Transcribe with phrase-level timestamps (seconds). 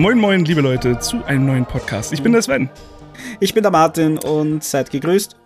[0.00, 2.10] Moin, moin, liebe Leute, zu einem neuen Podcast.
[2.14, 2.70] Ich bin der Sven.
[3.38, 5.36] Ich bin der Martin und seid gegrüßt.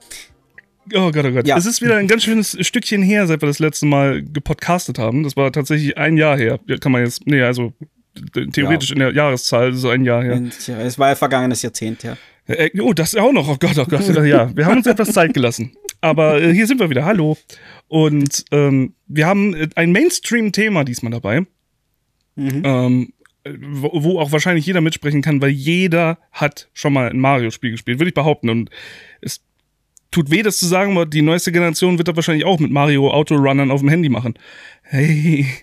[0.95, 1.49] Oh Gott, oh Gott.
[1.49, 1.57] Ja.
[1.59, 5.25] Es ist wieder ein ganz schönes Stückchen her, seit wir das letzte Mal gepodcastet haben.
[5.25, 6.61] Das war tatsächlich ein Jahr her.
[6.79, 7.73] Kann man jetzt, nee, also
[8.53, 8.95] theoretisch ja.
[8.95, 10.41] in der Jahreszahl so ein Jahr her.
[10.69, 12.17] Ja, es war ja vergangenes Jahrzehnt, ja.
[12.47, 13.49] Äh, oh, das auch noch.
[13.49, 14.07] Oh Gott, oh Gott.
[14.25, 15.73] ja, wir haben uns etwas Zeit gelassen.
[16.01, 17.05] Aber äh, hier sind wir wieder.
[17.05, 17.37] Hallo.
[17.89, 21.45] Und ähm, wir haben äh, ein Mainstream-Thema diesmal dabei.
[22.37, 22.63] Mhm.
[22.65, 23.13] Ähm,
[23.45, 28.09] wo, auch wahrscheinlich jeder mitsprechen kann, weil jeder hat schon mal ein Mario-Spiel gespielt, würde
[28.09, 28.49] ich behaupten.
[28.49, 28.71] Und
[29.21, 29.43] es
[30.11, 33.11] tut weh, das zu sagen, aber die neueste Generation wird das wahrscheinlich auch mit Mario
[33.11, 34.35] Autorunnern auf dem Handy machen.
[34.83, 35.47] Hey.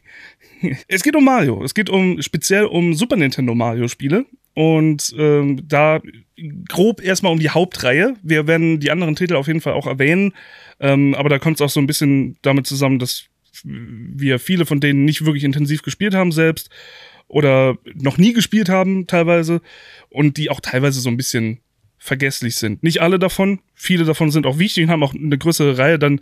[0.87, 1.63] Es geht um Mario.
[1.63, 4.27] Es geht um speziell um Super Nintendo Mario-Spiele.
[4.53, 6.01] Und ähm, da
[6.69, 8.13] grob erstmal um die Hauptreihe.
[8.21, 10.33] Wir werden die anderen Titel auf jeden Fall auch erwähnen.
[10.79, 13.25] Ähm, aber da kommt es auch so ein bisschen damit zusammen, dass
[13.63, 16.69] wir viele von denen nicht wirklich intensiv gespielt haben selbst
[17.31, 19.61] oder noch nie gespielt haben teilweise
[20.09, 21.61] und die auch teilweise so ein bisschen
[21.97, 22.83] vergesslich sind.
[22.83, 26.19] Nicht alle davon, viele davon sind auch wichtig und haben auch eine größere Reihe dann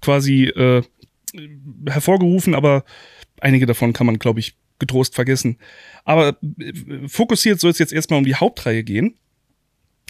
[0.00, 0.82] quasi äh,
[1.88, 2.84] hervorgerufen, aber
[3.40, 5.58] einige davon kann man, glaube ich, getrost vergessen.
[6.04, 9.16] Aber äh, fokussiert soll es jetzt erstmal um die Hauptreihe gehen.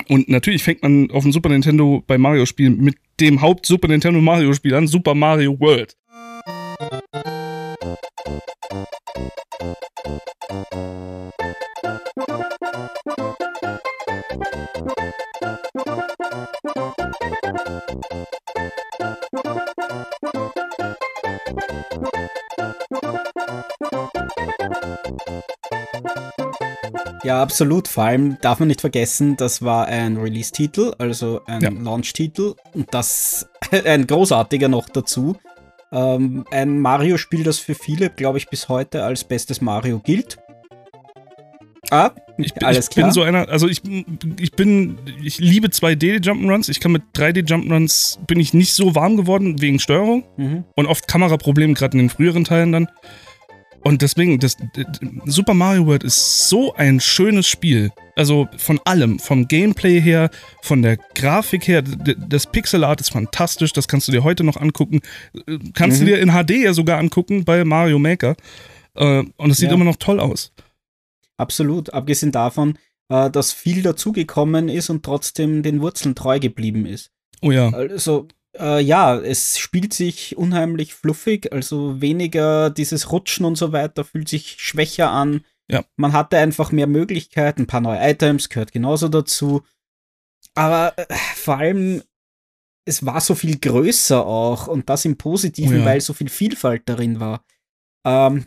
[0.09, 4.75] Und natürlich fängt man auf dem Super Nintendo bei Mario-Spielen mit dem Haupt-Super Nintendo Mario-Spiel
[4.75, 5.97] an, Super Mario World.
[27.25, 27.89] Ja, absolut.
[27.89, 31.71] Vor allem darf man nicht vergessen, das war ein Release-Titel, also ein ja.
[31.71, 32.55] Launch-Titel.
[32.75, 33.49] Und das
[33.85, 35.37] ein großartiger noch dazu.
[35.93, 40.39] Ähm, ein Mario-Spiel, das für viele, glaube ich, bis heute als bestes Mario gilt.
[41.93, 43.09] Ah, ich, alles ich klar.
[43.09, 43.83] bin so einer, also ich,
[44.41, 46.71] ich bin, ich liebe 2D Jump'n'Runs.
[46.71, 50.65] Ich kann mit 3D Jump'n'Runs bin ich nicht so warm geworden wegen Steuerung mhm.
[50.75, 52.89] und oft Kameraprobleme, gerade in den früheren Teilen dann.
[53.83, 54.57] Und deswegen, das,
[55.27, 57.91] Super Mario World ist so ein schönes Spiel.
[58.17, 60.31] Also von allem, vom Gameplay her,
[60.63, 64.57] von der Grafik her, das Pixel Art ist fantastisch, das kannst du dir heute noch
[64.57, 65.01] angucken.
[65.75, 66.07] Kannst mhm.
[66.07, 68.35] du dir in HD ja sogar angucken bei Mario Maker.
[68.95, 69.75] Äh, und es sieht ja.
[69.75, 70.53] immer noch toll aus.
[71.43, 77.11] Absolut, abgesehen davon, äh, dass viel dazugekommen ist und trotzdem den Wurzeln treu geblieben ist.
[77.41, 77.71] Oh ja.
[77.71, 84.05] Also äh, ja, es spielt sich unheimlich fluffig, also weniger dieses Rutschen und so weiter,
[84.05, 85.45] fühlt sich schwächer an.
[85.69, 85.85] Ja.
[85.97, 89.63] Man hatte einfach mehr Möglichkeiten, ein paar neue Items gehört genauso dazu.
[90.55, 92.05] Aber äh, vor allem,
[92.85, 95.85] es war so viel größer auch und das im Positiven, oh ja.
[95.87, 97.45] weil so viel Vielfalt darin war.
[98.07, 98.47] Ähm,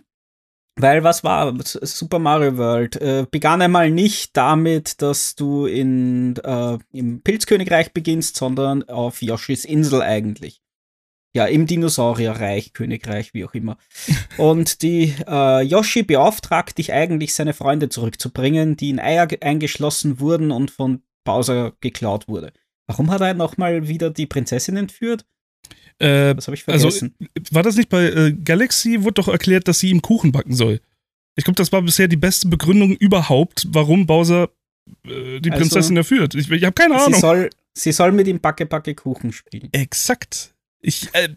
[0.78, 2.96] weil was war Super Mario World?
[2.98, 9.66] Äh, begann einmal nicht damit, dass du in, äh, im Pilzkönigreich beginnst, sondern auf Yoshis
[9.66, 10.62] Insel eigentlich.
[11.34, 13.78] Ja, im Dinosaurierreich, Königreich, wie auch immer.
[14.38, 20.52] Und die äh, Yoshi beauftragt dich eigentlich, seine Freunde zurückzubringen, die in Eier eingeschlossen wurden
[20.52, 22.54] und von Bowser geklaut wurde.
[22.88, 25.26] Warum hat er nochmal wieder die Prinzessin entführt?
[26.00, 27.16] Äh, das habe ich also, vergessen.
[27.20, 29.04] Also, war das nicht bei äh, Galaxy?
[29.04, 30.82] Wurde doch erklärt, dass sie ihm Kuchen backen soll.
[31.36, 34.50] Ich glaube, das war bisher die beste Begründung überhaupt, warum Bowser
[35.06, 36.36] äh, die also, Prinzessin erführt.
[36.36, 37.14] Ich, ich habe keine Ahnung.
[37.14, 39.70] Sie soll, sie soll mit ihm Backe Backe Kuchen spielen.
[39.72, 40.54] Exakt.
[40.82, 41.30] Ich, äh,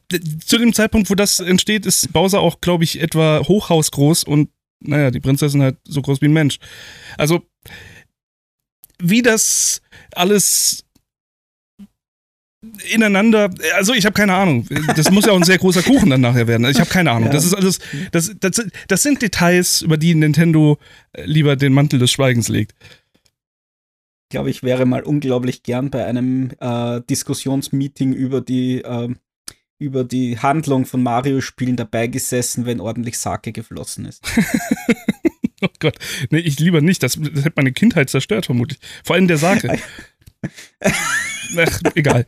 [0.45, 5.11] zu dem Zeitpunkt, wo das entsteht, ist Bowser auch, glaube ich, etwa hochhausgroß und naja,
[5.11, 6.59] die Prinzessin halt so groß wie ein Mensch.
[7.16, 7.43] Also,
[9.01, 9.81] wie das
[10.13, 10.84] alles
[12.92, 14.66] ineinander, also ich habe keine Ahnung.
[14.97, 16.66] Das muss ja auch ein sehr großer Kuchen dann nachher werden.
[16.70, 17.26] Ich habe keine Ahnung.
[17.28, 17.32] Ja.
[17.32, 17.78] Das ist alles,
[18.12, 20.78] das, das, das sind Details, über die Nintendo
[21.12, 22.74] äh, lieber den Mantel des Schweigens legt.
[24.28, 29.09] Ich glaube, ich wäre mal unglaublich gern bei einem äh, Diskussionsmeeting über die, äh,
[29.78, 34.22] über die Handlung von Mario-Spielen dabei gesessen, wenn ordentlich Sake geflossen ist.
[35.62, 35.97] oh Gott,
[36.30, 37.03] nee, ich lieber nicht.
[37.03, 38.78] Das, das hätte meine Kindheit zerstört, vermutlich.
[39.03, 39.78] Vor allem der Sake.
[41.57, 42.27] Ach, egal.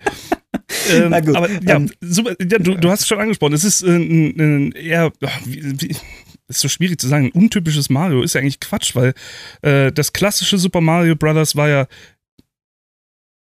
[0.90, 3.52] ähm, aber ja, ähm, super, ja du, du hast es schon angesprochen.
[3.52, 5.12] Es ist ein, ein eher,
[5.44, 5.96] wie, wie,
[6.48, 8.22] ist so schwierig zu sagen, ein untypisches Mario.
[8.22, 9.14] Ist ja eigentlich Quatsch, weil
[9.62, 11.86] äh, das klassische Super Mario Brothers war ja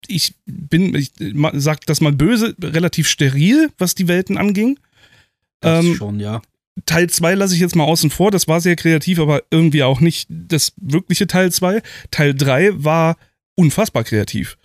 [0.09, 1.13] ich bin, ich
[1.55, 4.79] sag das mal böse, relativ steril, was die Welten anging.
[5.61, 6.43] Das ähm, schon, ja.
[6.87, 10.01] Teil 2 lasse ich jetzt mal außen vor, das war sehr kreativ, aber irgendwie auch
[10.01, 11.83] nicht das wirkliche Teil 2.
[12.11, 13.17] Teil 3 war
[13.55, 14.57] unfassbar kreativ.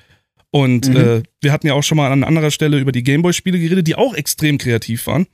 [0.52, 0.96] Und mhm.
[0.96, 3.96] äh, wir hatten ja auch schon mal an anderer Stelle über die Gameboy-Spiele geredet, die
[3.96, 5.28] auch extrem kreativ waren.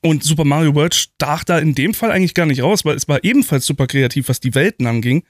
[0.00, 3.08] Und Super Mario World stach da in dem Fall eigentlich gar nicht raus, weil es
[3.08, 5.24] war ebenfalls super kreativ, was die Welten anging.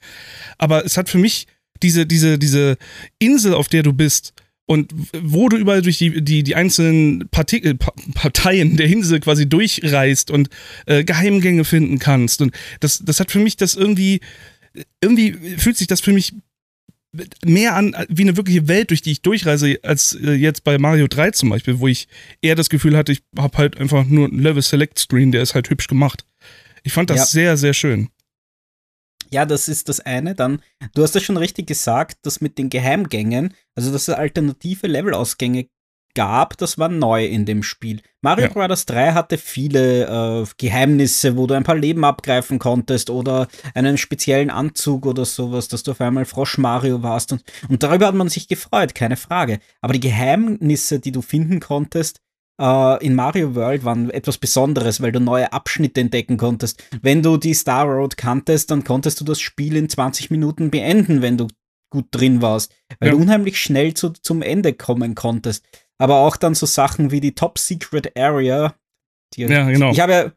[0.59, 1.47] Aber es hat für mich
[1.83, 2.77] diese, diese, diese
[3.19, 4.35] Insel, auf der du bist,
[4.69, 4.93] und
[5.23, 7.75] wo du überall durch die, die, die einzelnen Partikel,
[8.15, 10.51] Parteien der Insel quasi durchreist und
[10.85, 12.43] äh, Geheimgänge finden kannst.
[12.43, 14.21] Und das, das hat für mich das irgendwie,
[15.01, 16.35] irgendwie fühlt sich das für mich
[17.45, 21.07] mehr an wie eine wirkliche Welt, durch die ich durchreise, als äh, jetzt bei Mario
[21.09, 22.09] 3 zum Beispiel, wo ich
[22.43, 25.55] eher das Gefühl hatte, ich habe halt einfach nur einen Level Select Screen, der ist
[25.55, 26.27] halt hübsch gemacht.
[26.83, 27.25] Ich fand das ja.
[27.27, 28.09] sehr, sehr schön.
[29.31, 30.35] Ja, das ist das eine.
[30.35, 30.63] Dann,
[30.95, 35.69] du hast das schon richtig gesagt, dass mit den Geheimgängen, also dass es alternative Levelausgänge
[36.15, 38.01] gab, das war neu in dem Spiel.
[38.21, 38.53] Mario ja.
[38.53, 38.87] Bros.
[38.87, 44.51] 3 hatte viele äh, Geheimnisse, wo du ein paar Leben abgreifen konntest oder einen speziellen
[44.51, 47.33] Anzug oder sowas, dass du auf einmal Frosch Mario warst.
[47.33, 49.61] Und, und darüber hat man sich gefreut, keine Frage.
[49.81, 52.21] Aber die Geheimnisse, die du finden konntest,
[52.61, 56.83] äh, in Mario World waren etwas Besonderes, weil du neue Abschnitte entdecken konntest.
[57.01, 61.23] Wenn du die Star Road kanntest, dann konntest du das Spiel in 20 Minuten beenden,
[61.23, 61.49] wenn du
[61.91, 63.15] gut drin warst, weil ja.
[63.15, 65.65] du unheimlich schnell zu, zum Ende kommen konntest.
[65.99, 68.75] Aber auch dann so Sachen wie die Top Secret Area.
[69.35, 69.91] Die, ja, genau.
[69.91, 70.33] Ich habe ja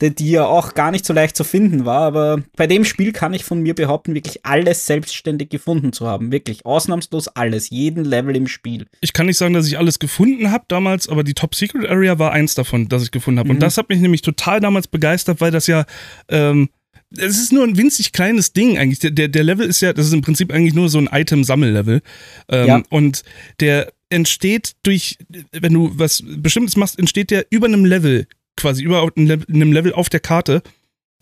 [0.00, 2.02] die ja auch gar nicht so leicht zu finden war.
[2.02, 6.32] Aber bei dem Spiel kann ich von mir behaupten, wirklich alles selbstständig gefunden zu haben.
[6.32, 8.86] Wirklich ausnahmslos alles, jeden Level im Spiel.
[9.00, 12.18] Ich kann nicht sagen, dass ich alles gefunden habe damals, aber die Top Secret Area
[12.18, 13.48] war eins davon, das ich gefunden habe.
[13.48, 13.56] Mhm.
[13.56, 15.84] Und das hat mich nämlich total damals begeistert, weil das ja.
[16.28, 16.68] Ähm,
[17.16, 19.00] es ist nur ein winzig kleines Ding eigentlich.
[19.00, 22.02] Der, der, der Level ist ja, das ist im Prinzip eigentlich nur so ein Item-Sammellevel.
[22.48, 22.82] Ähm, ja.
[22.88, 23.24] Und
[23.58, 25.18] der entsteht durch,
[25.52, 28.26] wenn du was Bestimmtes machst, entsteht der über einem Level
[28.60, 30.62] quasi über einem Level auf der Karte.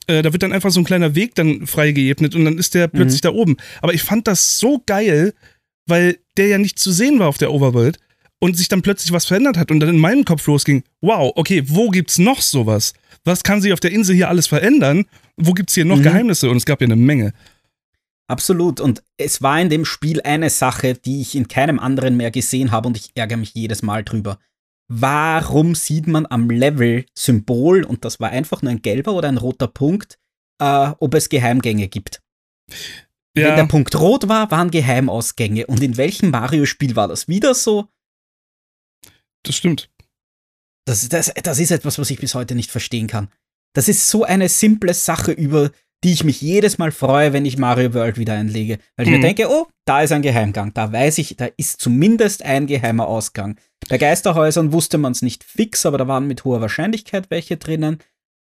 [0.06, 2.88] Äh, da wird dann einfach so ein kleiner Weg dann freigeebnet und dann ist der
[2.88, 3.28] plötzlich mhm.
[3.28, 3.56] da oben.
[3.80, 5.34] Aber ich fand das so geil,
[5.86, 7.98] weil der ja nicht zu sehen war auf der Overworld
[8.40, 11.62] und sich dann plötzlich was verändert hat und dann in meinem Kopf losging, wow, okay,
[11.66, 12.92] wo gibt's noch sowas?
[13.24, 15.06] Was kann sich auf der Insel hier alles verändern?
[15.36, 16.04] Wo gibt's hier noch mhm.
[16.04, 16.50] Geheimnisse?
[16.50, 17.32] Und es gab ja eine Menge.
[18.28, 18.80] Absolut.
[18.80, 22.70] Und es war in dem Spiel eine Sache, die ich in keinem anderen mehr gesehen
[22.70, 24.38] habe und ich ärgere mich jedes Mal drüber
[24.88, 29.68] warum sieht man am Level-Symbol, und das war einfach nur ein gelber oder ein roter
[29.68, 30.18] Punkt,
[30.60, 32.22] äh, ob es Geheimgänge gibt.
[33.36, 33.48] Ja.
[33.48, 35.66] Wenn der Punkt rot war, waren Geheimausgänge.
[35.66, 37.88] Und in welchem Mario-Spiel war das wieder so?
[39.44, 39.90] Das stimmt.
[40.86, 43.30] Das, das, das ist etwas, was ich bis heute nicht verstehen kann.
[43.74, 45.70] Das ist so eine simple Sache, über
[46.04, 48.78] die ich mich jedes Mal freue, wenn ich Mario World wieder einlege.
[48.96, 49.18] Weil ich mhm.
[49.18, 50.72] mir denke, oh, da ist ein Geheimgang.
[50.74, 53.56] Da weiß ich, da ist zumindest ein geheimer Ausgang.
[53.88, 57.98] Bei Geisterhäusern wusste man es nicht fix, aber da waren mit hoher Wahrscheinlichkeit welche drinnen.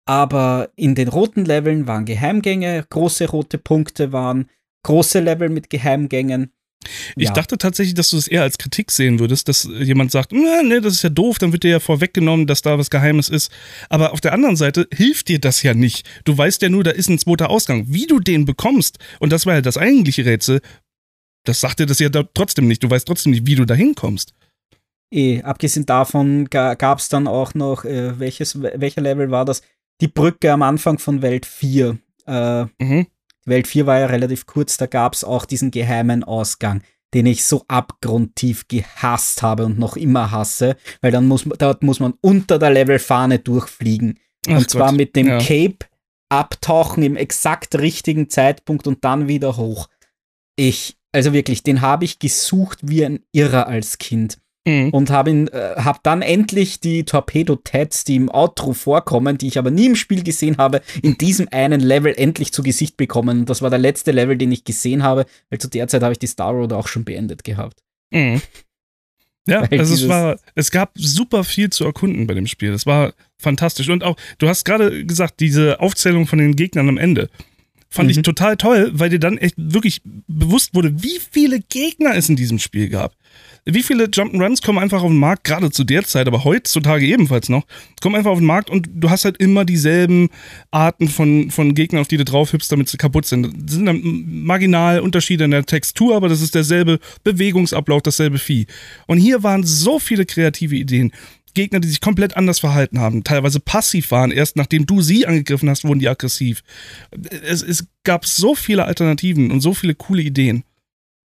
[0.06, 4.50] Aber in den roten Leveln waren Geheimgänge, große rote Punkte waren,
[4.82, 6.52] große Level mit Geheimgängen.
[7.16, 7.32] Ich ja.
[7.32, 10.94] dachte tatsächlich, dass du es eher als Kritik sehen würdest, dass jemand sagt, nee, das
[10.94, 13.50] ist ja doof, dann wird dir ja vorweggenommen, dass da was Geheimes ist.
[13.88, 16.06] Aber auf der anderen Seite hilft dir das ja nicht.
[16.24, 17.86] Du weißt ja nur, da ist ein zweiter Ausgang.
[17.88, 20.60] Wie du den bekommst, und das war ja das eigentliche Rätsel,
[21.44, 22.82] das sagt dir das ja trotzdem nicht.
[22.82, 24.34] Du weißt trotzdem nicht, wie du da hinkommst.
[25.12, 29.62] Eh, abgesehen davon gab es dann auch noch, äh, welches, welcher Level war das?
[30.00, 31.98] Die Brücke am Anfang von Welt 4.
[32.26, 33.06] Äh, mhm.
[33.46, 36.82] Welt 4 war ja relativ kurz, da gab es auch diesen geheimen Ausgang,
[37.12, 42.00] den ich so abgrundtief gehasst habe und noch immer hasse, weil dann muss, dort muss
[42.00, 44.18] man unter der Levelfahne durchfliegen.
[44.48, 44.96] Ach und zwar Gott.
[44.96, 45.38] mit dem ja.
[45.38, 45.86] Cape
[46.28, 49.88] abtauchen im exakt richtigen Zeitpunkt und dann wieder hoch.
[50.56, 54.38] Ich, also wirklich, den habe ich gesucht wie ein Irrer als Kind.
[54.66, 54.90] Mhm.
[54.90, 59.70] Und habe äh, hab dann endlich die Torpedo-Tats, die im Outro vorkommen, die ich aber
[59.70, 63.40] nie im Spiel gesehen habe, in diesem einen Level endlich zu Gesicht bekommen.
[63.40, 66.12] Und das war der letzte Level, den ich gesehen habe, weil zu der Zeit habe
[66.12, 67.82] ich die Star Road auch schon beendet gehabt.
[68.10, 68.40] Mhm.
[69.46, 72.72] Ja, also es war, es gab super viel zu erkunden bei dem Spiel.
[72.72, 73.90] Das war fantastisch.
[73.90, 77.28] Und auch, du hast gerade gesagt, diese Aufzählung von den Gegnern am Ende.
[77.90, 78.10] Fand mhm.
[78.10, 82.36] ich total toll, weil dir dann echt wirklich bewusst wurde, wie viele Gegner es in
[82.36, 83.14] diesem Spiel gab.
[83.66, 87.48] Wie viele Jump'n'Runs kommen einfach auf den Markt, gerade zu der Zeit, aber heutzutage ebenfalls
[87.48, 87.64] noch,
[88.02, 90.28] kommen einfach auf den Markt und du hast halt immer dieselben
[90.70, 93.54] Arten von, von Gegnern, auf die du drauf hüpfst, damit sie kaputt sind.
[93.56, 98.66] Das sind dann marginal Unterschiede in der Textur, aber das ist derselbe Bewegungsablauf, dasselbe Vieh.
[99.06, 101.12] Und hier waren so viele kreative Ideen.
[101.54, 104.30] Gegner, die sich komplett anders verhalten haben, teilweise passiv waren.
[104.30, 106.62] Erst nachdem du sie angegriffen hast, wurden die aggressiv.
[107.42, 110.64] Es, es gab so viele Alternativen und so viele coole Ideen.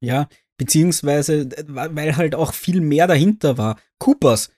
[0.01, 3.79] Ja, beziehungsweise weil halt auch viel mehr dahinter war.
[3.97, 4.51] Coopers.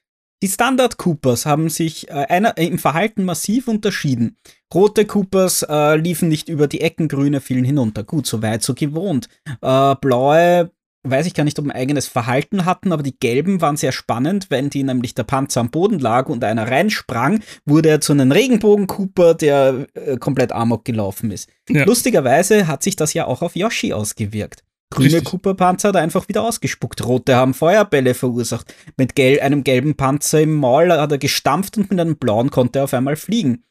[0.43, 4.37] Die Standard Coopers haben sich äh, einer, äh, im Verhalten massiv unterschieden.
[4.73, 8.03] Rote Coopers äh, liefen nicht über die Ecken, grüne fielen hinunter.
[8.03, 9.29] Gut, so weit, so gewohnt.
[9.61, 10.71] Äh, blaue
[11.03, 14.47] weiß ich gar nicht, ob ein eigenes Verhalten hatten, aber die gelben waren sehr spannend.
[14.49, 18.31] Wenn die nämlich der Panzer am Boden lag und einer reinsprang, wurde er zu einem
[18.31, 21.49] Regenbogen-Cooper, der äh, komplett amok gelaufen ist.
[21.69, 21.85] Ja.
[21.85, 24.63] Lustigerweise hat sich das ja auch auf Yoshi ausgewirkt.
[24.91, 27.03] Grüne Cooper-Panzer hat er einfach wieder ausgespuckt.
[27.03, 28.73] Rote haben Feuerbälle verursacht.
[28.97, 32.79] Mit gel einem gelben Panzer im Maul hat er gestampft und mit einem blauen konnte
[32.79, 33.63] er auf einmal fliegen.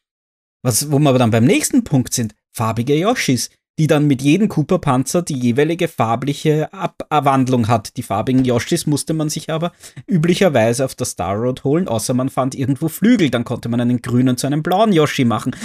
[0.62, 3.50] Was, wo wir aber dann beim nächsten Punkt sind, farbige Yoshis
[3.80, 7.96] die dann mit jedem Cooper-Panzer die jeweilige farbliche Ab Abwandlung hat.
[7.96, 9.72] Die farbigen Yoshis musste man sich aber
[10.06, 14.02] üblicherweise auf der Star Road holen, außer man fand irgendwo Flügel, dann konnte man einen
[14.02, 15.56] grünen zu einem blauen Yoshi machen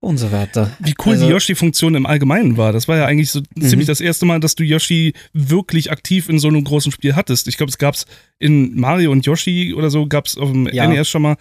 [0.00, 0.70] und so weiter.
[0.78, 2.72] Wie cool also, die Yoshi-Funktion im Allgemeinen war.
[2.72, 3.62] Das war ja eigentlich so mhm.
[3.62, 7.48] ziemlich das erste Mal, dass du Yoshi wirklich aktiv in so einem großen Spiel hattest.
[7.48, 8.06] Ich glaube, es gab es
[8.38, 10.86] in Mario und Yoshi oder so, gab es auf dem ja.
[10.86, 11.36] NES schon mal.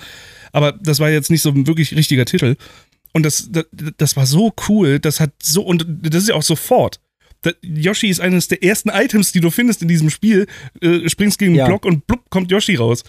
[0.52, 2.56] Aber das war jetzt nicht so ein wirklich richtiger Titel.
[3.14, 3.66] Und das, das,
[3.98, 5.00] das war so cool.
[5.00, 7.00] Das hat so, und das ist ja auch sofort.
[7.62, 10.48] Yoshi ist eines der ersten Items, die du findest in diesem Spiel.
[10.82, 11.68] Äh, springst gegen den ja.
[11.68, 13.04] Block und blub, kommt Yoshi raus.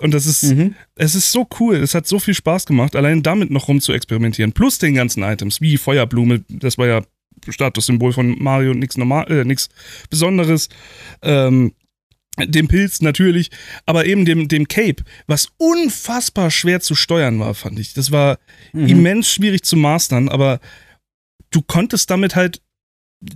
[0.00, 0.74] Und das ist, mhm.
[0.96, 1.76] es ist so cool.
[1.76, 4.52] Es hat so viel Spaß gemacht, allein damit noch rum zu experimentieren.
[4.52, 7.02] Plus den ganzen Items, wie Feuerblume, das war ja
[7.48, 9.68] Statussymbol von Mario, nichts normal, äh, nichts
[10.08, 10.68] Besonderes.
[11.22, 11.72] Ähm,
[12.38, 13.50] dem Pilz natürlich,
[13.86, 17.92] aber eben dem, dem Cape, was unfassbar schwer zu steuern war, fand ich.
[17.92, 18.38] Das war
[18.72, 18.86] mhm.
[18.86, 20.60] immens schwierig zu mastern, aber
[21.50, 22.62] du konntest damit halt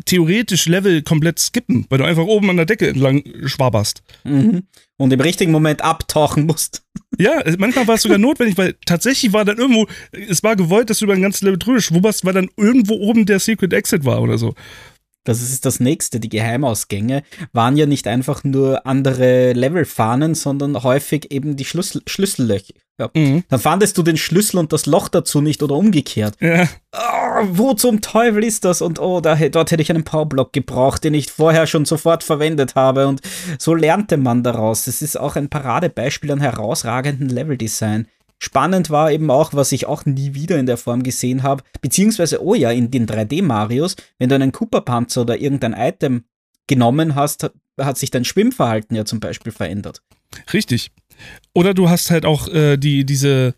[0.07, 4.03] theoretisch Level komplett skippen, weil du einfach oben an der Decke entlang schwaberst.
[4.25, 4.65] Mhm.
[4.97, 6.83] Und im richtigen Moment abtauchen musst.
[7.17, 10.99] Ja, manchmal war es sogar notwendig, weil tatsächlich war dann irgendwo, es war gewollt, dass
[10.99, 14.21] du über ein ganzes Level drüber schwubberst, weil dann irgendwo oben der Secret Exit war
[14.21, 14.57] oder so.
[15.25, 16.21] Das ist das nächste.
[16.21, 22.75] Die Geheimausgänge waren ja nicht einfach nur andere Levelfahnen, sondern häufig eben die Schlüssel Schlüssellöcher.
[23.15, 23.43] Mhm.
[23.49, 26.37] Dann fandest du den Schlüssel und das Loch dazu nicht oder umgekehrt.
[26.41, 26.69] Ja.
[26.93, 28.83] Oh, wo zum Teufel ist das?
[28.83, 32.77] Und oh, da, dort hätte ich einen Powerblock gebraucht, den ich vorher schon sofort verwendet
[32.77, 33.09] habe.
[33.09, 33.21] Und
[33.59, 34.87] so lernte man daraus.
[34.87, 38.07] Es ist auch ein Paradebeispiel an herausragendem Leveldesign.
[38.39, 42.43] Spannend war eben auch, was ich auch nie wieder in der Form gesehen habe, beziehungsweise,
[42.43, 46.25] oh ja, in den 3D-Marios, wenn du einen Cooper-Panzer oder irgendein Item
[46.67, 50.03] genommen hast, hat, sich dein Schwimmverhalten ja zum Beispiel verändert.
[50.53, 50.91] Richtig.
[51.53, 53.55] Oder du hast halt auch äh, die, diese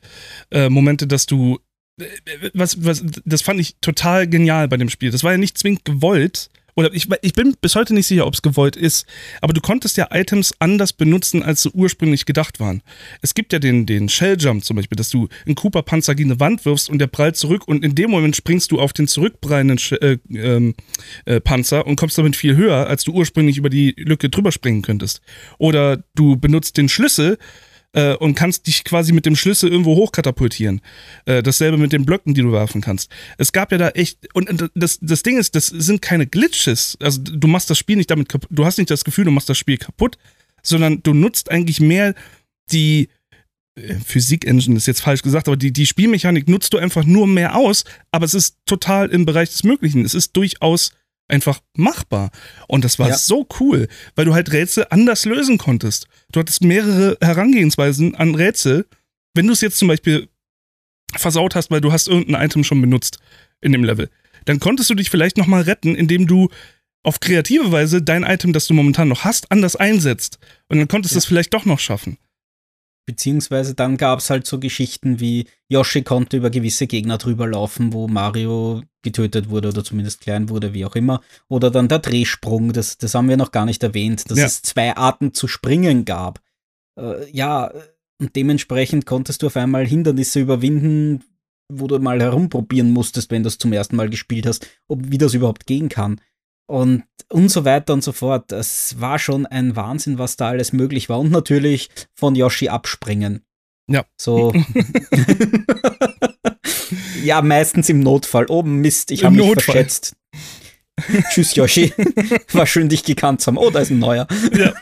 [0.50, 1.58] äh, Momente, dass du.
[1.98, 2.04] Äh,
[2.52, 5.10] was, was, das fand ich total genial bei dem Spiel.
[5.10, 8.34] Das war ja nicht zwingend gewollt, oder ich, ich bin bis heute nicht sicher, ob
[8.34, 9.06] es gewollt ist,
[9.40, 12.82] aber du konntest ja Items anders benutzen, als sie ursprünglich gedacht waren.
[13.22, 16.66] Es gibt ja den, den Shelljump zum Beispiel, dass du einen Cooper-Panzer gegen eine Wand
[16.66, 20.18] wirfst und der prallt zurück und in dem Moment springst du auf den zurückprallenden äh,
[20.34, 20.74] ähm,
[21.24, 24.82] äh, Panzer und kommst damit viel höher, als du ursprünglich über die Lücke drüber springen
[24.82, 25.22] könntest.
[25.58, 27.38] Oder du benutzt den Schlüssel,
[27.96, 30.82] äh, und kannst dich quasi mit dem Schlüssel irgendwo hochkatapultieren.
[31.24, 33.10] Äh, dasselbe mit den Blöcken, die du werfen kannst.
[33.38, 36.96] Es gab ja da echt, und das, das Ding ist, das sind keine Glitches.
[37.00, 39.48] Also du machst das Spiel nicht damit kaputt, du hast nicht das Gefühl, du machst
[39.48, 40.18] das Spiel kaputt,
[40.62, 42.14] sondern du nutzt eigentlich mehr
[42.70, 43.08] die
[43.76, 47.56] äh, Physik-Engine ist jetzt falsch gesagt, aber die, die Spielmechanik nutzt du einfach nur mehr
[47.56, 50.04] aus, aber es ist total im Bereich des Möglichen.
[50.04, 50.92] Es ist durchaus
[51.28, 52.30] einfach machbar.
[52.68, 53.16] Und das war ja.
[53.16, 56.06] so cool, weil du halt Rätsel anders lösen konntest.
[56.32, 58.86] Du hattest mehrere Herangehensweisen an Rätsel.
[59.34, 60.28] Wenn du es jetzt zum Beispiel
[61.16, 63.18] versaut hast, weil du hast irgendein Item schon benutzt
[63.60, 64.10] in dem Level,
[64.44, 66.48] dann konntest du dich vielleicht nochmal retten, indem du
[67.02, 70.38] auf kreative Weise dein Item, das du momentan noch hast, anders einsetzt.
[70.68, 71.18] Und dann konntest du ja.
[71.18, 72.18] es vielleicht doch noch schaffen.
[73.06, 77.92] Beziehungsweise dann gab es halt so Geschichten wie Yoshi konnte über gewisse Gegner drüber laufen,
[77.92, 81.20] wo Mario getötet wurde oder zumindest klein wurde, wie auch immer.
[81.48, 84.46] Oder dann der Drehsprung, das, das haben wir noch gar nicht erwähnt, dass ja.
[84.46, 86.40] es zwei Arten zu springen gab.
[86.98, 87.72] Äh, ja,
[88.18, 91.22] und dementsprechend konntest du auf einmal Hindernisse überwinden,
[91.68, 95.18] wo du mal herumprobieren musstest, wenn du es zum ersten Mal gespielt hast, ob wie
[95.18, 96.20] das überhaupt gehen kann
[96.66, 98.52] und, und so weiter und so fort.
[98.52, 101.20] Es war schon ein Wahnsinn, was da alles möglich war.
[101.20, 103.42] Und natürlich von Yoshi abspringen.
[103.88, 104.04] Ja.
[104.16, 104.52] So.
[107.24, 108.46] ja, meistens im Notfall.
[108.48, 109.74] Oh Mist, ich habe mich Notfall.
[109.74, 110.16] verschätzt.
[111.30, 111.92] Tschüss, Yoshi.
[112.52, 113.58] War schön, dich gekannt zu haben.
[113.58, 114.26] Oh, da ist ein neuer.
[114.56, 114.72] Ja.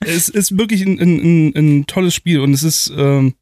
[0.00, 3.34] es ist wirklich ein, ein, ein, tolles Spiel und es ist, ähm,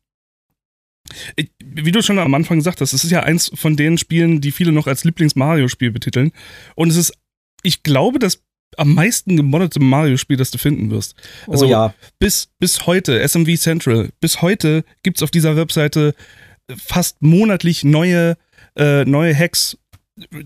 [1.64, 4.52] wie du schon am Anfang gesagt hast, es ist ja eins von den Spielen, die
[4.52, 6.32] viele noch als Lieblings-Mario-Spiel betiteln.
[6.74, 7.12] Und es ist,
[7.62, 8.42] ich glaube, das
[8.76, 11.14] am meisten gemoddete Mario-Spiel, das du finden wirst.
[11.46, 11.94] Oh also oh ja.
[12.18, 16.14] bis, bis heute, SMV Central, bis heute gibt es auf dieser Webseite
[16.76, 18.36] fast monatlich neue,
[18.76, 19.78] äh, neue Hacks,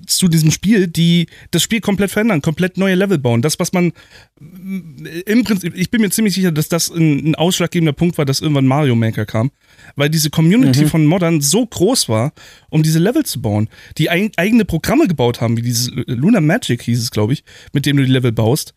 [0.07, 3.42] zu diesem Spiel, die das Spiel komplett verändern, komplett neue Level bauen.
[3.42, 3.92] Das, was man
[4.38, 8.40] im Prinzip, ich bin mir ziemlich sicher, dass das ein, ein ausschlaggebender Punkt war, dass
[8.40, 9.50] irgendwann Mario Maker kam,
[9.96, 10.88] weil diese Community mhm.
[10.88, 12.32] von Modern so groß war,
[12.70, 13.68] um diese Level zu bauen,
[13.99, 17.87] die ein, eigene Programme gebaut haben, wie dieses Lunar Magic hieß es, glaube ich, mit
[17.87, 18.75] dem du die Level baust.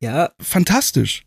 [0.00, 0.32] Ja.
[0.40, 1.24] Fantastisch.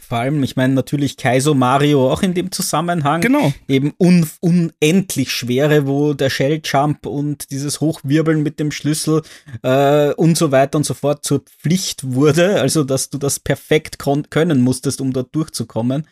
[0.00, 3.20] Vor allem, ich meine natürlich Kaiso Mario auch in dem Zusammenhang.
[3.20, 3.52] Genau.
[3.66, 9.22] Eben un unendlich schwere, wo der Shell Jump und dieses Hochwirbeln mit dem Schlüssel
[9.62, 12.60] äh, und so weiter und so fort zur Pflicht wurde.
[12.60, 16.06] Also, dass du das perfekt können musstest, um dort durchzukommen.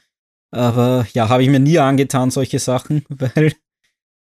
[0.54, 3.52] Aber ja, habe ich mir nie angetan, solche Sachen, weil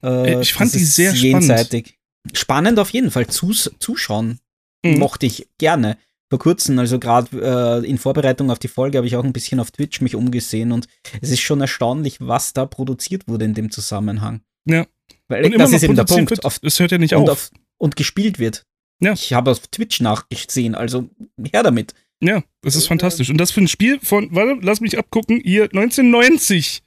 [0.02, 1.86] äh, ich fand die sehr jenseitig.
[1.86, 2.38] spannend.
[2.38, 3.26] Spannend auf jeden Fall.
[3.26, 4.38] Zus zuschauen
[4.84, 4.98] mhm.
[4.98, 5.96] mochte ich gerne
[6.30, 9.60] vor kurzem, also gerade äh, in Vorbereitung auf die Folge, habe ich auch ein bisschen
[9.60, 10.86] auf Twitch mich umgesehen und
[11.22, 14.42] es ist schon erstaunlich, was da produziert wurde in dem Zusammenhang.
[14.66, 14.86] Ja.
[15.28, 16.30] Weil und das ist eben der Punkt.
[16.30, 17.30] Wird, auf, es hört ja nicht und auf.
[17.30, 17.50] auf.
[17.78, 18.66] Und gespielt wird.
[19.00, 19.12] Ja.
[19.12, 21.08] Ich habe auf Twitch nachgesehen, also
[21.42, 21.94] her damit.
[22.20, 23.30] Ja, das ist äh, fantastisch.
[23.30, 26.82] Und das für ein Spiel von, warte, lass mich abgucken, hier 1990.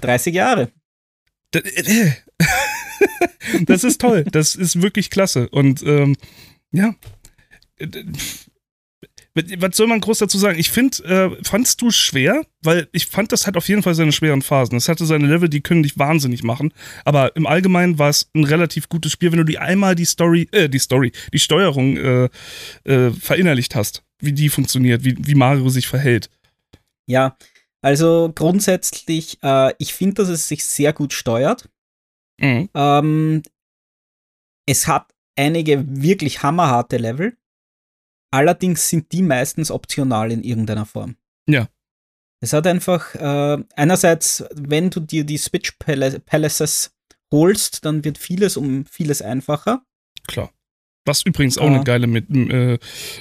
[0.00, 0.72] 30 Jahre.
[1.50, 2.12] Das, äh,
[3.66, 4.24] das ist toll.
[4.30, 5.48] Das ist wirklich klasse.
[5.50, 6.16] Und ähm,
[6.72, 6.94] ja,
[9.34, 10.58] was soll man groß dazu sagen?
[10.58, 12.42] Ich finde, äh, fandst du schwer?
[12.62, 14.76] Weil ich fand, das hat auf jeden Fall seine schweren Phasen.
[14.76, 16.72] Es hatte seine Level, die können dich wahnsinnig machen.
[17.04, 20.48] Aber im Allgemeinen war es ein relativ gutes Spiel, wenn du die einmal die Story,
[20.52, 22.28] äh, die Story, die Steuerung äh,
[22.84, 24.02] äh, verinnerlicht hast.
[24.18, 26.28] Wie die funktioniert, wie, wie Mario sich verhält.
[27.06, 27.36] Ja,
[27.82, 31.68] also grundsätzlich, äh, ich finde, dass es sich sehr gut steuert.
[32.40, 32.68] Mhm.
[32.74, 33.42] Ähm,
[34.66, 35.06] es hat
[35.36, 37.36] einige wirklich hammerharte Level
[38.30, 41.16] Allerdings sind die meistens optional in irgendeiner Form.
[41.48, 41.68] Ja.
[42.40, 46.92] Es hat einfach, äh, einerseits, wenn du dir die Switch Palaces
[47.30, 49.82] holst, dann wird vieles um vieles einfacher.
[50.26, 50.50] Klar.
[51.04, 51.74] Was übrigens auch ah.
[51.74, 52.78] eine geile äh,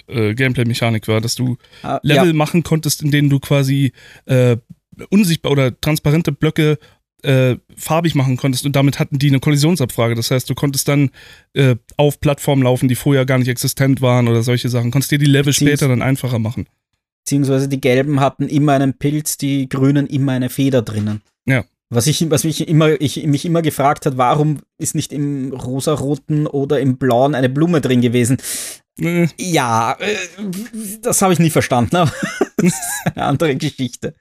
[0.08, 2.34] äh, Gameplay-Mechanik war, dass du ah, Level ja.
[2.34, 3.94] machen konntest, in denen du quasi
[4.26, 4.58] äh,
[5.10, 6.78] unsichtbar oder transparente Blöcke
[7.24, 10.16] äh, farbig machen konntest und damit hatten die eine Kollisionsabfrage.
[10.16, 11.12] Das heißt, du konntest dann
[11.54, 14.92] äh, auf Plattformen laufen, die vorher gar nicht existent waren oder solche Sachen.
[14.92, 16.68] Konntest dir die Level später dann einfacher machen.
[17.26, 21.22] Beziehungsweise die gelben hatten immer einen Pilz, die grünen immer eine Feder drinnen.
[21.46, 21.64] Ja.
[21.92, 26.46] Was, ich, was mich, immer, ich, mich immer gefragt hat, warum ist nicht im rosaroten
[26.46, 28.38] oder im blauen eine Blume drin gewesen?
[29.00, 29.28] Äh.
[29.40, 30.16] Ja, äh,
[31.02, 32.10] das habe ich nie verstanden,
[32.60, 34.14] aber das ist eine andere Geschichte.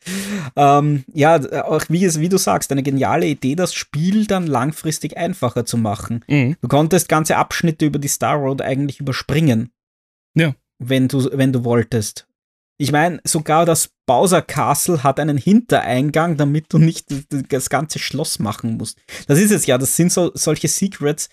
[0.56, 5.16] Ähm, ja, auch wie, es, wie du sagst, eine geniale Idee, das Spiel dann langfristig
[5.16, 6.24] einfacher zu machen.
[6.28, 6.56] Mhm.
[6.60, 9.70] Du konntest ganze Abschnitte über die Star Road eigentlich überspringen.
[10.34, 10.54] Ja.
[10.78, 12.26] Wenn du, wenn du wolltest.
[12.80, 17.06] Ich meine, sogar das Bowser Castle hat einen Hintereingang, damit du nicht
[17.48, 19.00] das ganze Schloss machen musst.
[19.26, 21.28] Das ist es ja, das sind so solche Secrets,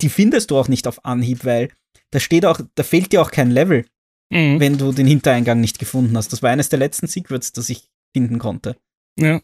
[0.00, 1.68] die findest du auch nicht auf Anhieb, weil
[2.10, 3.84] da steht auch, da fehlt dir auch kein Level,
[4.34, 4.60] mhm.
[4.60, 6.32] wenn du den Hintereingang nicht gefunden hast.
[6.32, 8.76] Das war eines der letzten Secrets, das ich finden konnte.
[9.18, 9.40] Ja.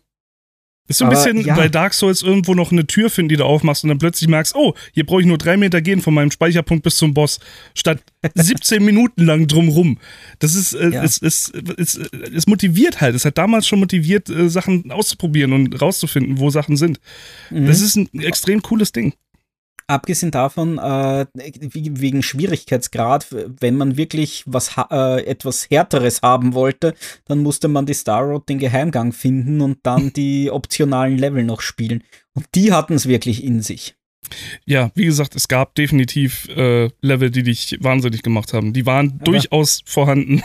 [0.88, 1.54] Ist so ein Aber, bisschen ja.
[1.54, 4.56] bei Dark Souls irgendwo noch eine Tür finden, die du aufmachst und dann plötzlich merkst,
[4.56, 7.38] oh, hier brauche ich nur drei Meter gehen von meinem Speicherpunkt bis zum Boss,
[7.74, 8.02] statt
[8.34, 9.98] 17 Minuten lang drumrum.
[10.40, 11.04] Das ist, äh, ja.
[11.04, 13.14] es, es, es, es, motiviert halt.
[13.14, 16.98] Es hat damals schon motiviert, äh, Sachen auszuprobieren und rauszufinden, wo Sachen sind.
[17.50, 17.66] Mhm.
[17.66, 19.14] Das ist ein extrem cooles Ding.
[19.90, 23.26] Abgesehen davon, äh, wegen Schwierigkeitsgrad,
[23.58, 28.48] wenn man wirklich was äh, etwas Härteres haben wollte, dann musste man die Star Road
[28.48, 32.04] den Geheimgang finden und dann die optionalen Level noch spielen.
[32.34, 33.96] Und die hatten es wirklich in sich.
[34.64, 38.72] Ja, wie gesagt, es gab definitiv äh, Level, die dich wahnsinnig gemacht haben.
[38.72, 40.40] Die waren aber durchaus vorhanden.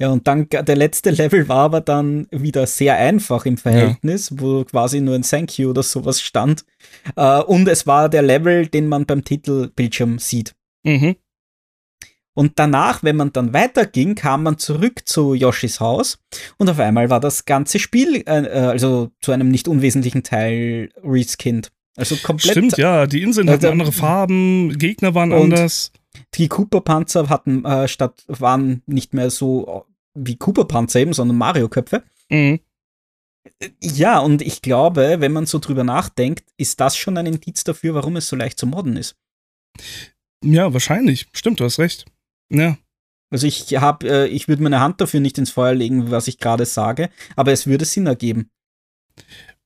[0.00, 4.36] Ja, und dann der letzte Level war aber dann wieder sehr einfach im Verhältnis, ja.
[4.40, 6.64] wo quasi nur ein Thank you oder sowas stand.
[7.16, 10.54] Äh, und es war der Level, den man beim Titelbildschirm sieht.
[10.84, 11.16] Mhm.
[12.32, 16.18] Und danach, wenn man dann weiterging, kam man zurück zu Yoshis Haus
[16.56, 20.88] und auf einmal war das ganze Spiel, äh, äh also zu einem nicht unwesentlichen Teil
[21.04, 21.70] reskinned.
[21.96, 22.52] Also komplett.
[22.52, 25.92] Stimmt, ja, die Inseln hatten andere Farben, Gegner waren anders.
[26.34, 32.02] Die Cooper-Panzer hatten äh, statt, waren nicht mehr so wie Cooper-Panzer eben, sondern Mario-Köpfe.
[32.30, 32.60] Mhm.
[33.82, 37.94] Ja, und ich glaube, wenn man so drüber nachdenkt, ist das schon ein Indiz dafür,
[37.94, 39.16] warum es so leicht zu modden ist.
[40.44, 41.28] Ja, wahrscheinlich.
[41.32, 42.06] Stimmt, du hast recht.
[42.50, 42.76] Ja.
[43.30, 46.38] Also ich habe, äh, ich würde meine Hand dafür nicht ins Feuer legen, was ich
[46.38, 48.50] gerade sage, aber es würde Sinn ergeben.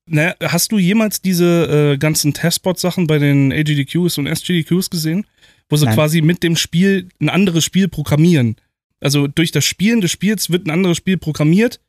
[0.07, 5.27] Naja, hast du jemals diese äh, ganzen Testbot-Sachen bei den AGDQs und SGDQs gesehen?
[5.71, 5.95] Wo sie Nein.
[5.95, 8.57] quasi mit dem Spiel ein anderes Spiel programmieren.
[9.01, 11.81] Also durch das Spielen des Spiels wird ein anderes Spiel programmiert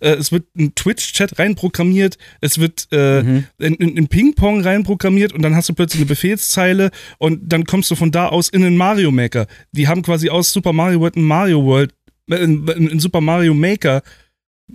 [0.00, 3.44] äh, es wird ein Twitch-Chat reinprogrammiert, es wird äh, mhm.
[3.58, 7.90] in, in, in Ping-Pong reinprogrammiert und dann hast du plötzlich eine Befehlszeile und dann kommst
[7.90, 9.46] du von da aus in den Mario Maker.
[9.72, 11.94] Die haben quasi aus Super Mario World ein Mario World,
[12.30, 14.02] äh, in, in Super Mario Maker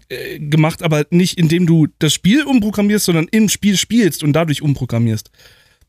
[0.10, 4.62] äh, gemacht, aber nicht indem du das Spiel umprogrammierst, sondern im Spiel spielst und dadurch
[4.62, 5.32] umprogrammierst.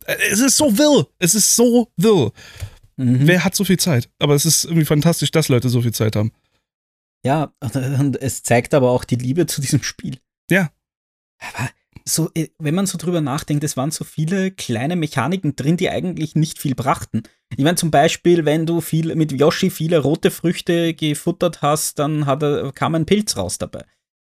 [0.06, 1.08] Äh, es ist so wirr.
[1.18, 2.32] Es ist so wirr.
[2.96, 3.26] Mhm.
[3.26, 4.08] Wer hat so viel Zeit?
[4.18, 6.32] Aber es ist irgendwie fantastisch, dass Leute so viel Zeit haben.
[7.24, 10.18] Ja, und es zeigt aber auch die Liebe zu diesem Spiel.
[10.50, 10.70] Ja.
[11.40, 11.70] Aber
[12.08, 15.90] so, äh, wenn man so drüber nachdenkt, es waren so viele kleine Mechaniken drin, die
[15.90, 17.24] eigentlich nicht viel brachten.
[17.56, 22.26] Ich meine, zum Beispiel, wenn du viel mit Yoshi viele rote Früchte gefuttert hast, dann
[22.26, 23.84] hat er, kam ein Pilz raus dabei.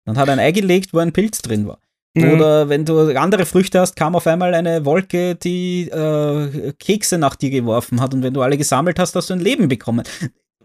[0.05, 1.81] Dann hat er ein Ei gelegt, wo ein Pilz drin war.
[2.15, 2.33] Mhm.
[2.33, 7.37] Oder wenn du andere Früchte hast, kam auf einmal eine Wolke, die äh, Kekse nach
[7.37, 8.15] dir geworfen hat.
[8.15, 10.05] Und wenn du alle gesammelt hast, hast du ein Leben bekommen.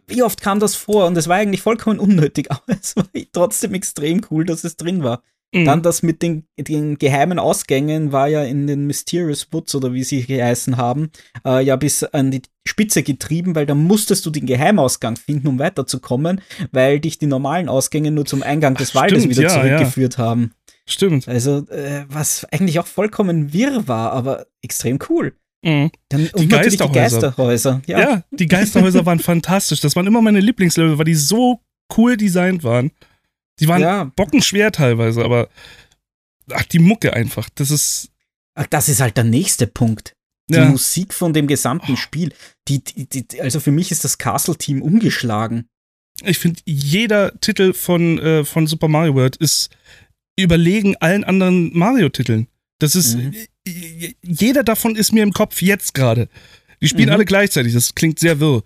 [0.07, 1.05] Wie oft kam das vor?
[1.05, 5.03] Und es war eigentlich vollkommen unnötig, aber es war trotzdem extrem cool, dass es drin
[5.03, 5.21] war.
[5.53, 5.65] Mhm.
[5.65, 10.03] Dann das mit den, den, geheimen Ausgängen war ja in den Mysterious Woods oder wie
[10.03, 11.11] sie geheißen haben,
[11.45, 15.59] äh, ja bis an die Spitze getrieben, weil da musstest du den Geheimausgang finden, um
[15.59, 19.49] weiterzukommen, weil dich die normalen Ausgänge nur zum Eingang des Ach, Waldes stimmt, wieder ja,
[19.49, 20.25] zurückgeführt ja.
[20.25, 20.53] haben.
[20.87, 21.27] Stimmt.
[21.27, 25.35] Also, äh, was eigentlich auch vollkommen wirr war, aber extrem cool.
[25.63, 25.89] Mhm.
[26.09, 26.87] Dann, die, Geisterhäuser.
[26.87, 27.81] die Geisterhäuser.
[27.87, 27.99] Ja.
[27.99, 29.81] ja, die Geisterhäuser waren fantastisch.
[29.81, 31.59] Das waren immer meine Lieblingslevel, weil die so
[31.97, 32.91] cool designt waren.
[33.59, 34.03] Die waren ja.
[34.03, 35.49] bockenschwer teilweise, aber
[36.51, 37.49] ach, die Mucke einfach.
[37.55, 38.11] Das ist.
[38.53, 40.13] Ach, das ist halt der nächste Punkt.
[40.49, 40.65] Die ja.
[40.65, 41.97] Musik von dem gesamten oh.
[41.97, 42.31] Spiel.
[42.67, 45.65] Die, die, die, also für mich ist das Castle-Team umgeschlagen.
[46.23, 49.69] Ich finde, jeder Titel von, äh, von Super Mario World ist
[50.43, 52.47] überlegen allen anderen Mario-Titeln.
[52.79, 53.17] Das ist.
[53.17, 53.33] Mhm.
[54.21, 56.27] Jeder davon ist mir im Kopf jetzt gerade.
[56.81, 57.13] Die spielen mhm.
[57.13, 57.73] alle gleichzeitig.
[57.73, 58.63] Das klingt sehr wirr.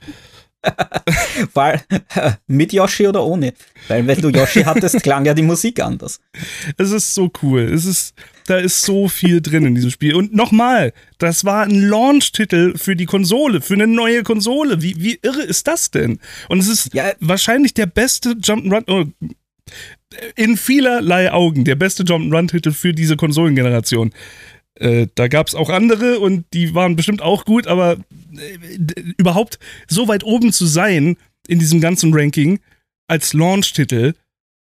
[1.54, 1.82] Weil,
[2.48, 3.54] mit Yoshi oder ohne?
[3.88, 6.20] Weil wenn du Yoshi hattest, klang ja die Musik anders.
[6.78, 7.62] Es ist so cool.
[7.62, 8.14] Es ist,
[8.48, 10.16] da ist so viel drin in diesem Spiel.
[10.16, 14.82] Und nochmal, das war ein Launch-Titel für die Konsole, für eine neue Konsole.
[14.82, 16.20] Wie, wie irre ist das denn?
[16.50, 17.14] Und es ist ja.
[17.20, 19.06] wahrscheinlich der beste Jump'n'Run, oh,
[20.36, 24.12] in vielerlei Augen der beste Jump'n'Run-Titel für diese Konsolengeneration.
[24.76, 27.98] Äh, da gab es auch andere und die waren bestimmt auch gut, aber
[28.34, 31.18] äh, überhaupt so weit oben zu sein
[31.48, 32.60] in diesem ganzen Ranking
[33.08, 34.14] als Launch-Titel.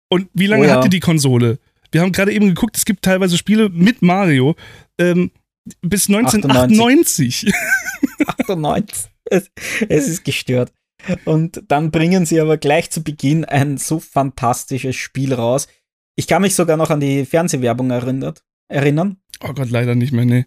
[0.09, 0.77] Und wie lange oh ja.
[0.77, 1.59] hatte die Konsole?
[1.93, 4.57] Wir haben gerade eben geguckt, es gibt teilweise Spiele mit Mario
[4.99, 5.31] ähm,
[5.83, 7.53] bis 1998.
[8.27, 9.11] 98.
[9.31, 9.51] Es,
[9.91, 10.73] es ist gestört.
[11.25, 15.69] Und dann bringen sie aber gleich zu Beginn ein so fantastisches Spiel raus.
[16.17, 19.19] Ich kann mich sogar noch an die Fernsehwerbung erinnert, erinnern.
[19.41, 20.47] Oh Gott, leider nicht mehr, nee.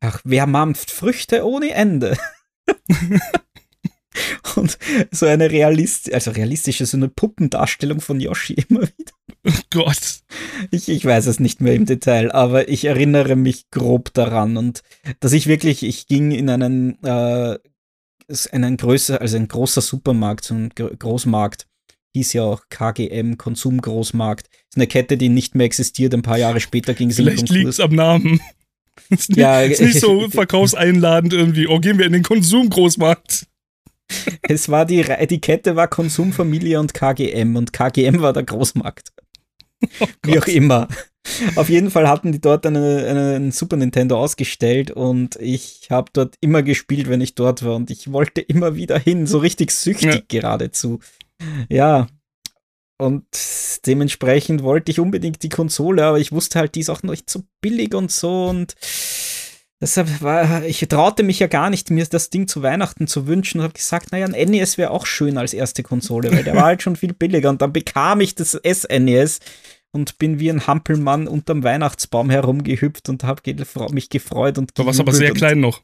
[0.00, 2.16] Ach, wer mampft Früchte ohne Ende?
[4.56, 4.78] Und
[5.10, 9.12] so eine Realist also realistische, so eine Puppendarstellung von Yoshi immer wieder.
[9.46, 10.20] Oh Gott.
[10.70, 14.82] Ich, ich weiß es nicht mehr im Detail, aber ich erinnere mich grob daran und
[15.20, 17.58] dass ich wirklich, ich ging in einen, äh,
[18.52, 21.66] einen größer, also ein großer Supermarkt, so ein Großmarkt,
[22.14, 24.46] hieß ja auch KGM, Konsumgroßmarkt.
[24.46, 26.14] Ist eine Kette, die nicht mehr existiert.
[26.14, 28.40] Ein paar Jahre später ging sie Vielleicht liegt es am Namen.
[29.10, 31.68] Ist nicht, ja, ist nicht so verkaufseinladend irgendwie.
[31.68, 33.46] Oh, gehen wir in den Konsumgroßmarkt.
[34.42, 39.12] Es war die, die Kette war Konsumfamilie und KGM und KGM war der Großmarkt.
[39.98, 40.86] Oh Wie auch immer.
[41.56, 46.34] Auf jeden Fall hatten die dort eine, einen Super Nintendo ausgestellt und ich habe dort
[46.40, 50.14] immer gespielt, wenn ich dort war und ich wollte immer wieder hin, so richtig süchtig
[50.14, 50.20] ja.
[50.28, 51.00] geradezu.
[51.68, 52.06] Ja.
[52.98, 53.26] Und
[53.86, 57.28] dementsprechend wollte ich unbedingt die Konsole, aber ich wusste halt, die ist auch noch nicht
[57.28, 58.74] so billig und so und
[59.80, 63.58] deshalb war, ich traute mich ja gar nicht, mir das Ding zu Weihnachten zu wünschen
[63.58, 66.64] und habe gesagt, naja, ein NES wäre auch schön als erste Konsole, weil der war
[66.64, 69.40] halt schon viel billiger und dann bekam ich das SNES
[69.96, 73.42] und bin wie ein Hampelmann unterm Weihnachtsbaum herumgehüpft und habe
[73.92, 75.82] mich gefreut und Da war aber sehr klein noch.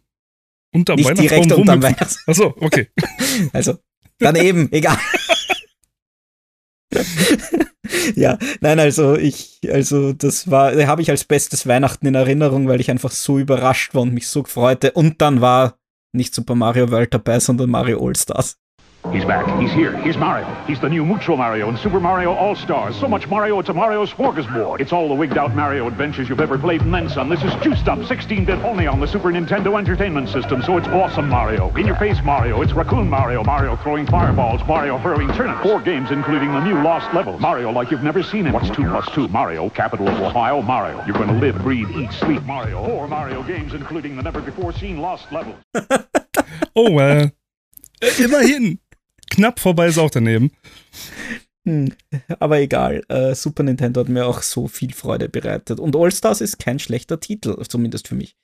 [0.72, 2.33] Unterm nicht Weihnachtsbaum direkt unterm Weihnachtsbaum.
[2.33, 2.88] Achso, okay.
[3.53, 3.79] also,
[4.18, 4.98] daneben, egal.
[8.14, 12.81] ja, nein, also ich, also das war, habe ich als bestes Weihnachten in Erinnerung, weil
[12.81, 14.92] ich einfach so überrascht war und mich so freute.
[14.92, 15.79] Und dann war
[16.12, 18.59] nicht Super Mario World dabei, sondern Mario All Stars.
[19.11, 19.61] He's back.
[19.61, 19.97] He's here.
[19.99, 20.47] He's Mario.
[20.67, 22.99] He's the new Mucho Mario in Super Mario All-Stars.
[22.99, 24.81] So much Mario, it's a Mario's smorgasbord.
[24.81, 27.29] It's all the wigged-out Mario adventures you've ever played and then some.
[27.29, 31.29] This is juiced up 16-bit only on the Super Nintendo Entertainment System, so it's awesome
[31.29, 31.75] Mario.
[31.75, 32.62] In-your-face Mario.
[32.62, 33.43] It's Raccoon Mario.
[33.43, 34.61] Mario throwing fireballs.
[34.69, 35.62] Mario hurling turnips.
[35.62, 37.41] Four games including the new Lost levels.
[37.41, 38.53] Mario like you've never seen him.
[38.53, 39.29] What's 2 plus 2?
[39.29, 41.05] Mario, capital of Ohio, Mario.
[41.07, 42.87] You're to live, breathe, eat, sleep Mario.
[42.87, 45.57] Four Mario games including the never-before-seen Lost levels.
[46.77, 47.31] oh, well.
[48.01, 48.79] Immerhin.
[49.33, 50.53] Knapp vorbei ist auch daneben.
[51.66, 51.92] Hm,
[52.40, 55.81] aber egal, äh, Super Nintendo hat mir auch so viel Freude bereitet.
[55.81, 58.37] Und All-Stars ist kein schlechter Titel, zumindest für mich.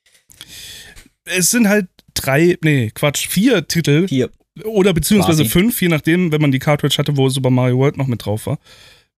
[1.25, 4.07] Es sind halt drei, nee, Quatsch, vier Titel.
[4.07, 4.29] Vier.
[4.63, 5.49] Oder beziehungsweise Quasi.
[5.49, 8.45] fünf, je nachdem, wenn man die Cartridge hatte, wo Super Mario World noch mit drauf
[8.45, 8.59] war.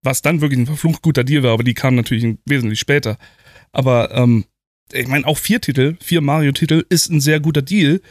[0.04, 3.18] Was dann wirklich ein verflucht guter Deal war, aber die kamen natürlich wesentlich später.
[3.72, 4.46] Aber ähm,
[4.92, 8.02] ich meine, auch vier Titel, vier Mario-Titel ist ein sehr guter Deal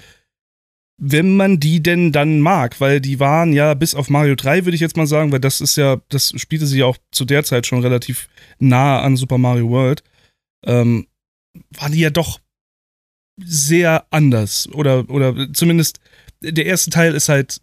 [1.03, 4.75] wenn man die denn dann mag, weil die waren ja bis auf Mario 3, würde
[4.75, 7.43] ich jetzt mal sagen, weil das ist ja, das spielte sich ja auch zu der
[7.43, 10.05] Zeit schon relativ nah an Super Mario World,
[10.67, 11.07] ähm,
[11.71, 12.39] waren die ja doch
[13.43, 14.69] sehr anders.
[14.73, 16.01] Oder, oder zumindest
[16.43, 17.61] der erste Teil ist halt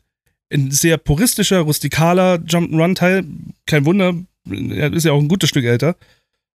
[0.52, 3.24] ein sehr puristischer, rustikaler Jump'n'Run-Teil.
[3.68, 4.16] Kein Wunder,
[4.50, 5.96] er ist ja auch ein gutes Stück älter.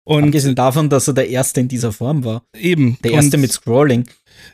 [0.04, 2.42] Und Abgesehen davon, dass er der erste in dieser Form war.
[2.58, 2.98] Eben.
[3.04, 4.08] Der erste mit Scrolling.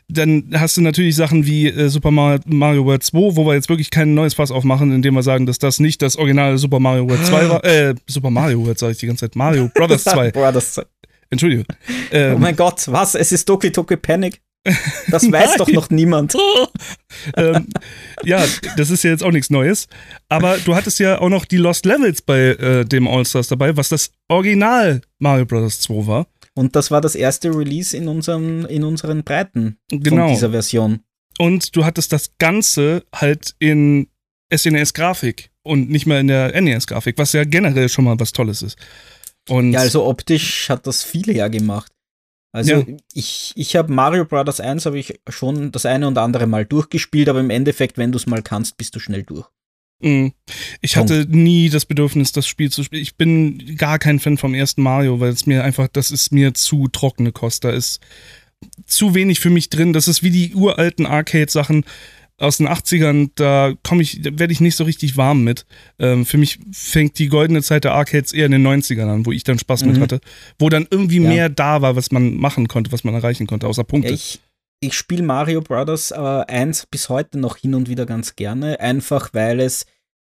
[0.07, 3.89] Dann hast du natürlich Sachen wie äh, Super Mario World 2, wo wir jetzt wirklich
[3.89, 7.25] kein neues Fass aufmachen, indem wir sagen, dass das nicht das originale Super Mario World
[7.25, 7.65] 2 war.
[7.65, 9.35] Äh, Super Mario World, sage ich die ganze Zeit.
[9.35, 10.31] Mario Brothers 2.
[10.33, 10.83] Brothers 2.
[11.31, 11.65] Entschuldigung.
[12.11, 13.15] Ähm, oh mein Gott, was?
[13.15, 14.41] Es ist Doki Doki Panic.
[15.09, 16.35] Das weiß doch noch niemand.
[17.37, 17.67] ähm,
[18.23, 18.43] ja,
[18.77, 19.87] das ist ja jetzt auch nichts Neues.
[20.27, 23.89] Aber du hattest ja auch noch die Lost Levels bei äh, dem All-Stars dabei, was
[23.89, 25.81] das Original Mario Bros.
[25.81, 26.27] 2 war.
[26.55, 30.25] Und das war das erste Release in, unserem, in unseren Breiten genau.
[30.25, 31.01] von dieser Version.
[31.37, 34.09] Und du hattest das Ganze halt in
[34.53, 38.77] SNES-Grafik und nicht mehr in der NES-Grafik, was ja generell schon mal was Tolles ist.
[39.47, 41.91] Und ja, also optisch hat das viele ja gemacht.
[42.51, 42.85] Also ja.
[43.13, 44.59] ich, ich habe Mario Bros.
[44.59, 48.17] 1 habe ich schon das eine und andere Mal durchgespielt, aber im Endeffekt, wenn du
[48.17, 49.47] es mal kannst, bist du schnell durch.
[50.01, 50.33] Mhm.
[50.81, 53.01] Ich hatte nie das Bedürfnis, das Spiel zu spielen.
[53.01, 56.53] Ich bin gar kein Fan vom ersten Mario, weil es mir einfach, das ist mir
[56.53, 57.63] zu trockene Kost.
[57.63, 57.99] Da ist
[58.85, 59.93] zu wenig für mich drin.
[59.93, 61.83] Das ist wie die uralten Arcade-Sachen
[62.39, 65.65] aus den 80ern, da komme ich, werde ich nicht so richtig warm mit.
[65.99, 69.31] Ähm, für mich fängt die goldene Zeit der Arcades eher in den 90ern an, wo
[69.31, 69.91] ich dann Spaß mhm.
[69.91, 70.21] mit hatte.
[70.57, 71.29] Wo dann irgendwie ja.
[71.29, 74.13] mehr da war, was man machen konnte, was man erreichen konnte, außer Punkte.
[74.13, 74.39] Ich,
[74.79, 79.33] ich spiele Mario Brothers äh, 1 bis heute noch hin und wieder ganz gerne, einfach
[79.33, 79.85] weil es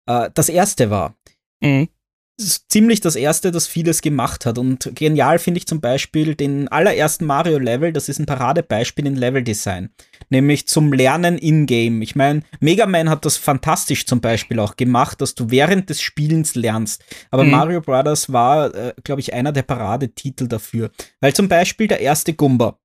[0.06, 1.16] äh, das erste war.
[1.60, 1.88] Mhm
[2.36, 4.58] ziemlich das erste, das vieles gemacht hat.
[4.58, 9.90] Und genial finde ich zum Beispiel den allerersten Mario-Level, das ist ein Paradebeispiel in Level-Design.
[10.30, 12.02] Nämlich zum Lernen in-game.
[12.02, 16.02] Ich meine, Mega Man hat das fantastisch zum Beispiel auch gemacht, dass du während des
[16.02, 17.04] Spielens lernst.
[17.30, 17.50] Aber mhm.
[17.52, 20.90] Mario Brothers war, äh, glaube ich, einer der Paradetitel dafür.
[21.20, 22.78] Weil zum Beispiel der erste Gumba.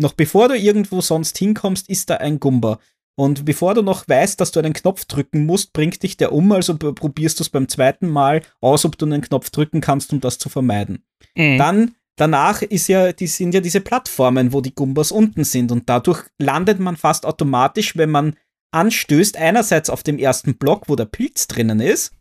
[0.00, 2.78] Noch bevor du irgendwo sonst hinkommst, ist da ein Gumba.
[3.16, 6.52] Und bevor du noch weißt, dass du einen Knopf drücken musst, bringt dich der um,
[6.52, 10.20] also probierst du es beim zweiten Mal aus, ob du einen Knopf drücken kannst, um
[10.20, 11.04] das zu vermeiden.
[11.36, 11.58] Mhm.
[11.58, 15.88] Dann danach ist ja, die sind ja diese Plattformen, wo die Gumbas unten sind und
[15.90, 18.36] dadurch landet man fast automatisch, wenn man
[18.72, 22.12] anstößt, einerseits auf dem ersten Block, wo der Pilz drinnen ist,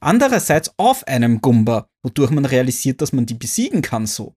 [0.00, 4.34] andererseits auf einem Gumba, wodurch man realisiert, dass man die besiegen kann so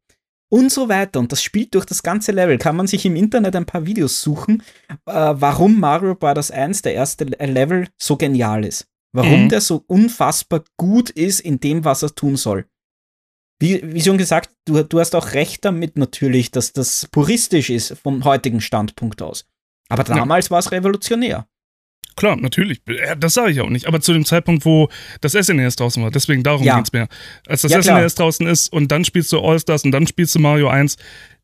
[0.56, 1.20] und so weiter.
[1.20, 2.58] Und das spielt durch das ganze Level.
[2.58, 6.50] Kann man sich im Internet ein paar Videos suchen, äh, warum Mario Bros.
[6.50, 8.88] 1, der erste Level, so genial ist.
[9.12, 9.50] Warum mhm.
[9.50, 12.66] der so unfassbar gut ist in dem, was er tun soll.
[13.60, 17.98] Wie, wie schon gesagt, du, du hast auch recht damit natürlich, dass das puristisch ist
[18.02, 19.46] vom heutigen Standpunkt aus.
[19.90, 20.52] Aber damals ja.
[20.52, 21.48] war es revolutionär.
[22.16, 22.82] Klar, natürlich.
[23.20, 23.88] Das sage ich auch nicht.
[23.88, 24.90] Aber zu dem Zeitpunkt, wo
[25.22, 26.80] das SNES draußen war, deswegen darum ja.
[26.80, 27.08] es mehr.
[27.48, 30.40] Als das ja, SNES draußen ist und dann spielst du All-Stars und dann spielst du
[30.40, 30.98] Mario 1,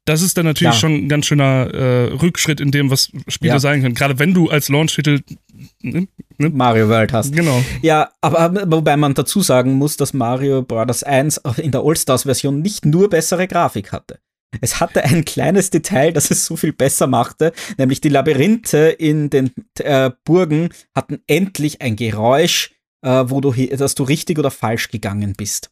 [0.06, 0.80] das ist dann natürlich ja.
[0.80, 3.60] schon ein ganz schöner äh, Rückschritt in dem, was Spiele ja.
[3.60, 3.94] sein können.
[3.94, 5.20] Gerade wenn du als Launch-Titel
[5.82, 6.08] ne,
[6.38, 6.50] ne?
[6.50, 7.36] Mario World hast.
[7.36, 7.64] Genau.
[7.82, 11.04] Ja, aber wobei man dazu sagen muss, dass Mario Bros.
[11.04, 14.20] 1 in der All-Stars-Version nicht nur bessere Grafik hatte.
[14.60, 19.30] Es hatte ein kleines Detail, das es so viel besser machte, nämlich die Labyrinthe in
[19.30, 24.90] den äh, Burgen hatten endlich ein Geräusch, äh, wo du, dass du richtig oder falsch
[24.90, 25.72] gegangen bist.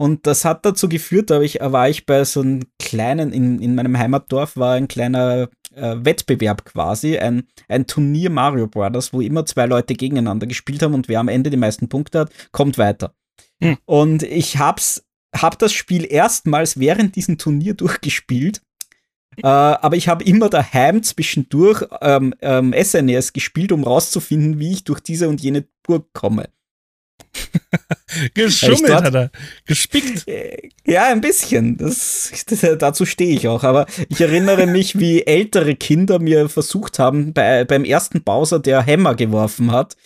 [0.00, 3.74] Und das hat dazu geführt, da ich, war ich bei so einem kleinen, in, in
[3.74, 9.44] meinem Heimatdorf war ein kleiner äh, Wettbewerb quasi, ein, ein Turnier Mario Brothers, wo immer
[9.44, 13.12] zwei Leute gegeneinander gespielt haben und wer am Ende die meisten Punkte hat, kommt weiter.
[13.60, 13.76] Hm.
[13.86, 15.04] Und ich hab's
[15.42, 18.62] habe das Spiel erstmals während diesem Turnier durchgespielt.
[19.36, 24.84] Äh, aber ich habe immer daheim zwischendurch ähm, ähm, SNES gespielt, um rauszufinden, wie ich
[24.84, 26.48] durch diese und jene Burg komme.
[28.34, 29.30] Geschummelt hat er.
[29.66, 30.26] Gespickt.
[30.28, 31.76] Äh, ja, ein bisschen.
[31.76, 32.32] Das,
[32.78, 33.64] dazu stehe ich auch.
[33.64, 38.82] Aber ich erinnere mich, wie ältere Kinder mir versucht haben, bei, beim ersten Bowser, der
[38.82, 39.96] Hämmer geworfen hat,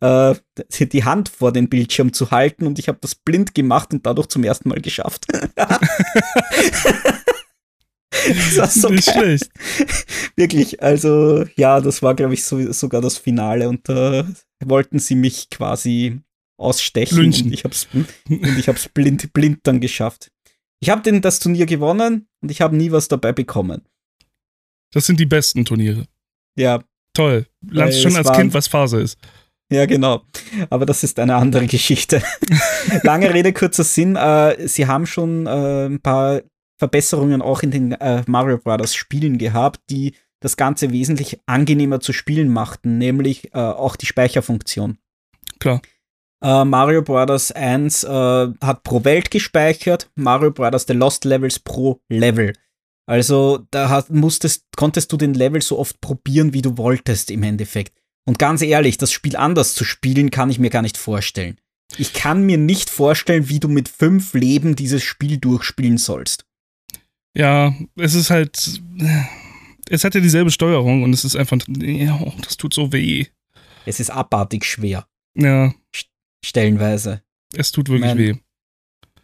[0.00, 0.34] äh,
[0.80, 4.28] die Hand vor den Bildschirm zu halten und ich habe das blind gemacht und dadurch
[4.28, 5.26] zum ersten Mal geschafft.
[5.56, 5.80] das
[8.56, 9.38] war so Nicht geil.
[9.38, 9.50] schlecht.
[10.36, 14.26] Wirklich, also ja, das war, glaube ich, so, sogar das Finale und da
[14.64, 16.20] wollten sie mich quasi
[16.58, 17.18] ausstechen.
[17.18, 17.46] Lünchen.
[17.46, 20.30] Und ich hab's, und ich hab's blind, blind dann geschafft.
[20.80, 23.82] Ich habe das Turnier gewonnen und ich habe nie was dabei bekommen.
[24.92, 26.06] Das sind die besten Turniere.
[26.56, 26.82] Ja.
[27.14, 27.46] Toll.
[27.66, 29.18] Lernst schon als Kind, was Phase ist.
[29.72, 30.22] Ja, genau.
[30.68, 32.22] Aber das ist eine andere Geschichte.
[33.02, 34.16] Lange Rede, kurzer Sinn.
[34.16, 36.42] Äh, sie haben schon äh, ein paar
[36.78, 38.94] Verbesserungen auch in den äh, Mario Bros.
[38.94, 44.98] Spielen gehabt, die das Ganze wesentlich angenehmer zu spielen machten, nämlich äh, auch die Speicherfunktion.
[45.58, 45.80] Klar.
[46.42, 47.52] Uh, Mario Bros.
[47.52, 50.86] 1 uh, hat pro Welt gespeichert, Mario Bros.
[50.88, 52.52] The Lost Levels pro Level.
[53.06, 57.42] Also da hat, musstest, konntest du den Level so oft probieren, wie du wolltest im
[57.42, 57.92] Endeffekt.
[58.24, 61.58] Und ganz ehrlich, das Spiel anders zu spielen, kann ich mir gar nicht vorstellen.
[61.96, 66.44] Ich kann mir nicht vorstellen, wie du mit fünf Leben dieses Spiel durchspielen sollst.
[67.36, 68.80] Ja, es ist halt.
[69.88, 71.58] Es hat ja dieselbe Steuerung und es ist einfach.
[71.68, 73.26] Ja, das tut so weh.
[73.84, 75.06] Es ist abartig schwer.
[75.34, 75.74] Ja.
[76.44, 77.22] Stellenweise.
[77.54, 78.34] Es tut wirklich ich mein, weh.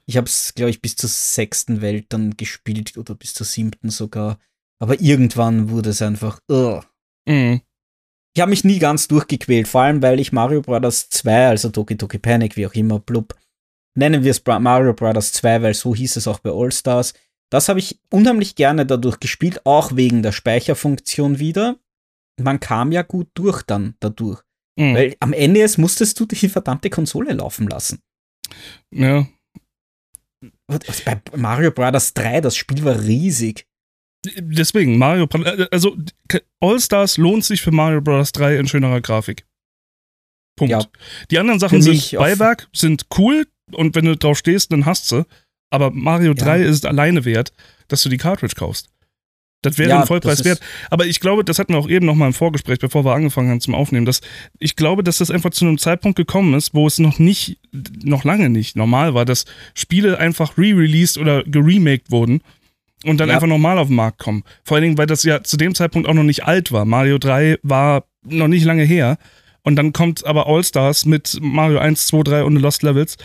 [0.07, 3.90] Ich habe es, glaube ich, bis zur sechsten Welt dann gespielt oder bis zur siebten
[3.90, 4.38] sogar.
[4.81, 6.40] Aber irgendwann wurde es einfach.
[6.50, 6.81] Uh.
[7.26, 7.61] Mhm.
[8.35, 11.09] Ich habe mich nie ganz durchgequält, vor allem weil ich Mario Bros.
[11.11, 13.35] 2, also Doki Doki Panic, wie auch immer, blub,
[13.96, 15.33] nennen wir es Mario Bros.
[15.33, 17.14] 2, weil so hieß es auch bei All Stars.
[17.50, 21.76] Das habe ich unheimlich gerne dadurch gespielt, auch wegen der Speicherfunktion wieder.
[22.40, 24.42] Man kam ja gut durch dann dadurch.
[24.78, 24.94] Mhm.
[24.94, 28.00] Weil am Ende musstest du die verdammte Konsole laufen lassen.
[28.94, 29.26] Ja.
[30.68, 32.14] Bei Mario Bros.
[32.14, 33.66] 3, das Spiel war riesig.
[34.24, 35.96] Deswegen, Mario äh, also
[36.60, 38.30] All-Stars lohnt sich für Mario Bros.
[38.32, 39.46] 3 in schönerer Grafik.
[40.56, 40.70] Punkt.
[40.70, 40.84] Ja.
[41.30, 45.24] Die anderen Sachen sind Beiwerk, sind cool und wenn du drauf stehst, dann hast du.
[45.70, 46.44] Aber Mario ja.
[46.44, 47.52] 3 ist alleine wert,
[47.88, 48.90] dass du die Cartridge kaufst.
[49.62, 50.60] Das wäre ja, ein Vollpreis wert.
[50.88, 53.50] Aber ich glaube, das hatten wir auch eben noch mal im Vorgespräch, bevor wir angefangen
[53.50, 54.20] haben zum Aufnehmen, dass
[54.60, 57.58] ich glaube, dass das einfach zu einem Zeitpunkt gekommen ist, wo es noch nicht,
[58.04, 62.40] noch lange nicht normal war, dass Spiele einfach re-released oder geremaked wurden
[63.04, 63.34] und dann ja.
[63.34, 64.44] einfach nochmal auf den Markt kommen.
[64.62, 66.84] Vor allen Dingen, weil das ja zu dem Zeitpunkt auch noch nicht alt war.
[66.84, 69.18] Mario 3 war noch nicht lange her.
[69.62, 73.16] Und dann kommt aber All-Stars mit Mario 1, 2, 3 und Lost Levels.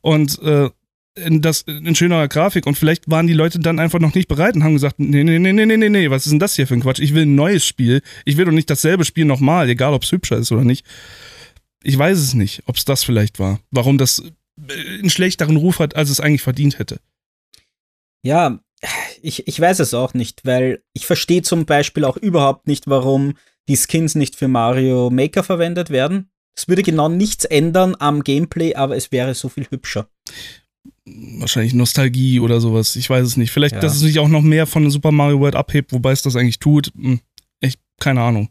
[0.00, 0.68] Und äh,
[1.40, 4.64] das, in schönerer Grafik und vielleicht waren die Leute dann einfach noch nicht bereit und
[4.64, 6.80] haben gesagt, nee, nee, nee, nee, nee, nee, was ist denn das hier für ein
[6.80, 7.00] Quatsch?
[7.00, 8.02] Ich will ein neues Spiel.
[8.24, 10.86] Ich will doch nicht dasselbe Spiel nochmal, egal ob es hübscher ist oder nicht.
[11.82, 13.60] Ich weiß es nicht, ob es das vielleicht war.
[13.70, 14.22] Warum das
[14.68, 17.00] äh, einen schlechteren Ruf hat, als es eigentlich verdient hätte.
[18.22, 18.58] Ja,
[19.22, 23.34] ich, ich weiß es auch nicht, weil ich verstehe zum Beispiel auch überhaupt nicht, warum
[23.68, 26.30] die Skins nicht für Mario Maker verwendet werden.
[26.56, 30.08] Es würde genau nichts ändern am Gameplay, aber es wäre so viel hübscher
[31.04, 32.96] wahrscheinlich Nostalgie oder sowas.
[32.96, 33.50] Ich weiß es nicht.
[33.50, 33.80] Vielleicht, ja.
[33.80, 36.58] dass es sich auch noch mehr von Super Mario World abhebt, wobei es das eigentlich
[36.58, 36.92] tut.
[36.94, 37.20] Hm,
[37.60, 38.50] echt, keine Ahnung.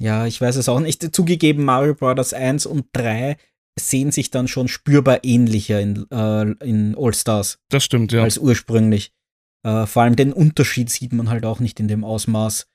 [0.00, 1.14] Ja, ich weiß es auch nicht.
[1.14, 2.32] Zugegeben, Mario Bros.
[2.32, 3.36] 1 und 3
[3.78, 7.58] sehen sich dann schon spürbar ähnlicher in, äh, in All Stars.
[7.70, 8.22] Das stimmt, ja.
[8.22, 9.12] Als ursprünglich.
[9.64, 12.66] Äh, vor allem den Unterschied sieht man halt auch nicht in dem Ausmaß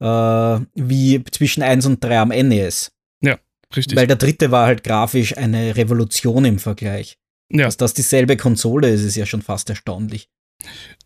[0.00, 2.92] äh, wie zwischen 1 und 3 am NES.
[3.20, 3.38] Ja,
[3.74, 3.96] richtig.
[3.96, 7.18] Weil der dritte war halt grafisch eine Revolution im Vergleich.
[7.50, 7.64] Ja.
[7.64, 10.28] Dass das dieselbe Konsole ist, ist ja schon fast erstaunlich.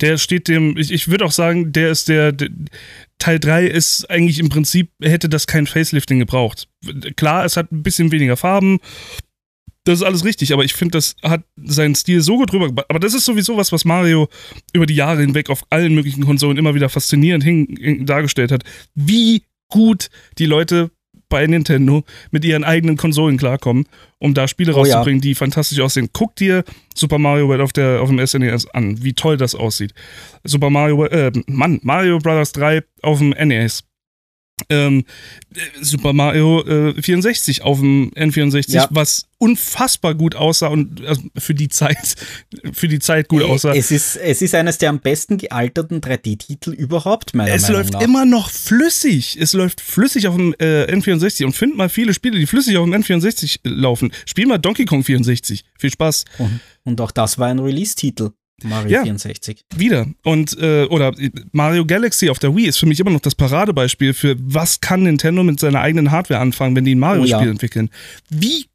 [0.00, 2.48] Der steht dem, ich, ich würde auch sagen, der ist der, der,
[3.18, 6.68] Teil 3 ist eigentlich im Prinzip, hätte das kein Facelifting gebraucht.
[7.16, 8.80] Klar, es hat ein bisschen weniger Farben,
[9.84, 12.88] das ist alles richtig, aber ich finde, das hat seinen Stil so gut rübergebracht.
[12.88, 14.28] Aber das ist sowieso was, was Mario
[14.72, 18.62] über die Jahre hinweg auf allen möglichen Konsolen immer wieder faszinierend hin, dargestellt hat.
[18.94, 20.90] Wie gut die Leute
[21.32, 23.86] bei Nintendo mit ihren eigenen Konsolen klarkommen,
[24.18, 25.28] um da Spiele oh, rauszubringen, ja.
[25.28, 26.10] die fantastisch aussehen.
[26.12, 26.62] Guck dir
[26.94, 29.94] Super Mario World auf, der, auf dem SNES e an, wie toll das aussieht.
[30.44, 32.52] Super Mario, äh, Mann, Mario Bros.
[32.52, 33.82] 3 auf dem NES
[34.68, 35.04] ähm,
[35.80, 38.88] Super Mario äh, 64 auf dem N64, ja.
[38.90, 42.14] was unfassbar gut aussah und also für die Zeit,
[42.72, 43.74] für die Zeit gut aussah.
[43.74, 47.84] Es ist, es ist eines der am besten gealterten 3D-Titel überhaupt, meiner es Meinung nach.
[47.86, 49.36] Es läuft immer noch flüssig.
[49.40, 52.88] Es läuft flüssig auf dem äh, N64 und find mal viele Spiele, die flüssig auf
[52.88, 54.12] dem N64 laufen.
[54.26, 55.64] Spiel mal Donkey Kong 64.
[55.78, 56.24] Viel Spaß.
[56.38, 58.30] Und, und auch das war ein Release-Titel.
[58.62, 59.64] Mario ja, 64.
[59.76, 60.06] Wieder.
[60.22, 61.12] Und, äh, oder
[61.52, 65.02] Mario Galaxy auf der Wii ist für mich immer noch das Paradebeispiel für, was kann
[65.02, 67.50] Nintendo mit seiner eigenen Hardware anfangen, wenn die ein Mario-Spiel oh, ja.
[67.50, 67.90] entwickeln.
[68.30, 68.66] Wie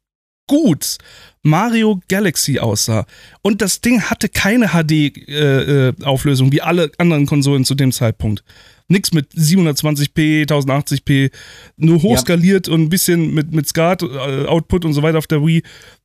[0.46, 0.98] gut
[1.42, 3.06] Mario Galaxy aussah.
[3.42, 8.42] Und das Ding hatte keine HD-Auflösung, äh, äh wie alle anderen Konsolen zu dem Zeitpunkt.
[8.88, 11.30] Nix mit 720p, 1080p,
[11.76, 12.72] nur hochskaliert ja.
[12.72, 15.62] und ein bisschen mit, mit SCART-Output äh, und so weiter auf der Wii.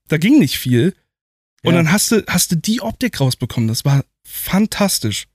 [0.10, 0.94] Da ging nicht viel.
[1.64, 3.68] Und dann hast du, hast du die Optik rausbekommen.
[3.68, 5.28] Das war fantastisch.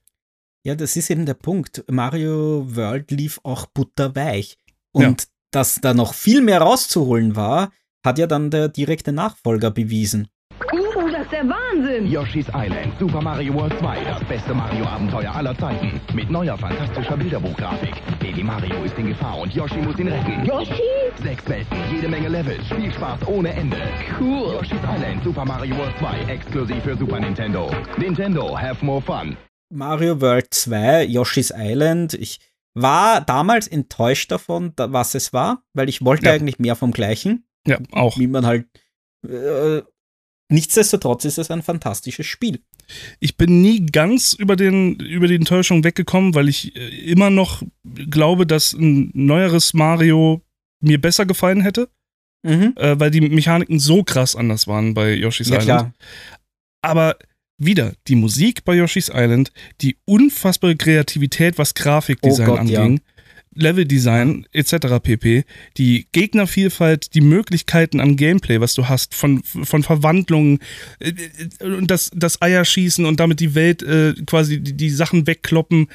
[0.63, 1.83] Ja, das ist eben der Punkt.
[1.89, 4.57] Mario World lief auch butterweich.
[4.91, 5.27] Und ja.
[5.51, 7.71] dass da noch viel mehr rauszuholen war,
[8.03, 10.27] hat ja dann der direkte Nachfolger bewiesen.
[11.19, 12.05] Das ist der Wahnsinn!
[12.09, 15.99] Yoshi's Island, Super Mario World 2, das beste Mario-Abenteuer aller Zeiten.
[16.13, 17.93] Mit neuer fantastischer Bilderbuchgrafik.
[18.21, 20.45] Baby Mario ist in Gefahr und Yoshi muss ihn retten.
[20.45, 20.81] Yoshi?
[21.21, 23.75] Sechs Welten, jede Menge Levels, Spielspaß ohne Ende.
[24.17, 24.53] Cool.
[24.53, 27.69] Yoshi's Island, Super Mario World 2, exklusiv für Super Nintendo.
[27.97, 29.35] Nintendo, have more fun.
[29.69, 32.39] Mario World 2, Yoshi's Island, ich
[32.75, 36.31] war damals enttäuscht davon, was es war, weil ich wollte ja.
[36.31, 37.43] eigentlich mehr vom Gleichen.
[37.67, 38.17] Ja, auch.
[38.17, 38.67] Wie man halt.
[39.27, 39.81] Äh,
[40.49, 42.59] nichtsdestotrotz ist es ein fantastisches Spiel.
[43.19, 47.63] Ich bin nie ganz über, den, über die Enttäuschung weggekommen, weil ich äh, immer noch
[47.83, 50.41] glaube, dass ein neueres Mario
[50.81, 51.89] mir besser gefallen hätte.
[52.43, 52.73] Mhm.
[52.77, 55.79] Äh, weil die Mechaniken so krass anders waren bei Yoshi's ja, Island.
[55.79, 55.93] Klar.
[56.81, 57.17] Aber
[57.57, 63.18] wieder die Musik bei Yoshi's Island, die unfassbare Kreativität, was Grafikdesign oh Gott, anging, ja.
[63.61, 64.99] Leveldesign etc.
[65.01, 65.43] pp.
[65.77, 70.59] Die Gegnervielfalt, die Möglichkeiten an Gameplay, was du hast, von, von Verwandlungen
[70.99, 71.13] äh,
[71.63, 75.87] und das, das Eierschießen und damit die Welt äh, quasi die, die, Sachen wegkloppen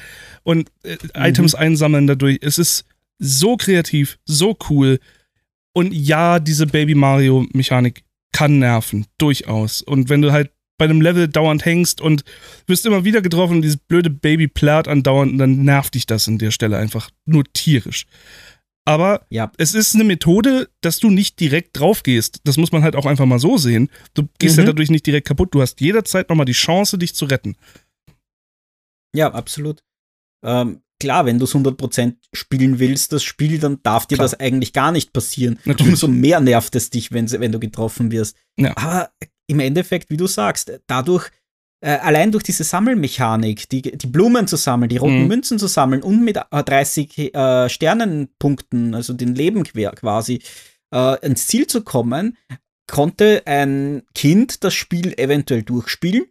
[0.43, 1.09] und äh, mhm.
[1.15, 2.39] Items einsammeln dadurch.
[2.41, 2.85] Es ist
[3.19, 4.99] so kreativ, so cool.
[5.73, 9.81] Und ja, diese Baby Mario-Mechanik kann nerven, durchaus.
[9.81, 12.23] Und wenn du halt bei einem Level dauernd hängst und
[12.67, 16.27] wirst immer wieder getroffen und dieses blöde Baby plärt andauernd und dann nervt dich das
[16.27, 18.05] an der Stelle einfach nur tierisch.
[18.87, 19.51] Aber ja.
[19.57, 22.41] es ist eine Methode, dass du nicht direkt drauf gehst.
[22.43, 23.89] Das muss man halt auch einfach mal so sehen.
[24.13, 24.61] Du gehst mhm.
[24.61, 25.55] ja dadurch nicht direkt kaputt.
[25.55, 27.55] Du hast jederzeit nochmal die Chance, dich zu retten.
[29.15, 29.81] Ja, absolut.
[30.45, 34.25] Ähm, klar, wenn du es 100% spielen willst, das Spiel, dann darf dir klar.
[34.25, 35.57] das eigentlich gar nicht passieren.
[35.65, 35.93] Natürlich.
[35.93, 38.37] Umso mehr nervt es dich, wenn, wenn du getroffen wirst.
[38.57, 38.77] Ja.
[38.77, 39.09] Aber
[39.47, 41.29] im Endeffekt, wie du sagst, dadurch,
[41.81, 45.27] äh, allein durch diese Sammelmechanik, die, die Blumen zu sammeln, die roten mhm.
[45.27, 50.41] Münzen zu sammeln und mit 30 äh, Sternenpunkten, also den Leben quasi,
[50.93, 52.37] äh, ins Ziel zu kommen,
[52.87, 56.25] konnte ein Kind das Spiel eventuell durchspielen.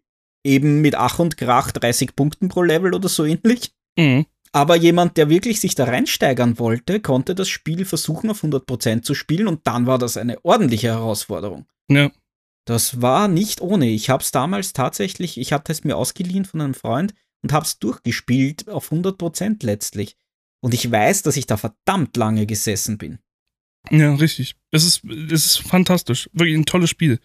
[0.46, 3.72] Eben mit Ach und Krach 30 Punkten pro Level oder so ähnlich.
[3.98, 4.26] Mhm.
[4.52, 9.14] Aber jemand, der wirklich sich da reinsteigern wollte, konnte das Spiel versuchen auf 100% zu
[9.14, 11.66] spielen und dann war das eine ordentliche Herausforderung.
[11.90, 12.10] Ja.
[12.64, 13.88] Das war nicht ohne.
[13.88, 17.64] Ich habe es damals tatsächlich, ich hatte es mir ausgeliehen von einem Freund und habe
[17.64, 20.16] es durchgespielt auf 100% letztlich.
[20.62, 23.18] Und ich weiß, dass ich da verdammt lange gesessen bin.
[23.90, 24.56] Ja, richtig.
[24.70, 26.30] Es ist, es ist fantastisch.
[26.32, 27.20] Wirklich ein tolles Spiel.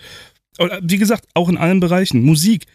[0.82, 2.22] Wie gesagt, auch in allen Bereichen.
[2.22, 2.66] Musik,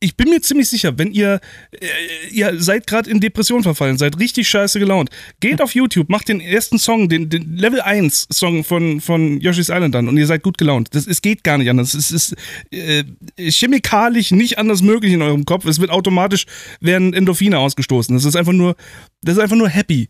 [0.00, 1.40] ich bin mir ziemlich sicher, wenn ihr,
[1.72, 1.86] äh,
[2.30, 5.10] ihr seid gerade in Depression verfallen, seid richtig scheiße gelaunt,
[5.40, 9.68] geht auf YouTube, macht den ersten Song, den, den Level 1 Song von, von Yoshi's
[9.68, 10.88] Island an und ihr seid gut gelaunt.
[10.92, 11.94] Das, es geht gar nicht anders.
[11.94, 12.34] Es ist
[12.70, 13.04] äh,
[13.36, 15.64] chemikalisch nicht anders möglich in eurem Kopf.
[15.66, 16.46] Es wird automatisch,
[16.80, 18.14] werden Endorphine ausgestoßen.
[18.14, 18.76] Das ist einfach nur,
[19.22, 20.08] das ist einfach nur happy.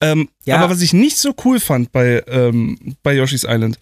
[0.00, 0.56] Ähm, ja.
[0.56, 3.78] Aber was ich nicht so cool fand bei, ähm, bei Yoshi's Island,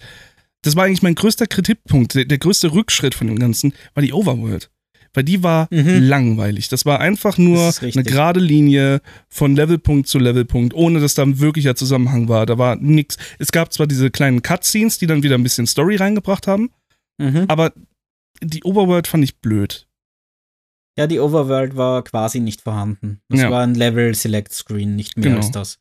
[0.63, 4.13] das war eigentlich mein größter Kritikpunkt, der, der größte Rückschritt von dem Ganzen, war die
[4.13, 4.71] Overworld
[5.17, 6.03] weil die war mhm.
[6.03, 6.69] langweilig.
[6.69, 11.41] Das war einfach nur eine gerade Linie von Levelpunkt zu Levelpunkt, ohne dass da ein
[11.41, 12.45] wirklicher Zusammenhang war.
[12.45, 13.17] Da war nichts.
[13.39, 16.71] Es gab zwar diese kleinen Cutscenes, die dann wieder ein bisschen Story reingebracht haben,
[17.19, 17.47] mhm.
[17.49, 17.73] aber
[18.43, 19.89] die Overworld fand ich blöd.
[20.99, 23.21] Ja, die Overworld war quasi nicht vorhanden.
[23.29, 23.51] Das ja.
[23.51, 25.37] war ein Level-Select-Screen, nicht mehr genau.
[25.39, 25.79] als das.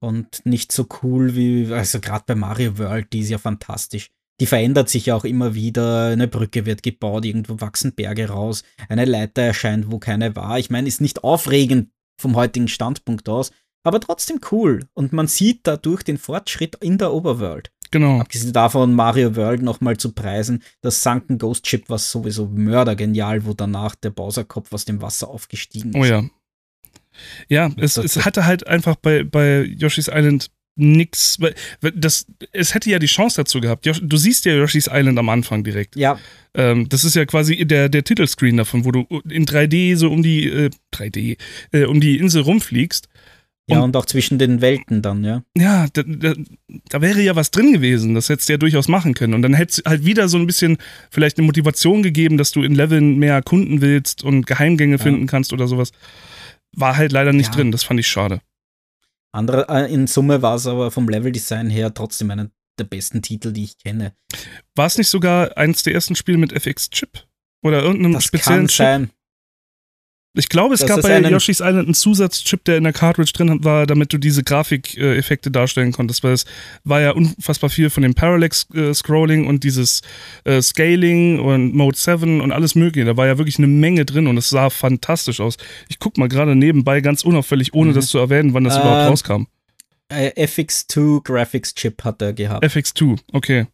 [0.00, 4.10] Und nicht so cool wie, also gerade bei Mario World, die ist ja fantastisch
[4.40, 6.08] die verändert sich ja auch immer wieder.
[6.08, 10.58] Eine Brücke wird gebaut, irgendwo wachsen Berge raus, eine Leiter erscheint, wo keine war.
[10.58, 13.50] Ich meine, ist nicht aufregend vom heutigen Standpunkt aus,
[13.84, 14.86] aber trotzdem cool.
[14.94, 17.70] Und man sieht dadurch den Fortschritt in der Overworld.
[17.90, 18.20] Genau.
[18.20, 23.54] Abgesehen davon, Mario World nochmal zu preisen, das Sunken Ghost Chip war sowieso mördergenial, wo
[23.54, 25.96] danach der Bowser-Kopf aus dem Wasser aufgestiegen ist.
[25.96, 26.24] Oh ja.
[27.48, 31.38] Ja, es, es hatte halt einfach bei, bei Yoshi's Island nix.
[31.94, 33.88] Das, es hätte ja die Chance dazu gehabt.
[34.02, 35.96] Du siehst ja Yoshi's Island am Anfang direkt.
[35.96, 36.18] Ja.
[36.54, 40.22] Ähm, das ist ja quasi der, der Titelscreen davon, wo du in 3D so um
[40.22, 41.36] die äh, 3D
[41.72, 43.08] äh, um die Insel rumfliegst.
[43.66, 45.42] Ja, und, und, auch zwischen den Welten dann, ja.
[45.56, 46.34] Ja, da, da,
[46.90, 48.14] da, wäre ja was drin gewesen.
[48.14, 49.32] Das hättest du ja durchaus machen können.
[49.32, 50.76] Und dann hätte es halt wieder so ein bisschen
[51.10, 55.02] vielleicht eine Motivation gegeben, dass du in Leveln mehr erkunden willst und Geheimgänge ja.
[55.02, 55.92] finden kannst oder sowas.
[56.76, 57.54] War halt leider nicht ja.
[57.54, 57.72] drin.
[57.72, 58.40] Das fand ich schade.
[59.34, 63.52] Andere, äh, in Summe war es aber vom Leveldesign her trotzdem einer der besten Titel,
[63.52, 64.14] die ich kenne.
[64.76, 67.26] War es nicht sogar eins der ersten Spiele mit FX-Chip?
[67.62, 68.76] Oder irgendeinem das speziellen kann Chip?
[68.76, 69.10] Sein.
[70.36, 73.62] Ich glaube, es das gab bei Yoshi's Island einen Zusatzchip, der in der Cartridge drin
[73.62, 76.44] war, damit du diese Grafikeffekte darstellen konntest, weil es
[76.82, 80.02] war ja unfassbar viel von dem Parallax-Scrolling und dieses
[80.42, 83.06] äh, Scaling und Mode 7 und alles mögliche.
[83.06, 85.56] Da war ja wirklich eine Menge drin und es sah fantastisch aus.
[85.88, 87.94] Ich guck mal gerade nebenbei ganz unauffällig, ohne mhm.
[87.94, 89.46] das zu erwähnen, wann das äh, überhaupt rauskam.
[90.08, 92.64] Äh, FX2 Graphics Chip hat er gehabt.
[92.64, 93.66] FX2, okay.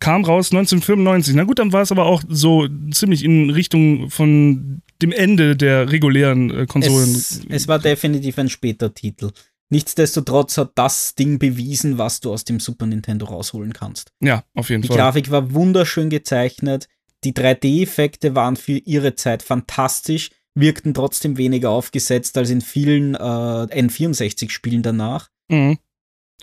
[0.00, 1.36] Kam raus 1995.
[1.36, 5.90] Na gut, dann war es aber auch so ziemlich in Richtung von dem Ende der
[5.90, 7.14] regulären äh, Konsolen.
[7.14, 9.30] Es, es war definitiv ein später Titel.
[9.70, 14.12] Nichtsdestotrotz hat das Ding bewiesen, was du aus dem Super Nintendo rausholen kannst.
[14.22, 14.96] Ja, auf jeden Die Fall.
[14.96, 16.88] Grafik war wunderschön gezeichnet.
[17.24, 23.18] Die 3D-Effekte waren für ihre Zeit fantastisch, wirkten trotzdem weniger aufgesetzt als in vielen äh,
[23.18, 25.28] N64-Spielen danach.
[25.48, 25.78] Mhm.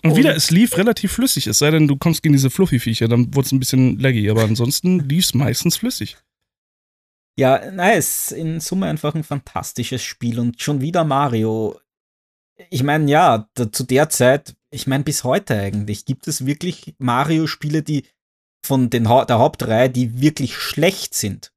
[0.04, 3.08] Und, Und- wieder, es lief relativ flüssig, es sei denn, du kommst gegen diese Fluffy-Viecher,
[3.08, 6.16] dann wurde es ein bisschen laggy, aber ansonsten lief es meistens flüssig.
[7.38, 11.78] Ja, ist in Summe einfach ein fantastisches Spiel und schon wieder Mario.
[12.70, 16.94] Ich meine, ja, da, zu der Zeit, ich meine, bis heute eigentlich, gibt es wirklich
[16.98, 18.06] Mario-Spiele, die
[18.64, 21.52] von den, Hau- der Hauptreihe, die wirklich schlecht sind.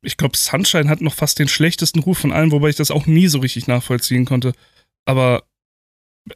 [0.00, 3.06] Ich glaube, Sunshine hat noch fast den schlechtesten Ruf von allen, wobei ich das auch
[3.06, 4.52] nie so richtig nachvollziehen konnte.
[5.04, 5.44] Aber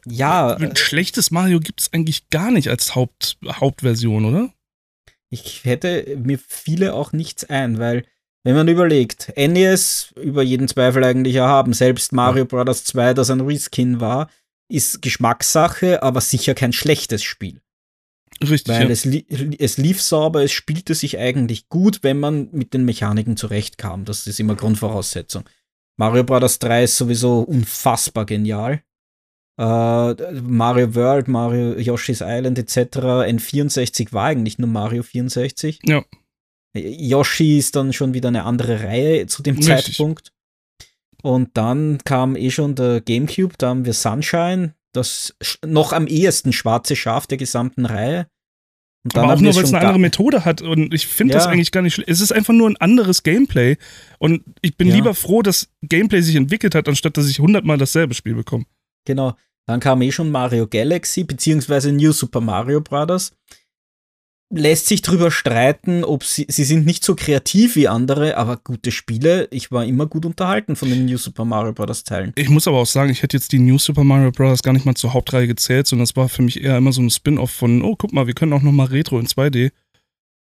[0.05, 4.53] Ja, ein schlechtes Mario gibt es eigentlich gar nicht als Haupt, Hauptversion, oder?
[5.29, 8.05] Ich hätte mir viele auch nichts ein, weil,
[8.43, 12.83] wenn man überlegt, NES über jeden Zweifel eigentlich erhaben, selbst Mario Bros.
[12.85, 14.29] 2, das ein Reskin war,
[14.69, 17.61] ist Geschmackssache, aber sicher kein schlechtes Spiel.
[18.41, 18.73] Richtig.
[18.73, 18.89] Weil Ja.
[18.89, 19.25] es, li
[19.59, 24.05] es lief sauber, es spielte sich eigentlich gut, wenn man mit den Mechaniken zurechtkam.
[24.05, 25.43] Das ist immer Grundvoraussetzung.
[25.97, 26.57] Mario Bros.
[26.57, 28.81] 3 ist sowieso unfassbar genial.
[29.59, 29.63] Äh,
[30.41, 32.97] Mario World, Mario Yoshi's Island etc.
[33.27, 35.79] N64 war eigentlich nur Mario 64.
[35.83, 36.03] Ja.
[36.73, 39.97] Yoshi ist dann schon wieder eine andere Reihe zu dem Richtig.
[39.97, 40.31] Zeitpunkt.
[41.21, 46.51] Und dann kam eh schon der GameCube, da haben wir Sunshine, das noch am ehesten
[46.53, 48.27] schwarze Schaf der gesamten Reihe.
[49.03, 50.61] Und Aber auch nur, weil es eine andere Methode hat.
[50.61, 51.51] Und ich finde das Ja.
[51.51, 52.09] eigentlich gar nicht schlecht.
[52.09, 53.77] Es ist einfach nur ein anderes Gameplay.
[54.19, 54.95] Und ich bin Ja.
[54.95, 58.65] lieber froh, dass Gameplay sich entwickelt hat, anstatt dass ich hundertmal dasselbe Spiel bekomme.
[59.05, 59.35] Genau.
[59.67, 63.31] Dann kam eh schon Mario Galaxy, beziehungsweise New Super Mario Bros.
[64.53, 68.91] Lässt sich drüber streiten, ob sie, sie sind nicht so kreativ wie andere, aber gute
[68.91, 69.47] Spiele.
[69.51, 72.03] Ich war immer gut unterhalten von den New Super Mario Bros.
[72.03, 72.33] Teilen.
[72.35, 74.61] Ich muss aber auch sagen, ich hätte jetzt die New Super Mario Bros.
[74.61, 77.09] gar nicht mal zur Hauptreihe gezählt, sondern das war für mich eher immer so ein
[77.09, 79.71] Spin-off von, oh, guck mal, wir können auch noch mal Retro in 2D.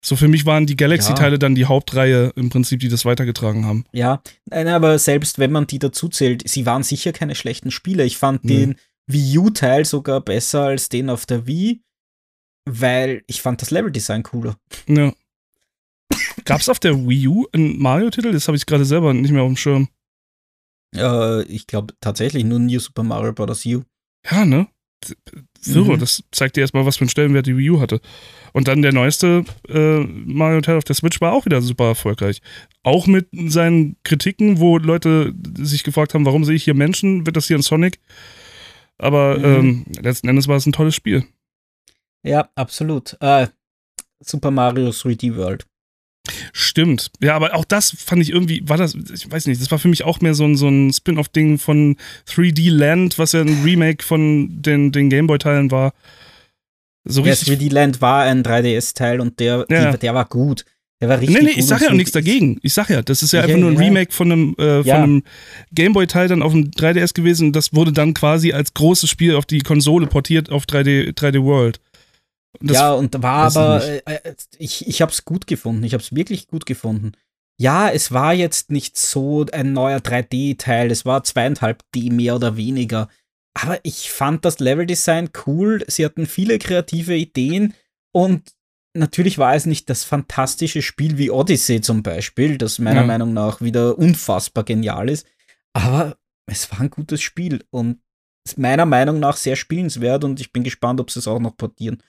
[0.05, 3.85] So für mich waren die Galaxy-Teile dann die Hauptreihe im Prinzip, die das weitergetragen haben.
[3.93, 8.05] Ja, nein, aber selbst wenn man die dazu zählt, sie waren sicher keine schlechten Spiele.
[8.05, 8.55] Ich fand Nee.
[8.57, 8.75] den
[9.09, 11.83] Wii U-Teil sogar besser als den auf der Wii,
[12.69, 14.57] weil ich fand das Leveldesign cooler.
[14.87, 15.13] Ja.
[16.45, 18.33] Gab es auf der Wii U einen Mario-Titel?
[18.33, 19.89] Das habe ich gerade selber nicht mehr auf dem Schirm.
[20.97, 23.67] Äh, ich glaube tatsächlich nur New Super Mario Bros.
[23.67, 23.83] U.
[24.31, 24.67] Ja, ne?
[25.67, 25.99] Irre, Mhm.
[26.01, 28.01] das zeigt dir erstmal, was für einen Stellenwert die Wii U hatte.
[28.53, 32.41] Und dann der neueste äh, Mario-Teil auf der Switch war auch wieder super erfolgreich.
[32.83, 37.27] Auch mit seinen Kritiken, wo Leute sich gefragt haben, warum sehe ich hier Menschen?
[37.27, 38.01] Wird das hier ein Sonic?
[38.99, 39.45] Aber Mhm.
[39.45, 41.25] ähm, letzten Endes war es ein tolles Spiel.
[42.25, 43.17] Ja, absolut.
[43.21, 43.47] Äh,
[44.21, 45.67] Super Mario 3D World.
[46.53, 47.11] Stimmt.
[47.21, 49.89] Ja, aber auch das fand ich irgendwie, war das, ich weiß nicht, das war für
[49.89, 51.97] mich auch mehr so ein, so ein Spin-off-Ding von
[52.27, 55.95] 3D Land, was ja ein Remake von den, den Gameboy-Teilen war.
[57.05, 59.93] So Ja, richtig 3D Land war ein 3DS-Teil und der, Ja.
[59.93, 60.65] die, der war gut.
[61.01, 62.59] Der war richtig Nee, nee, ich sag ja auch nichts dagegen.
[62.63, 63.79] Ich sag ja, das ist ja Ja, einfach nur ein.
[63.79, 64.97] Remake von einem, äh, Ja.
[64.97, 65.23] einem
[65.73, 69.47] Gameboy-Teil dann auf dem 3DS gewesen und das wurde dann quasi als großes Spiel auf
[69.47, 71.81] die Konsole portiert auf 3D, 3D World.
[72.61, 75.85] Das, ja, und war aber, äh, äh, ich, ich habe es gut gefunden.
[75.85, 77.13] Ich habe es wirklich gut gefunden.
[77.61, 80.91] Ja, es war jetzt nicht so ein neuer 3D-Teil.
[80.91, 83.09] Es war zweieinhalb D mehr oder weniger.
[83.55, 85.85] Aber ich fand das Leveldesign cool.
[85.89, 87.75] Sie hatten viele kreative Ideen
[88.13, 88.53] und
[88.95, 93.07] natürlich war es nicht das fantastische Spiel wie Odyssey zum Beispiel, das meiner Ja.
[93.07, 95.27] Meinung nach wieder unfassbar genial ist.
[95.73, 98.01] Aber es war ein gutes Spiel und
[98.51, 101.57] ist meiner Meinung nach sehr spielenswert und ich bin gespannt, ob sie es auch noch
[101.57, 102.03] portieren.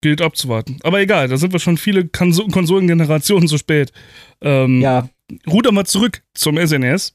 [0.00, 0.78] gilt abzuwarten.
[0.82, 3.90] Aber egal, da sind wir schon viele Konso Konsolengenerationen zu spät.
[4.42, 5.08] Ähm, Ja,
[5.46, 7.14] Ruder mal zurück zum E SNES.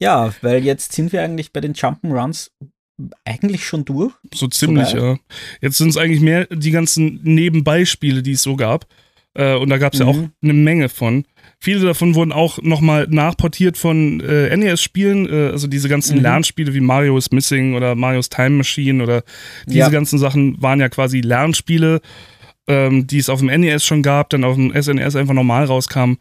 [0.00, 2.50] Ja, weil jetzt sind wir eigentlich bei den Jump'n'Runs
[3.26, 4.14] eigentlich schon durch.
[4.34, 5.02] So ziemlich, Soweit.
[5.02, 5.18] ja.
[5.60, 8.86] Jetzt sind es eigentlich mehr die ganzen Nebenbeispiele, die es so gab.
[9.34, 10.10] Äh, und da gab es ja Mhm.
[10.10, 11.24] auch eine Menge von.
[11.60, 16.22] Viele davon wurden auch nochmal nachportiert von äh, NES-Spielen, äh, also diese ganzen Mhm.
[16.22, 19.22] Lernspiele wie Mario is Missing oder Mario's Time Machine oder
[19.66, 19.88] diese Ja.
[19.90, 22.00] ganzen Sachen waren ja quasi Lernspiele,
[22.66, 26.18] ähm, die es auf dem NES schon gab, dann auf dem SNES einfach normal rauskamen.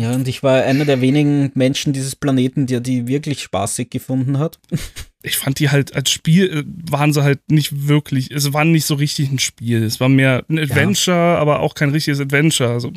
[0.00, 4.38] Ja, und ich war einer der wenigen Menschen dieses Planeten, der die wirklich spaßig gefunden
[4.38, 4.58] hat.
[5.22, 8.86] ich fand die halt als Spiel äh, waren sie halt nicht wirklich, es war nicht
[8.86, 9.82] so richtig ein Spiel.
[9.82, 12.70] Es war mehr ein Adventure, aber auch kein richtiges Adventure.
[12.70, 12.92] Also,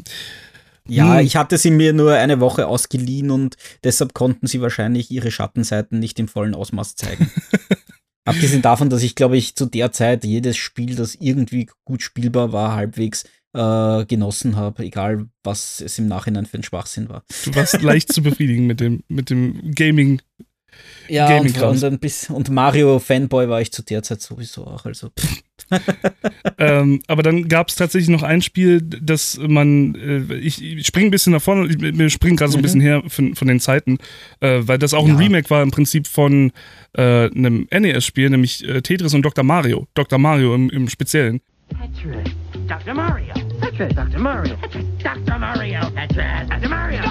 [0.87, 1.25] Ja, Hm.
[1.25, 5.99] ich hatte sie mir nur eine Woche ausgeliehen und deshalb konnten sie wahrscheinlich ihre Schattenseiten
[5.99, 7.29] nicht im vollen Ausmaß zeigen.
[8.25, 12.53] Abgesehen davon, dass ich, glaube ich, zu der Zeit jedes Spiel, das irgendwie gut spielbar
[12.53, 17.23] war, halbwegs äh, genossen habe, egal was es im Nachhinein für ein Schwachsinn war.
[17.45, 20.21] Du warst leicht zu befriedigen mit dem, mit dem Gaming.
[21.07, 24.85] Ja, Gaming und, und, bis, und Mario-Fanboy war ich zu der Zeit sowieso auch.
[24.85, 25.11] Also.
[26.57, 31.07] ähm, aber dann gab es tatsächlich noch ein Spiel, das man, äh, ich, ich springe
[31.07, 32.63] ein bisschen nach vorne, ich, wir springen gerade so ein mhm.
[32.63, 33.97] bisschen her von, von den Zeiten,
[34.39, 35.13] äh, weil das auch ja.
[35.13, 36.51] ein Remake war im Prinzip von
[36.93, 39.43] äh, einem NES-Spiel, nämlich äh, Tetris und Dr.
[39.43, 39.87] Mario.
[39.93, 40.17] Dr.
[40.17, 41.41] Mario im, im Speziellen.
[41.69, 42.33] Tetris,
[42.68, 42.93] Dr.
[42.93, 43.34] Mario.
[43.59, 44.20] Tetris, Dr.
[44.20, 44.55] Mario.
[44.55, 45.39] Tetris, Dr.
[45.39, 45.80] Mario.
[45.82, 46.70] Tetris, Dr.
[46.70, 47.01] Mario.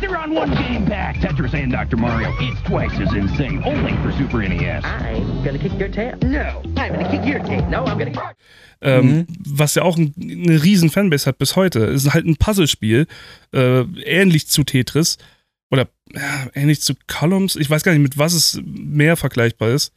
[0.00, 1.16] They're on one game pack.
[1.16, 1.96] Tetris and Dr.
[1.96, 2.34] Mario.
[2.40, 3.62] It's twice as insane.
[3.64, 4.84] Only for Super NES.
[4.84, 6.16] I'm gonna kick your tail.
[6.22, 7.64] No, I'm gonna kick your tail.
[7.68, 8.34] No, I'm gonna.
[8.82, 9.26] Ähm, mhm.
[9.46, 11.84] Was ja auch ein, eine riesen Fanbase hat bis heute.
[11.86, 13.06] Es ist halt ein Puzzlespiel,
[13.52, 15.18] äh, ähnlich zu Tetris
[15.70, 17.56] oder ja, ähnlich zu Columns.
[17.56, 19.92] Ich weiß gar nicht, mit was es mehr vergleichbar ist.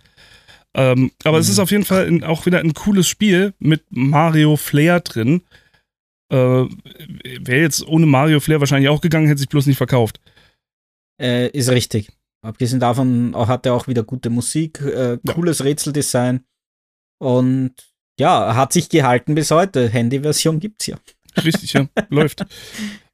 [0.75, 1.41] Ähm, aber mhm.
[1.41, 5.41] es ist auf jeden Fall in, auch wieder ein cooles Spiel mit Mario Flair drin.
[6.31, 10.19] Äh, Wäre jetzt ohne Mario Flair wahrscheinlich auch gegangen, hätte sich bloß nicht verkauft.
[11.19, 12.09] Äh, ist richtig.
[12.41, 15.65] Abgesehen davon hat er auch wieder gute Musik, äh, cooles ja.
[15.65, 16.45] Rätseldesign
[17.21, 17.73] und
[18.17, 19.89] ja, hat sich gehalten bis heute.
[19.89, 20.97] Handy-Version gibt's ja.
[21.43, 22.45] Richtig, ja, läuft.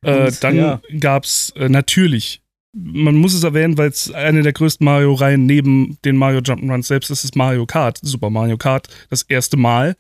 [0.01, 0.82] Äh, dann ja.
[0.99, 2.41] gab's äh, natürlich
[2.76, 7.09] man muss es erwähnen, weil es eine der größten Mario-Reihen neben den Mario Jump'n'Runs selbst
[7.09, 9.95] ist, ist Mario Kart, Super Mario Kart, das erste Mal.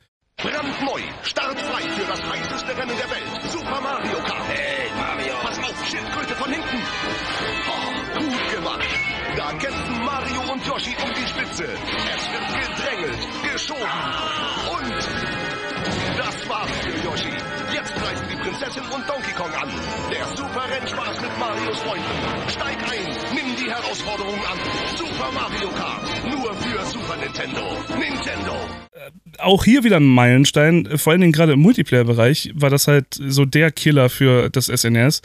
[24.25, 24.57] Herausforderung an.
[24.97, 27.61] Super Mario Kart, nur für Super Nintendo.
[27.99, 28.53] Nintendo.
[28.91, 33.07] Äh, auch hier wieder ein Meilenstein, vor allen Dingen gerade im Multiplayer-Bereich war das halt
[33.13, 35.21] so der Killer für das SNES.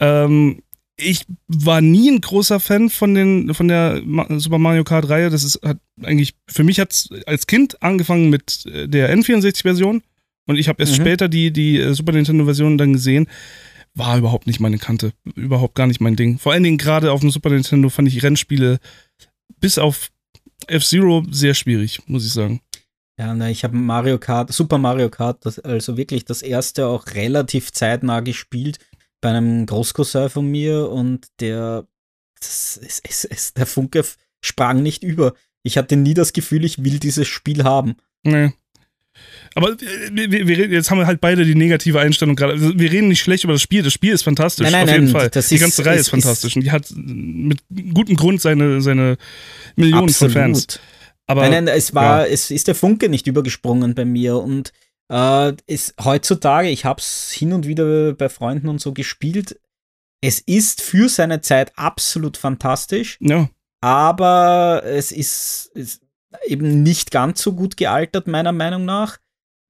[0.00, 0.62] Ähm,
[0.98, 4.00] ich war nie ein großer Fan von den von der
[4.38, 5.28] Super Mario Kart Reihe.
[5.28, 10.02] Das ist hat eigentlich für mich hat als Kind angefangen mit äh, der N64 Version
[10.46, 11.02] und ich habe erst mhm.
[11.02, 13.26] später die, die äh, Super Nintendo-Version dann gesehen.
[13.96, 15.12] War überhaupt nicht meine Kante.
[15.34, 16.38] Überhaupt gar nicht mein Ding.
[16.38, 18.78] Vor allen Dingen gerade auf dem Super Nintendo fand ich Rennspiele
[19.58, 20.10] bis auf
[20.66, 22.60] F-Zero sehr schwierig, muss ich sagen.
[23.18, 27.06] Ja, na, ich habe Mario Kart, Super Mario Kart, das, also wirklich das erste auch
[27.14, 28.78] relativ zeitnah gespielt
[29.22, 31.86] bei einem Großcousin von mir und der,
[32.38, 34.04] das, es, es, es, der Funke
[34.44, 35.34] sprang nicht über.
[35.62, 37.96] Ich hatte nie das Gefühl, ich will dieses Spiel haben.
[38.22, 38.52] Nee.
[39.54, 39.76] Aber äh,
[40.12, 42.54] wir, wir, jetzt haben wir halt beide die negative Einstellung gerade.
[42.54, 43.82] Also wir reden nicht schlecht über das Spiel.
[43.82, 45.30] Das Spiel ist fantastisch, nein, nein, auf jeden nein, Fall.
[45.30, 47.62] die ganze ist, Reihe ist, ist fantastisch und die hat mit
[47.94, 49.16] gutem Grund seine, seine
[49.76, 50.32] Millionen absolut.
[50.32, 50.80] von Fans.
[51.26, 52.32] Aber, nein, nein, es war, ja.
[52.32, 54.72] es ist der Funke nicht übergesprungen bei mir und
[55.10, 59.58] äh, ist heutzutage, ich habe es hin und wieder bei Freunden und so gespielt.
[60.20, 63.18] Es ist für seine Zeit absolut fantastisch.
[63.20, 63.48] Ja.
[63.80, 66.02] Aber es ist, ist
[66.46, 69.18] eben nicht ganz so gut gealtert, meiner Meinung nach,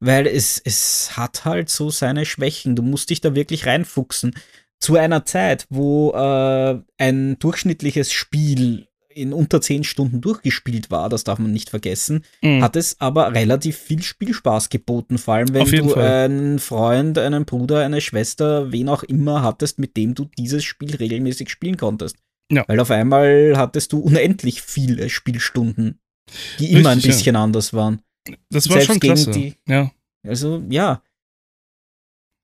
[0.01, 2.77] weil es, es hat halt so seine Schwächen.
[2.77, 4.35] Du musst dich da wirklich reinfuchsen.
[4.79, 11.25] Zu einer Zeit, wo äh, ein durchschnittliches Spiel in unter zehn Stunden durchgespielt war, das
[11.25, 12.63] darf man nicht vergessen, mhm.
[12.63, 16.25] hat es aber relativ viel Spielspaß geboten, vor allem wenn du Fall.
[16.25, 20.95] einen Freund, einen Bruder, eine Schwester, wen auch immer hattest, mit dem du dieses Spiel
[20.95, 22.17] regelmäßig spielen konntest.
[22.53, 22.65] Ja.
[22.69, 25.99] Weil auf einmal hattest du unendlich viele Spielstunden
[26.59, 27.43] die immer Richtig, ein bisschen ja.
[27.43, 28.01] anders waren.
[28.51, 29.31] Das war Selbst schon klasse.
[29.31, 29.91] Die, ja.
[30.27, 31.03] Also, ja.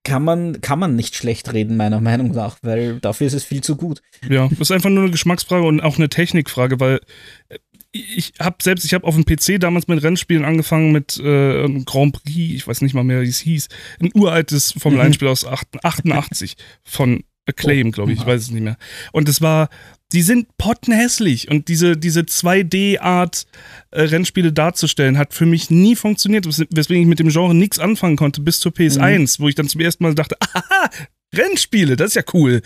[0.05, 3.63] Kann man, kann man nicht schlecht reden, meiner Meinung nach, weil dafür ist es viel
[3.63, 4.03] zu gut.
[4.29, 7.01] Ja, das ist einfach nur eine Geschmacksfrage und auch eine Technikfrage, weil
[7.49, 7.59] äh,
[7.93, 12.15] ich habe selbst, ich habe auf dem PC damals mit Rennspielen angefangen mit äh, Grand
[12.15, 13.69] Prix, ich weiß nicht mal mehr, wie es hieß,
[14.01, 18.51] ein uraltes Formel 1 Spiel aus 88 von Acclaim, oh, glaube ich, ich weiß es
[18.51, 18.79] nicht mehr.
[19.13, 19.69] Und es war
[20.13, 21.51] die sind pottenhässlich.
[21.51, 23.47] Und diese, diese 2D-Art
[23.91, 28.17] äh, Rennspiele darzustellen, hat für mich nie funktioniert, weswegen ich mit dem Genre nichts anfangen
[28.17, 29.45] konnte, bis zur PS1, mhm.
[29.45, 30.91] wo ich dann zum ersten Mal dachte, aha,
[31.35, 32.61] Rennspiele, das ist ja cool.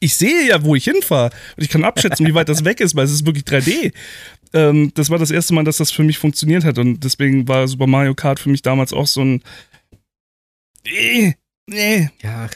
[0.00, 1.30] Ich sehe ja, wo ich hinfahre.
[1.56, 3.92] Und ich kann abschätzen, wie weit das weg ist, weil es ist wirklich 3D.
[4.52, 6.78] Ähm, das war das erste Mal, dass das für mich funktioniert hat.
[6.78, 9.42] Und deswegen war Super Mario Kart für mich damals auch so ein.
[10.84, 11.34] Äh,
[11.68, 12.10] nee.
[12.22, 12.48] Ja,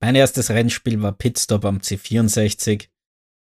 [0.00, 2.88] mein erstes Rennspiel war Pitstop am C64.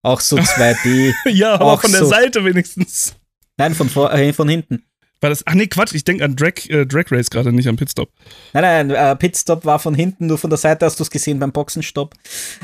[0.02, 1.14] Auch so 2D.
[1.32, 3.16] ja, aber von der so Seite wenigstens.
[3.58, 4.84] Nein, von, vor, äh, von hinten.
[5.22, 7.76] War das, ach nee, Quatsch, ich denke an Drag, äh, Drag Race gerade, nicht an
[7.76, 8.10] Pitstop.
[8.54, 11.40] Nein, nein, äh, Pitstop war von hinten, nur von der Seite hast du es gesehen
[11.40, 12.16] beim Boxenstopp.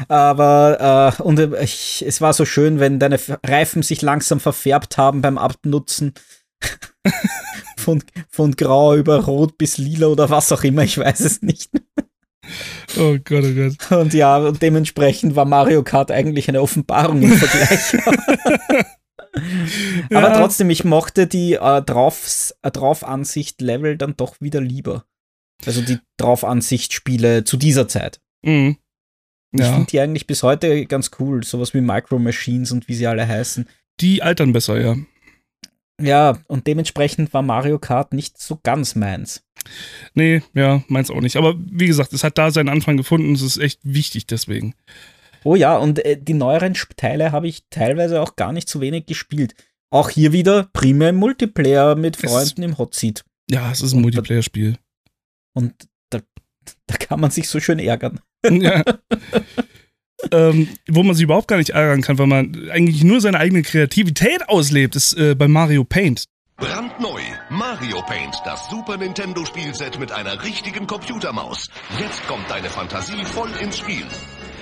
[0.08, 4.98] Aber, äh, und äh, ich, es war so schön, wenn deine Reifen sich langsam verfärbt
[4.98, 6.14] haben beim Abnutzen.
[7.78, 11.70] von, von grau über rot bis lila oder was auch immer, ich weiß es nicht.
[12.98, 13.92] Oh Gott, oh Gott.
[14.00, 17.94] Und ja, und dementsprechend war Mario Kart eigentlich eine Offenbarung im Vergleich.
[20.10, 20.18] ja.
[20.18, 25.06] Aber trotzdem, ich mochte die äh, Drauf, äh, Draufansicht-Level dann doch wieder lieber.
[25.66, 28.22] Also die Draufansicht-Spiele zu dieser Zeit.
[28.44, 28.78] Mhm.
[29.54, 29.66] Ja.
[29.66, 31.44] Ich finde die eigentlich bis heute ganz cool.
[31.44, 33.68] Sowas wie Micro Machines und wie sie alle heißen.
[34.00, 34.96] Die altern besser, ja.
[36.02, 39.45] Ja, und dementsprechend war Mario Kart nicht so ganz meins.
[40.14, 41.36] Nee, ja, meins auch nicht.
[41.36, 43.34] Aber wie gesagt, es hat da seinen Anfang gefunden.
[43.34, 44.76] Es ist echt wichtig deswegen.
[45.44, 49.06] Oh ja, und äh, die neueren Teile habe ich teilweise auch gar nicht so wenig
[49.06, 49.56] gespielt.
[49.92, 53.24] Auch hier wieder primär im Multiplayer mit Freunden es, im Hot Seat.
[53.50, 54.78] Ja, es ist ein Multiplayer-Spiel.
[55.54, 55.74] Und
[56.10, 56.22] da,
[56.88, 58.20] da kann man sich so schön ärgern.
[58.48, 58.84] Ja.
[60.32, 63.64] ähm, wo man sich überhaupt gar nicht ärgern kann, weil man eigentlich nur seine eigene
[63.64, 66.26] Kreativität auslebt, ist äh, bei Mario Paint.
[66.58, 71.70] Brandneu Mario Paint, das Super Nintendo Spielset mit einer richtigen Computermaus.
[72.00, 74.06] Jetzt kommt deine Fantasie voll ins Spiel.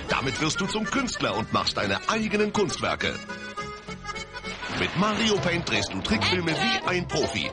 [0.08, 3.14] Damit wirst du zum Künstler und machst deine eigenen Kunstwerke.
[4.80, 7.50] Mit Mario Paint drehst du Trickfilme wie ein Profi.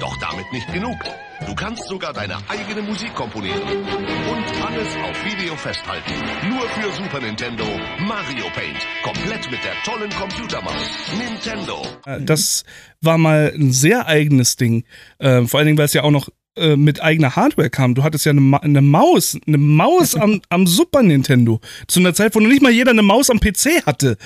[0.00, 0.96] Doch damit nicht genug.
[1.44, 3.60] Du kannst sogar deine eigene Musik komponieren.
[3.60, 6.12] Und alles auf Video festhalten.
[6.48, 7.64] Nur für Super Nintendo
[8.06, 8.78] Mario Paint.
[9.02, 11.10] Komplett mit der tollen Computermaus.
[11.18, 11.82] Nintendo.
[12.06, 12.64] Äh, das
[13.00, 14.84] war mal ein sehr eigenes Ding.
[15.18, 17.96] Äh, vor allen Dingen, weil es ja auch noch äh, mit eigener Hardware kam.
[17.96, 21.60] Du hattest ja eine, Ma eine Maus, eine Maus am, am, Super Nintendo.
[21.88, 24.16] Zu einer Zeit, wo noch nicht mal jeder eine Maus am PC hatte.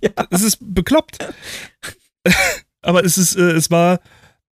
[0.00, 0.10] Ja.
[0.30, 1.18] Das ist bekloppt.
[2.80, 4.00] Aber es ist, äh, es war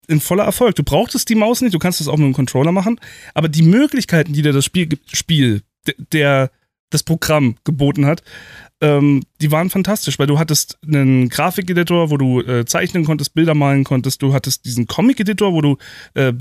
[0.10, 0.76] ein voller Erfolg.
[0.76, 3.00] Du brauchtest die Maus nicht, du kannst das auch mit dem Controller machen,
[3.34, 5.62] aber die Möglichkeiten, die dir das Spiel, Spiel
[6.12, 6.52] der,
[6.90, 8.24] das Programm geboten hat,
[8.82, 13.54] ähm, die waren fantastisch, weil du hattest einen Grafikeditor, wo du äh, zeichnen konntest, Bilder
[13.54, 15.78] malen konntest, du hattest diesen Comic-Editor, wo du
[16.14, 16.32] äh,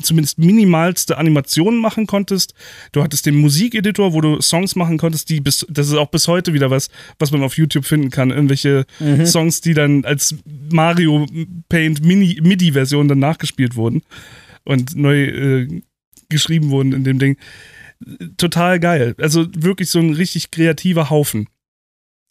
[0.00, 2.54] zumindest minimalste Animationen machen konntest,
[2.92, 6.28] du hattest den Musikeditor, wo du Songs machen konntest, die bis, das ist auch bis
[6.28, 9.26] heute wieder was, was man auf YouTube finden kann, irgendwelche mhm.
[9.26, 10.36] Songs, die dann als
[10.70, 11.26] Mario
[11.68, 14.02] Paint MIDI-Version dann nachgespielt wurden
[14.64, 15.82] und neu äh,
[16.28, 17.36] geschrieben wurden in dem Ding
[18.36, 19.14] total geil.
[19.18, 21.48] Also wirklich so ein richtig kreativer Haufen.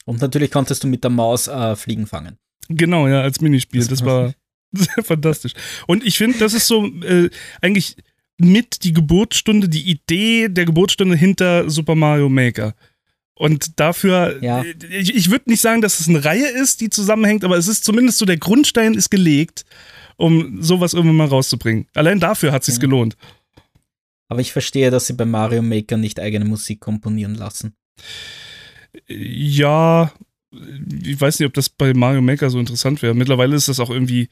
[0.06, 2.38] Und natürlich konntest du mit der Maus äh, Fliegen fangen.
[2.70, 3.82] Genau, ja, als Minispiel.
[3.82, 4.34] Das, das war
[4.72, 5.54] sehr fantastisch.
[5.86, 7.30] Und ich finde, das ist so äh,
[7.62, 7.98] eigentlich
[8.38, 12.76] mit die Geburtsstunde, die Idee der Geburtsstunde hinter Super Mario Maker.
[13.36, 14.64] Und dafür, ja.
[14.64, 17.68] Äh, ich, ich würde nicht sagen, dass es eine Reihe ist, die zusammenhängt, aber es
[17.68, 19.66] ist zumindest so, der Grundstein ist gelegt,
[20.18, 21.88] um sowas irgendwann mal rauszubringen.
[21.94, 22.82] Allein dafür hat es sich ja.
[22.82, 23.16] gelohnt.
[24.28, 27.76] Aber ich verstehe, dass sie bei Mario Maker nicht eigene Musik komponieren lassen.
[29.08, 30.12] Ja,
[31.04, 33.14] ich weiß nicht, ob das bei Mario Maker so interessant wäre.
[33.14, 34.30] Mittlerweile ist das auch irgendwie.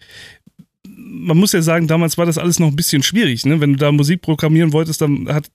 [0.87, 3.59] Man muss ja sagen, damals war das alles noch ein bisschen schwierig, ne?
[3.59, 5.51] Wenn du da Musik programmieren wolltest, dann hat,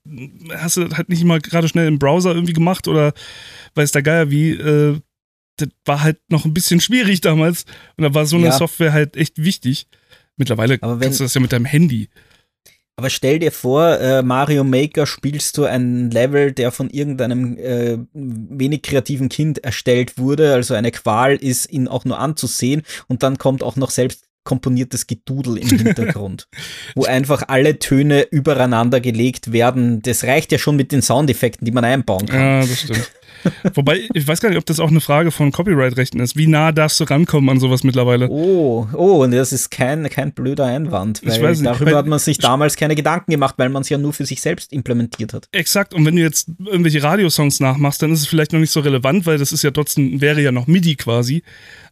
[0.55, 3.13] hast du halt nicht immer gerade schnell im Browser irgendwie gemacht oder
[3.75, 4.51] weiß der Geier wie.
[4.51, 5.01] Äh,
[5.57, 7.65] das war halt noch ein bisschen schwierig damals.
[7.97, 8.53] Und da war so eine ja.
[8.53, 9.87] Software halt echt wichtig.
[10.37, 12.09] Mittlerweile wenn, kannst du das ja mit deinem Handy.
[13.01, 17.97] Aber stell dir vor, äh, Mario Maker spielst du ein Level, der von irgendeinem äh,
[18.13, 23.39] wenig kreativen Kind erstellt wurde, also eine Qual ist, ihn auch nur anzusehen und dann
[23.39, 26.47] kommt auch noch selbst komponiertes Gedudel im Hintergrund,
[26.95, 30.03] wo einfach alle Töne übereinander gelegt werden.
[30.03, 32.39] Das reicht ja schon mit den Soundeffekten, die man einbauen kann.
[32.39, 33.11] Ja, das stimmt.
[33.75, 36.37] Wobei, ich weiß gar nicht, ob das auch eine Frage von Copyright-Rechten ist.
[36.37, 38.29] Wie nah darfst du rankommen an sowas mittlerweile?
[38.29, 42.39] Oh, oh, und das ist kein, kein blöder Einwand, weil nicht, darüber hat man sich
[42.39, 45.49] damals keine Gedanken gemacht, weil man es ja nur für sich selbst implementiert hat.
[45.53, 48.81] Exakt, und wenn du jetzt irgendwelche Radiosongs nachmachst, dann ist es vielleicht noch nicht so
[48.81, 51.43] relevant, weil das ist ja trotzdem, wäre ja noch MIDI quasi.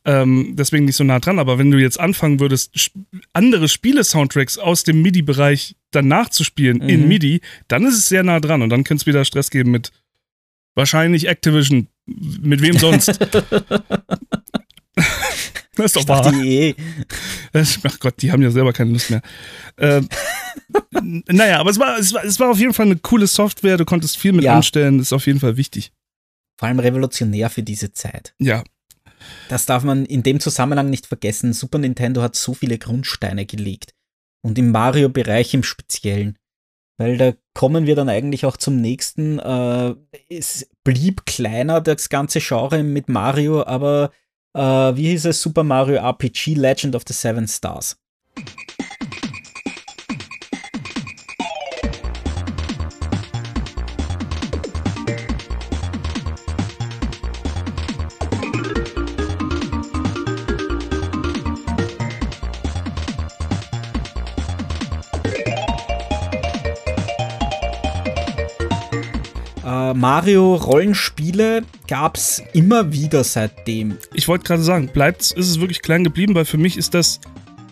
[0.05, 1.39] Ähm, deswegen nicht so nah dran.
[1.39, 2.91] Aber wenn du jetzt anfangen würdest,
[3.32, 6.89] andere Spiele-Soundtracks aus dem MIDI-Bereich dann nachzuspielen mhm.
[6.89, 9.70] in MIDI, dann ist es sehr nah dran und dann könnte es wieder Stress geben
[9.70, 9.91] mit
[10.79, 11.89] Wahrscheinlich Activision.
[12.07, 13.09] Mit wem sonst?
[13.18, 13.26] das
[15.76, 16.31] ist doch wahr.
[16.31, 16.76] Die
[17.83, 19.20] Ach Gott, die haben ja selber keine Lust mehr.
[19.76, 20.09] Ähm,
[21.26, 23.76] naja, aber es war, es, war, es war auf jeden Fall eine coole Software.
[23.76, 24.55] Du konntest viel mit ja.
[24.55, 24.99] anstellen.
[24.99, 25.91] Das ist auf jeden Fall wichtig.
[26.57, 28.37] Vor allem revolutionär für diese Zeit.
[28.39, 28.62] Ja.
[29.49, 31.55] Das darf man in dem Zusammenhang nicht vergessen.
[31.55, 33.95] Super Nintendo hat so viele Grundsteine gelegt.
[34.45, 36.39] Und im Mario-Bereich im Speziellen.
[36.99, 39.39] Weil da kommen wir dann eigentlich auch zum nächsten.
[39.39, 39.95] Äh,
[40.29, 44.11] es blieb kleiner, das ganze Genre mit Mario, aber
[44.55, 45.41] äh, wie hieß es?
[45.41, 47.97] Super Mario RPG Legend of the Seven Stars.
[70.09, 73.99] Mario-Rollenspiele gab es immer wieder seitdem.
[74.15, 77.21] Ich wollte gerade sagen, bleibt, ist es wirklich klein geblieben, weil für mich ist das.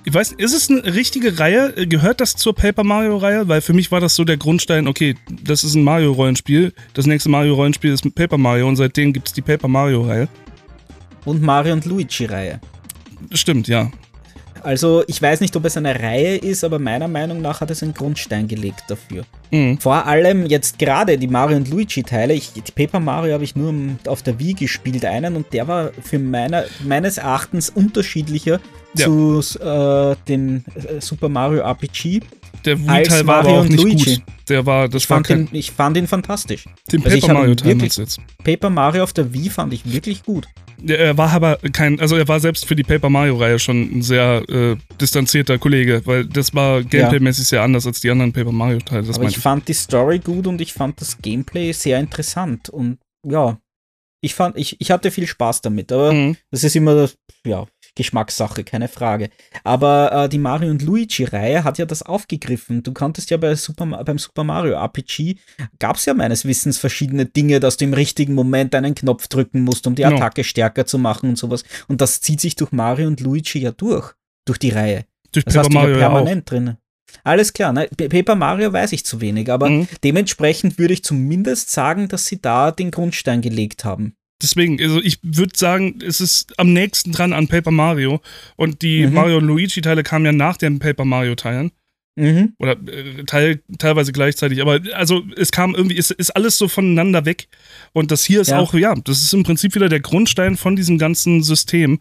[0.04, 1.72] Ich weiß, ist es eine richtige Reihe?
[1.86, 3.48] Gehört das zur Paper Mario-Reihe?
[3.48, 5.14] Weil für mich war das so der Grundstein, okay,
[5.44, 6.74] das ist ein Mario-Rollenspiel.
[6.92, 10.28] Das nächste Mario-Rollenspiel ist Paper Mario und seitdem gibt es die Paper Mario-Reihe.
[11.24, 12.60] Und Mario und Luigi-Reihe.
[13.32, 13.90] Stimmt, ja.
[14.66, 17.84] Also ich weiß nicht, ob es eine Reihe ist, aber meiner Meinung nach hat es
[17.84, 19.22] einen Grundstein gelegt dafür.
[19.52, 19.78] Mhm.
[19.78, 22.34] Vor allem jetzt gerade die Mario und Luigi Teile.
[22.34, 23.72] Ich, die Paper Mario habe ich nur
[24.08, 28.58] auf der Wii gespielt, einen und der war für meine, meines Erachtens unterschiedlicher
[28.96, 29.06] ja.
[29.06, 32.22] zu äh, dem äh, Super Mario RPG.
[32.66, 34.16] Der Wii-Teil war aber auch nicht Luigi.
[34.16, 34.22] gut.
[34.48, 36.64] Der war, das ich, fand ihn, ich fand ihn fantastisch.
[36.92, 38.20] Den also Paper Mario Teil jetzt.
[38.44, 40.46] Paper Mario auf der Wii fand ich wirklich gut.
[40.86, 44.42] Er war aber kein, also er war selbst für die Paper Mario-Reihe schon ein sehr
[44.48, 47.48] äh, distanzierter Kollege, weil das war gameplaymäßig ja.
[47.48, 49.08] sehr anders als die anderen Paper Mario-Teile.
[49.08, 52.98] Aber ich, ich fand die Story gut und ich fand das Gameplay sehr interessant und
[53.26, 53.58] ja,
[54.20, 56.36] ich fand, ich, ich hatte viel Spaß damit, aber mhm.
[56.50, 57.66] das ist immer das, ja,
[57.96, 59.30] Geschmackssache, keine Frage.
[59.64, 62.82] Aber äh, die Mario und Luigi-Reihe hat ja das aufgegriffen.
[62.82, 65.36] Du konntest ja bei Super, beim Super Mario RPG,
[65.80, 69.62] gab es ja meines Wissens verschiedene Dinge, dass du im richtigen Moment einen Knopf drücken
[69.62, 70.44] musst, um die Attacke no.
[70.44, 71.64] stärker zu machen und sowas.
[71.88, 74.12] Und das zieht sich durch Mario und Luigi ja durch,
[74.44, 75.06] durch die Reihe.
[75.32, 76.76] Durch das Paper Mario ja permanent ja drin.
[77.24, 77.88] Alles klar, ne?
[77.96, 79.88] Paper Mario weiß ich zu wenig, aber mhm.
[80.04, 84.16] dementsprechend würde ich zumindest sagen, dass sie da den Grundstein gelegt haben.
[84.42, 88.20] Deswegen, also ich würde sagen, es ist am nächsten dran an Paper Mario.
[88.56, 89.14] Und die mhm.
[89.14, 91.72] Mario und Luigi-Teile kamen ja nach den Paper Mario-Teilen.
[92.16, 92.54] Mhm.
[92.58, 94.60] Oder äh, teil, teilweise gleichzeitig.
[94.60, 97.48] Aber also es kam irgendwie, es ist alles so voneinander weg.
[97.92, 98.58] Und das hier ist ja.
[98.58, 102.00] auch, ja, das ist im Prinzip wieder der Grundstein von diesem ganzen System.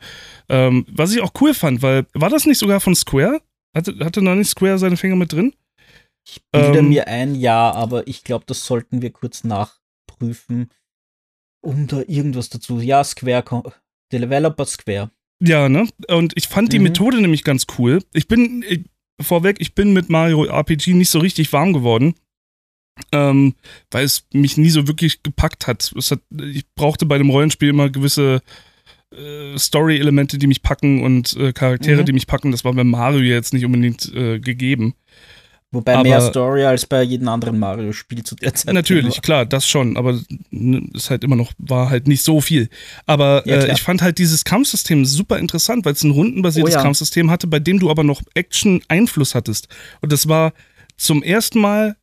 [0.49, 3.41] Ähm, was ich auch cool fand, weil, war das nicht sogar von Square?
[3.73, 5.53] Hatte, hatte noch nicht Square seine Finger mit drin?
[6.27, 10.69] Ich bilde ähm, mir ein, ja, aber ich glaube, das sollten wir kurz nachprüfen
[11.65, 12.79] um da irgendwas dazu.
[12.79, 13.73] Ja, Square,
[14.11, 15.11] Developer Square.
[15.41, 15.87] Ja, ne?
[16.07, 16.83] Und ich fand die mhm.
[16.83, 18.01] Methode nämlich ganz cool.
[18.13, 18.85] Ich bin, ich,
[19.21, 22.15] vorweg, ich bin mit Mario RPG nicht so richtig warm geworden.
[23.11, 23.55] Ähm,
[23.91, 25.93] weil es mich nie so wirklich gepackt hat.
[25.93, 28.41] hat ich brauchte bei dem Rollenspiel immer gewisse
[29.13, 32.05] äh, Story-Elemente, die mich packen und äh, Charaktere, mhm.
[32.05, 32.51] die mich packen.
[32.51, 34.95] Das war bei Mario jetzt nicht unbedingt äh, gegeben.
[35.75, 38.73] Wobei aber, mehr Story als bei jedem anderen Mario-Spiel zu der Zeit.
[38.73, 40.19] Natürlich, klar, das schon, aber
[40.93, 42.69] es halt immer noch, war halt nicht so viel.
[43.05, 46.77] Aber ja, äh, ich fand halt dieses Kampfsystem super interessant, weil es ein rundenbasiertes oh,
[46.77, 46.83] ja.
[46.83, 49.67] Kampfsystem hatte, bei dem du aber noch Action-Einfluss hattest.
[50.01, 50.53] Und das war
[50.97, 51.97] zum ersten Mal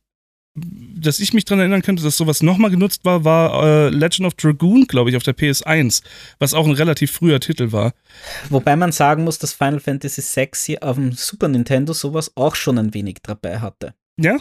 [0.55, 4.35] dass ich mich daran erinnern könnte, dass sowas nochmal genutzt war, war äh, Legend of
[4.35, 6.03] Dragoon, glaube ich, auf der PS1,
[6.37, 7.93] was auch ein relativ früher Titel war.
[8.49, 12.77] Wobei man sagen muss, dass Final Fantasy VI auf dem Super Nintendo sowas auch schon
[12.77, 13.95] ein wenig dabei hatte.
[14.17, 14.37] Ja?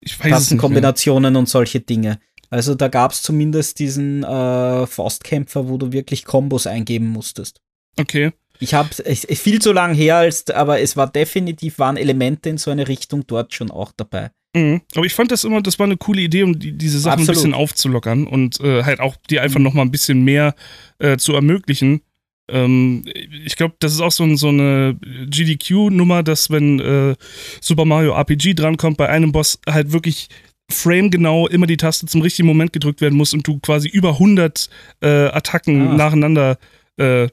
[0.00, 2.18] Ich weiß es nicht Kombinationen und solche Dinge.
[2.50, 7.62] Also da gab es zumindest diesen äh, Faustkämpfer, wo du wirklich Kombos eingeben musstest.
[7.98, 8.32] Okay.
[8.60, 12.70] Ich habe viel zu lang her, als, aber es war definitiv, waren Elemente in so
[12.70, 14.30] eine Richtung dort schon auch dabei.
[14.54, 14.80] Mhm.
[14.94, 17.30] Aber ich fand das immer, das war eine coole Idee, um die, diese Sachen Absolut.
[17.30, 19.64] ein bisschen aufzulockern und äh, halt auch die einfach mhm.
[19.64, 20.54] noch mal ein bisschen mehr
[20.98, 22.02] äh, zu ermöglichen.
[22.48, 23.04] Ähm,
[23.44, 27.16] ich glaube, das ist auch so, so eine GDQ-Nummer, dass wenn äh,
[27.60, 30.28] Super Mario RPG drankommt, bei einem Boss halt wirklich
[30.70, 34.68] framegenau immer die Taste zum richtigen Moment gedrückt werden muss und du quasi über 100
[35.00, 35.94] äh, Attacken ah.
[35.94, 36.58] nacheinander
[36.96, 37.28] äh,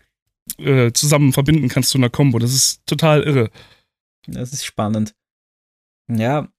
[0.58, 2.40] äh, zusammen verbinden kannst zu einer Combo.
[2.40, 3.50] Das ist total irre.
[4.28, 5.14] Das ist spannend.
[6.10, 6.50] Ja,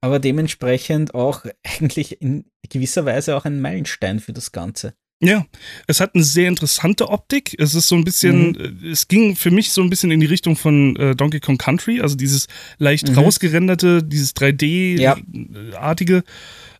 [0.00, 1.44] aber dementsprechend auch
[1.80, 4.94] eigentlich in gewisser Weise auch ein Meilenstein für das Ganze.
[5.20, 5.46] Ja,
[5.88, 7.56] es hat eine sehr interessante Optik.
[7.58, 8.84] Es ist so ein bisschen, mhm.
[8.84, 11.58] Äh, es ging für mich so ein bisschen in die Richtung von äh, Donkey Kong
[11.58, 12.46] Country, also dieses
[12.78, 13.18] leicht mhm.
[13.18, 16.14] rausgerenderte, dieses 3D-artige.
[16.14, 16.22] Ja.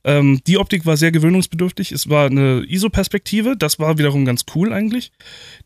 [0.04, 1.90] Ähm, die Optik war sehr gewöhnungsbedürftig.
[1.90, 5.10] Es war eine ISO-Perspektive, das war wiederum ganz cool eigentlich.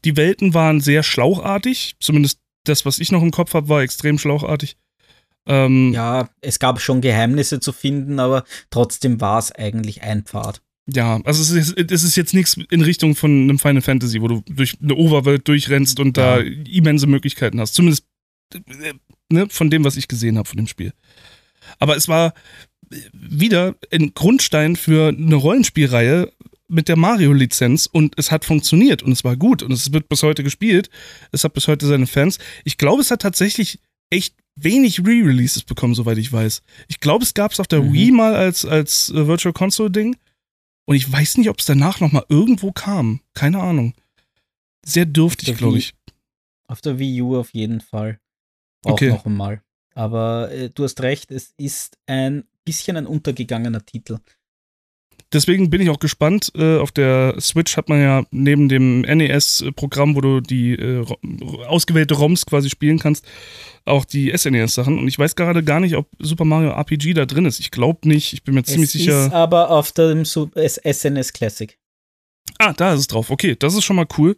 [0.06, 4.18] Die Welten waren sehr schlauchartig, zumindest das, was ich noch im Kopf habe, war extrem
[4.18, 4.76] schlauchartig.
[5.46, 10.62] Ähm, ja, es gab schon Geheimnisse zu finden, aber trotzdem war es eigentlich ein Pfad.
[10.92, 14.28] Ja, also es ist, es ist jetzt nichts in Richtung von einem Final Fantasy, wo
[14.28, 16.38] du durch eine Overwelt durchrennst und ja.
[16.38, 17.74] da immense Möglichkeiten hast.
[17.74, 18.04] Zumindest
[18.54, 18.94] äh,
[19.30, 20.92] ne, von dem, was ich gesehen habe von dem Spiel.
[21.78, 22.34] Aber es war
[23.12, 26.32] wieder ein Grundstein für eine Rollenspielreihe
[26.68, 30.22] mit der Mario-Lizenz und es hat funktioniert und es war gut und es wird bis
[30.22, 30.90] heute gespielt.
[31.30, 32.38] Es hat bis heute seine Fans.
[32.64, 33.78] Ich glaube, es hat tatsächlich
[34.10, 36.62] echt wenig Re-Releases bekommen, soweit ich weiß.
[36.88, 37.92] Ich glaube, es gab es auf der mhm.
[37.92, 40.16] Wii mal als, als äh, Virtual Console-Ding.
[40.84, 43.20] Und ich weiß nicht, ob es danach nochmal irgendwo kam.
[43.34, 43.94] Keine Ahnung.
[44.84, 45.94] Sehr dürftig, glaube ich.
[46.66, 48.18] Auf der Wii U auf jeden Fall.
[48.84, 49.10] Auch okay.
[49.10, 49.62] noch einmal.
[49.94, 54.18] Aber äh, du hast recht, es ist ein bisschen ein untergegangener Titel.
[55.32, 56.52] Deswegen bin ich auch gespannt.
[56.54, 61.04] Äh, auf der Switch hat man ja neben dem NES-Programm, wo du die äh,
[61.66, 63.24] ausgewählte ROMs quasi spielen kannst,
[63.84, 64.98] auch die SNES-Sachen.
[64.98, 67.60] Und ich weiß gerade gar nicht, ob Super Mario RPG da drin ist.
[67.60, 68.32] Ich glaube nicht.
[68.32, 69.26] Ich bin mir ziemlich es sicher.
[69.26, 71.78] Ist aber auf dem SNES Classic.
[72.58, 73.30] Ah, da ist es drauf.
[73.30, 74.36] Okay, das ist schon mal cool.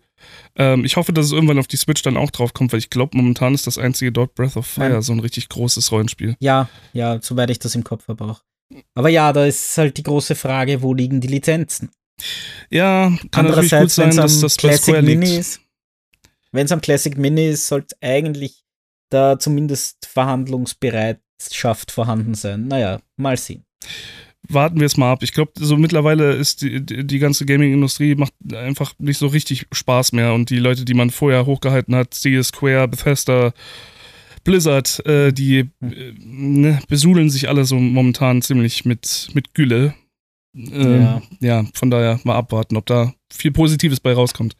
[0.56, 2.90] Ähm, ich hoffe, dass es irgendwann auf die Switch dann auch drauf kommt, weil ich
[2.90, 5.02] glaube, momentan ist das einzige dort Breath of Fire Nein.
[5.02, 6.36] so ein richtig großes Rollenspiel.
[6.40, 8.42] Ja, ja, soweit ich das im Kopf habe auch.
[8.94, 11.90] Aber ja, da ist halt die große Frage, wo liegen die Lizenzen?
[12.70, 15.60] Ja, kann natürlich gut sein, dass das Classic Mini ist.
[16.52, 18.64] Wenn es am Classic Mini ist, sollte eigentlich
[19.10, 22.68] da zumindest Verhandlungsbereitschaft vorhanden sein.
[22.68, 23.64] Naja, mal sehen
[24.48, 25.22] warten wir es mal ab.
[25.22, 29.66] Ich glaube, so mittlerweile ist die, die, die ganze Gaming-Industrie macht einfach nicht so richtig
[29.72, 33.52] Spaß mehr und die Leute, die man vorher hochgehalten hat, CS Square, Bethesda,
[34.44, 39.94] Blizzard, äh, die äh, ne, besudeln sich alle so momentan ziemlich mit, mit Gülle.
[40.56, 41.22] Äh, ja.
[41.40, 44.56] ja, von daher mal abwarten, ob da viel Positives bei rauskommt.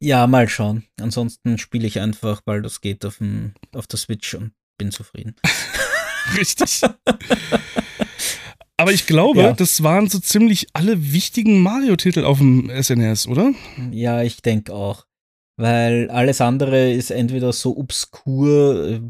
[0.00, 0.84] Ja, mal schauen.
[1.00, 5.34] Ansonsten spiele ich einfach, weil das geht auf, dem, auf der Switch und bin zufrieden.
[6.36, 6.82] Richtig.
[8.76, 9.52] Aber ich glaube, ja.
[9.52, 13.52] das waren so ziemlich alle wichtigen Mario-Titel auf dem SNES, oder?
[13.90, 15.07] Ja, ich denke auch.
[15.58, 19.00] Weil alles andere ist entweder so obskur äh,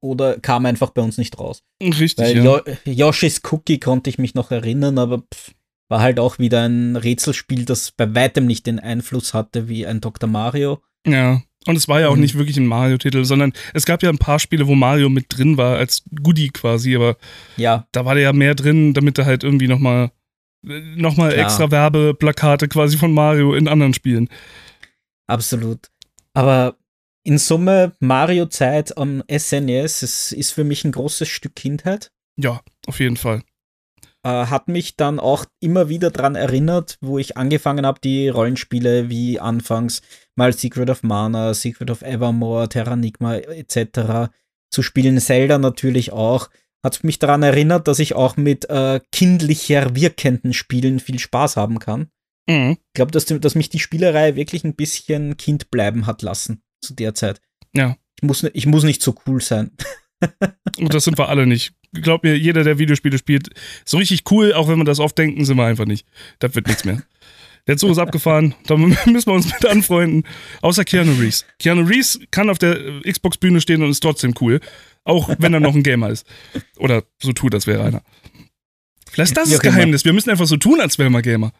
[0.00, 1.64] oder kam einfach bei uns nicht raus.
[1.82, 2.18] Richtig.
[2.18, 2.60] Weil ja.
[2.84, 5.52] Yoshis Cookie konnte ich mich noch erinnern, aber pff,
[5.88, 10.00] war halt auch wieder ein Rätselspiel, das bei weitem nicht den Einfluss hatte wie ein
[10.00, 10.28] Dr.
[10.28, 10.80] Mario.
[11.06, 11.42] Ja.
[11.66, 12.22] Und es war ja auch mhm.
[12.22, 15.56] nicht wirklich ein Mario-Titel, sondern es gab ja ein paar Spiele, wo Mario mit drin
[15.56, 17.16] war, als Goodie quasi, aber
[17.56, 17.86] ja.
[17.92, 20.10] da war der ja mehr drin, damit er halt irgendwie nochmal
[20.64, 24.28] noch mal extra Werbeplakate quasi von Mario in anderen Spielen.
[25.32, 25.90] Absolut.
[26.34, 26.76] Aber
[27.24, 32.10] in Summe, Mario-Zeit am SNES ist, ist für mich ein großes Stück Kindheit.
[32.36, 33.42] Ja, auf jeden Fall
[34.24, 39.08] äh, hat mich dann auch immer wieder daran erinnert, wo ich angefangen habe, die Rollenspiele
[39.08, 40.02] wie anfangs
[40.36, 44.30] mal Secret of Mana, Secret of Evermore, Terranigma etc.
[44.70, 46.48] zu spielen, Zelda natürlich auch,
[46.84, 51.78] hat mich daran erinnert, dass ich auch mit äh, kindlicher wirkenden Spielen viel Spaß haben
[51.78, 52.08] kann.
[52.48, 52.72] Mhm.
[52.72, 56.94] Ich glaube, dass, dass mich die Spielerei wirklich ein bisschen Kind bleiben hat lassen zu
[56.94, 57.40] der Zeit.
[57.74, 57.96] Ja.
[58.20, 59.72] Ich muss, ich muss nicht so cool sein.
[60.78, 63.50] Und das sind wir alle nicht glaub mir, jeder, der Videospiele spielt,
[63.84, 66.06] so richtig cool, auch wenn wir das oft denken, sind wir einfach nicht.
[66.38, 67.02] Das wird nichts mehr.
[67.66, 70.24] Der Zug ist abgefahren, da müssen wir uns mit anfreunden.
[70.62, 71.44] Außer Keanu Reeves.
[71.58, 74.60] Keanu Reeves kann auf der Xbox-Bühne stehen und ist trotzdem cool.
[75.04, 76.26] Auch wenn er noch ein Gamer ist.
[76.76, 78.02] Oder so tut, als wäre einer.
[79.10, 80.04] Vielleicht ist das das Geheimnis.
[80.04, 81.52] Wir müssen einfach so tun, als wären wir Gamer.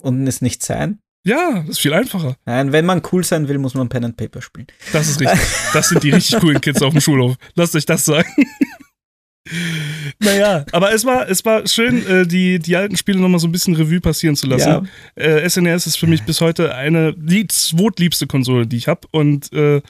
[0.00, 0.98] Und es nicht sein?
[1.24, 2.36] Ja, das ist viel einfacher.
[2.46, 4.66] Nein, wenn man cool sein will, muss man Pen and Paper spielen.
[4.92, 5.40] Das ist richtig.
[5.74, 7.36] Das sind die richtig coolen Kids auf dem Schulhof.
[7.54, 8.28] Lasst euch das sagen.
[10.18, 13.52] naja, aber es war, es war schön, äh, die, die alten Spiele nochmal so ein
[13.52, 14.88] bisschen Revue passieren zu lassen.
[15.16, 15.22] Ja.
[15.22, 19.06] Äh, SNES ist für mich bis heute eine, die zweitliebste Konsole, die ich habe.
[19.10, 19.82] Und äh,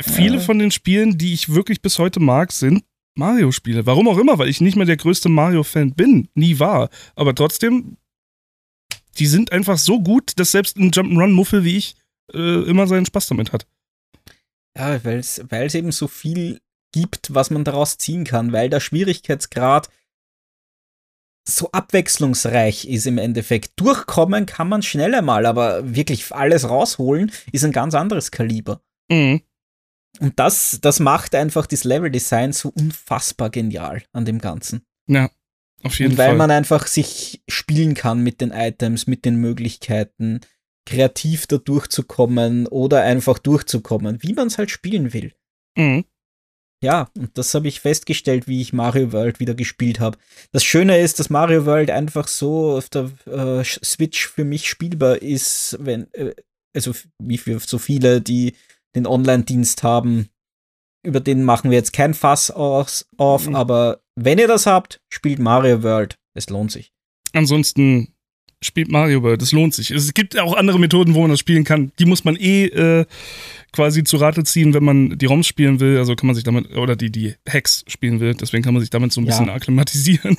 [0.00, 0.40] viele ja.
[0.40, 2.84] von den Spielen, die ich wirklich bis heute mag, sind
[3.16, 3.84] Mario-Spiele.
[3.84, 6.28] Warum auch immer, weil ich nicht mehr der größte Mario-Fan bin.
[6.34, 6.88] Nie war.
[7.16, 7.98] Aber trotzdem
[9.18, 11.96] die sind einfach so gut, dass selbst ein Jump'n'Run-Muffel wie ich
[12.32, 13.66] äh, immer seinen Spaß damit hat.
[14.76, 16.60] Ja, weil es eben so viel
[16.92, 19.88] gibt, was man daraus ziehen kann, weil der Schwierigkeitsgrad
[21.48, 23.72] so abwechslungsreich ist im Endeffekt.
[23.80, 28.82] Durchkommen kann man schneller mal, aber wirklich alles rausholen ist ein ganz anderes Kaliber.
[29.10, 29.42] Mhm.
[30.20, 34.84] Und das, das macht einfach das Level-Design so unfassbar genial an dem Ganzen.
[35.06, 35.30] Ja.
[35.82, 36.36] Auf jeden und weil Fall.
[36.36, 40.40] man einfach sich spielen kann mit den Items, mit den Möglichkeiten,
[40.86, 45.32] kreativ da durchzukommen oder einfach durchzukommen, wie man es halt spielen will.
[45.76, 46.04] Mhm.
[46.82, 50.16] Ja, und das habe ich festgestellt, wie ich Mario World wieder gespielt habe.
[50.52, 55.20] Das Schöne ist, dass Mario World einfach so auf der äh, Switch für mich spielbar
[55.20, 56.34] ist, wenn, äh,
[56.74, 58.54] also wie für so viele, die
[58.94, 60.28] den Online-Dienst haben,
[61.04, 63.56] über den machen wir jetzt kein Fass aus, auf, mhm.
[63.56, 66.18] aber wenn ihr das habt, spielt Mario World.
[66.34, 66.92] Es lohnt sich.
[67.32, 68.14] Ansonsten
[68.60, 69.42] spielt Mario World.
[69.42, 69.90] Es lohnt sich.
[69.90, 71.92] Es gibt auch andere Methoden, wo man das spielen kann.
[71.98, 73.06] Die muss man eh äh,
[73.72, 75.98] quasi zu Rate ziehen, wenn man die ROMs spielen will.
[75.98, 78.34] Also kann man sich damit, oder die, die Hacks spielen will.
[78.34, 79.30] Deswegen kann man sich damit so ein ja.
[79.30, 80.36] bisschen akklimatisieren.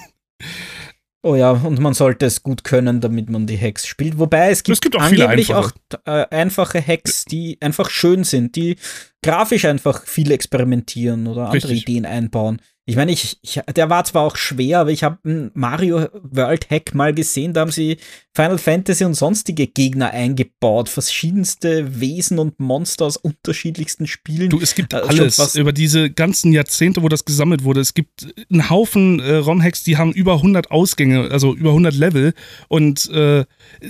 [1.22, 4.18] Oh ja, und man sollte es gut können, damit man die Hacks spielt.
[4.20, 5.72] Wobei es gibt, es gibt auch angeblich auch
[6.06, 8.78] äh, einfache Hacks, die einfach schön sind, die
[9.22, 11.90] grafisch einfach viel experimentieren oder andere Richtig.
[11.90, 12.62] Ideen einbauen.
[12.90, 16.72] Ich meine, ich, ich, der war zwar auch schwer, aber ich habe einen Mario World
[16.72, 17.98] Hack mal gesehen, da haben sie
[18.34, 24.50] Final Fantasy und sonstige Gegner eingebaut, verschiedenste Wesen und Monster aus unterschiedlichsten Spielen.
[24.50, 27.80] Du, es gibt äh, alles über diese ganzen Jahrzehnte, wo das gesammelt wurde.
[27.80, 32.34] Es gibt einen Haufen äh, ROM-Hacks, die haben über 100 Ausgänge, also über 100 Level
[32.70, 33.46] und äh,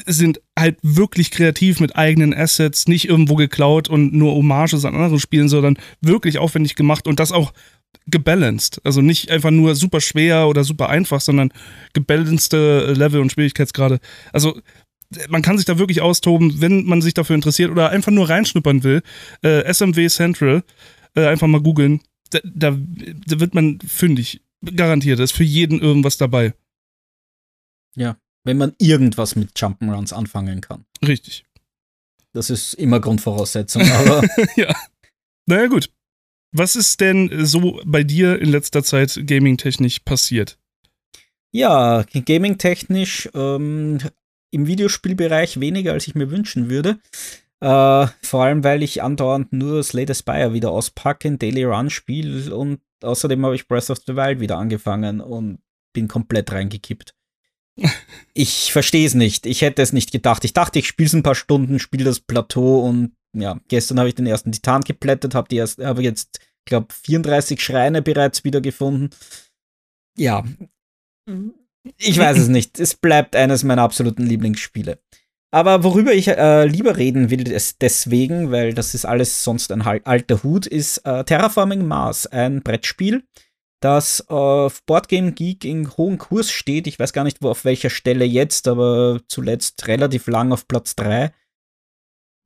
[0.08, 5.22] sind halt wirklich kreativ mit eigenen Assets, nicht irgendwo geklaut und nur Hommages an anderen
[5.22, 7.54] Spielen, sondern wirklich aufwendig gemacht und das auch
[8.08, 8.82] gebalanced.
[8.84, 11.52] Also nicht einfach nur super schwer oder super einfach, sondern
[11.94, 14.00] gebalancete Level und Schwierigkeitsgrade.
[14.34, 14.60] Also
[15.28, 18.84] man kann sich da wirklich austoben, wenn man sich dafür interessiert oder einfach nur reinschnuppern
[18.84, 19.02] will.
[19.42, 20.64] Äh, SMW Central,
[21.16, 22.02] äh, einfach mal googeln.
[22.30, 24.42] Da, da, da, wird man fündig.
[24.64, 25.20] Garantiert.
[25.20, 26.54] Da ist für jeden irgendwas dabei.
[27.96, 30.86] Ja, wenn man irgendwas mit Jump'n'Runs anfangen kann.
[31.06, 31.46] Richtig.
[32.34, 34.24] Das ist immer Grundvoraussetzung, aber.
[34.56, 34.76] ja.
[35.48, 35.90] Naja, gut.
[36.52, 40.58] Was ist denn so bei dir in letzter Zeit gaming-technisch passiert?
[41.52, 44.00] Ja, gaming-technisch ähm,
[44.52, 47.00] im Videospielbereich weniger, als ich mir wünschen würde.
[47.62, 52.56] Äh, vor allem, weil ich andauernd nur Slay the Spire wieder auspacke, Daily Run spiele
[52.56, 55.60] und außerdem habe ich Breath of the Wild wieder angefangen und
[55.94, 57.16] bin komplett reingekippt.
[58.34, 59.46] Ich verstehe es nicht.
[59.46, 60.46] Ich hätte es nicht gedacht.
[60.46, 64.10] Ich dachte, ich spiele es ein paar Stunden, spiele das Plateau und ja, gestern habe
[64.10, 69.12] ich den ersten Titan geplättet, habe hab jetzt, glaube 34 Schreine bereits wieder gefunden.
[70.18, 70.44] Ja,
[71.98, 72.80] ich weiß es nicht.
[72.80, 75.00] Es bleibt eines meiner absoluten Lieblingsspiele.
[75.52, 79.82] Aber worüber ich äh, lieber reden will, ist deswegen, weil das ist alles sonst ein
[79.82, 83.24] alter Hut, ist äh, Terraforming Mars, ein Brettspiel,
[83.80, 86.88] das auf Boardgame Geek in hohem Kurs steht.
[86.88, 90.96] Ich weiß gar nicht, wo auf welcher Stelle jetzt, aber zuletzt relativ lang auf Platz
[90.96, 91.34] 3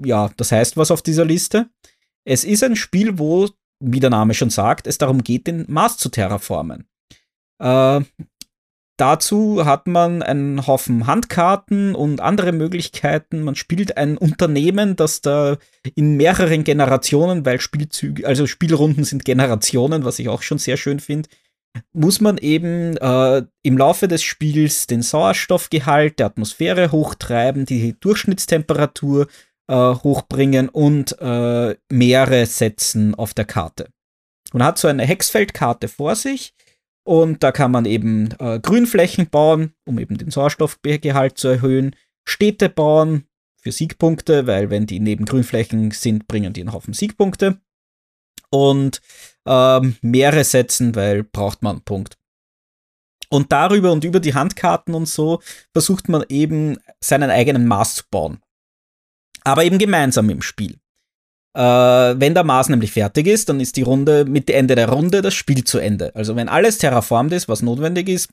[0.06, 1.70] ja, das heißt was auf dieser Liste.
[2.26, 5.98] Es ist ein Spiel, wo, wie der Name schon sagt, es darum geht, den Mars
[5.98, 6.88] zu terraformen.
[7.60, 8.02] Äh,
[9.04, 13.44] dazu hat man einen Haufen Handkarten und andere Möglichkeiten.
[13.44, 15.58] Man spielt ein Unternehmen, das da
[15.94, 21.02] in mehreren Generationen, weil Spielzüge, also Spielrunden sind Generationen, was ich auch schon sehr schön
[21.02, 21.28] finde,
[21.92, 29.28] muss man eben äh, im Laufe des Spiels den Sauerstoffgehalt der Atmosphäre hochtreiben, die Durchschnittstemperatur
[29.68, 33.90] äh, hochbringen und äh, Meere setzen auf der Karte.
[34.54, 36.54] Man hat so eine Hexfeldkarte vor sich
[37.04, 41.96] und da kann man eben äh, Grünflächen bauen, um eben den Sauerstoffgehalt zu erhöhen,
[42.26, 43.26] Städte bauen
[43.58, 47.62] für Siegpunkte, weil wenn die neben Grünflächen sind, bringen die einen Haufen Siegpunkte
[48.50, 49.02] und
[49.46, 52.18] ähm, Meere setzen, weil braucht man einen Punkt.
[53.30, 55.42] Und darüber und über die Handkarten und so
[55.72, 58.44] versucht man eben seinen eigenen Mars zu bauen
[59.44, 60.80] aber eben gemeinsam im Spiel.
[61.56, 65.22] Äh, wenn der Mars nämlich fertig ist, dann ist die Runde mit Ende der Runde
[65.22, 66.16] das Spiel zu Ende.
[66.16, 68.30] Also wenn alles terraformt ist, was notwendig ist,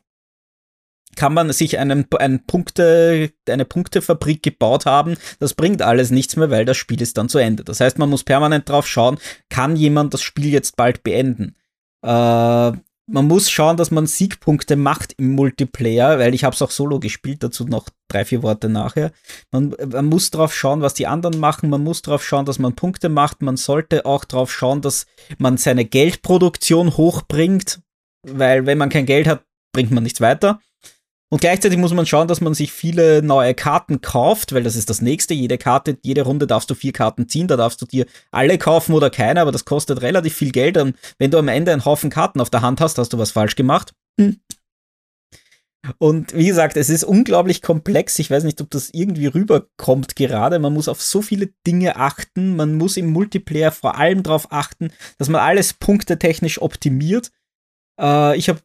[1.17, 5.17] kann man sich einen, einen Punkte, eine Punktefabrik gebaut haben.
[5.39, 7.65] Das bringt alles nichts mehr, weil das Spiel ist dann zu Ende.
[7.65, 9.19] Das heißt, man muss permanent drauf schauen,
[9.49, 11.57] kann jemand das Spiel jetzt bald beenden.
[12.03, 12.73] Äh,
[13.13, 17.01] man muss schauen, dass man Siegpunkte macht im Multiplayer, weil ich habe es auch solo
[17.01, 19.13] gespielt, dazu noch drei, vier Worte nachher.
[19.51, 22.75] Man, man muss drauf schauen, was die anderen machen, man muss drauf schauen, dass man
[22.75, 25.07] Punkte macht, man sollte auch drauf schauen, dass
[25.39, 27.81] man seine Geldproduktion hochbringt,
[28.27, 30.61] weil wenn man kein Geld hat, bringt man nichts weiter.
[31.33, 34.91] Und gleichzeitig muss man schauen, dass man sich viele neue Karten kauft, weil das ist
[34.91, 35.33] das nächste.
[35.33, 38.95] Jede Karte, jede Runde darfst du vier Karten ziehen, da darfst du dir alle kaufen
[38.95, 40.77] oder keine, aber das kostet relativ viel Geld.
[40.77, 43.31] Und wenn du am Ende einen Haufen Karten auf der Hand hast, hast du was
[43.31, 43.95] falsch gemacht.
[44.21, 44.41] Hm.
[45.99, 48.19] Und wie gesagt, es ist unglaublich komplex.
[48.19, 50.59] Ich weiß nicht, ob das irgendwie rüberkommt gerade.
[50.59, 52.57] Man muss auf so viele Dinge achten.
[52.57, 57.31] Man muss im Multiplayer vor allem darauf achten, dass man alles punktetechnisch optimiert.
[57.99, 58.61] Äh, ich habe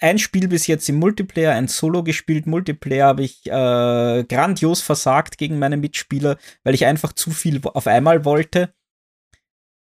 [0.00, 2.46] ein Spiel bis jetzt im Multiplayer, ein Solo gespielt.
[2.46, 7.86] Multiplayer habe ich äh, grandios versagt gegen meine Mitspieler, weil ich einfach zu viel auf
[7.86, 8.74] einmal wollte.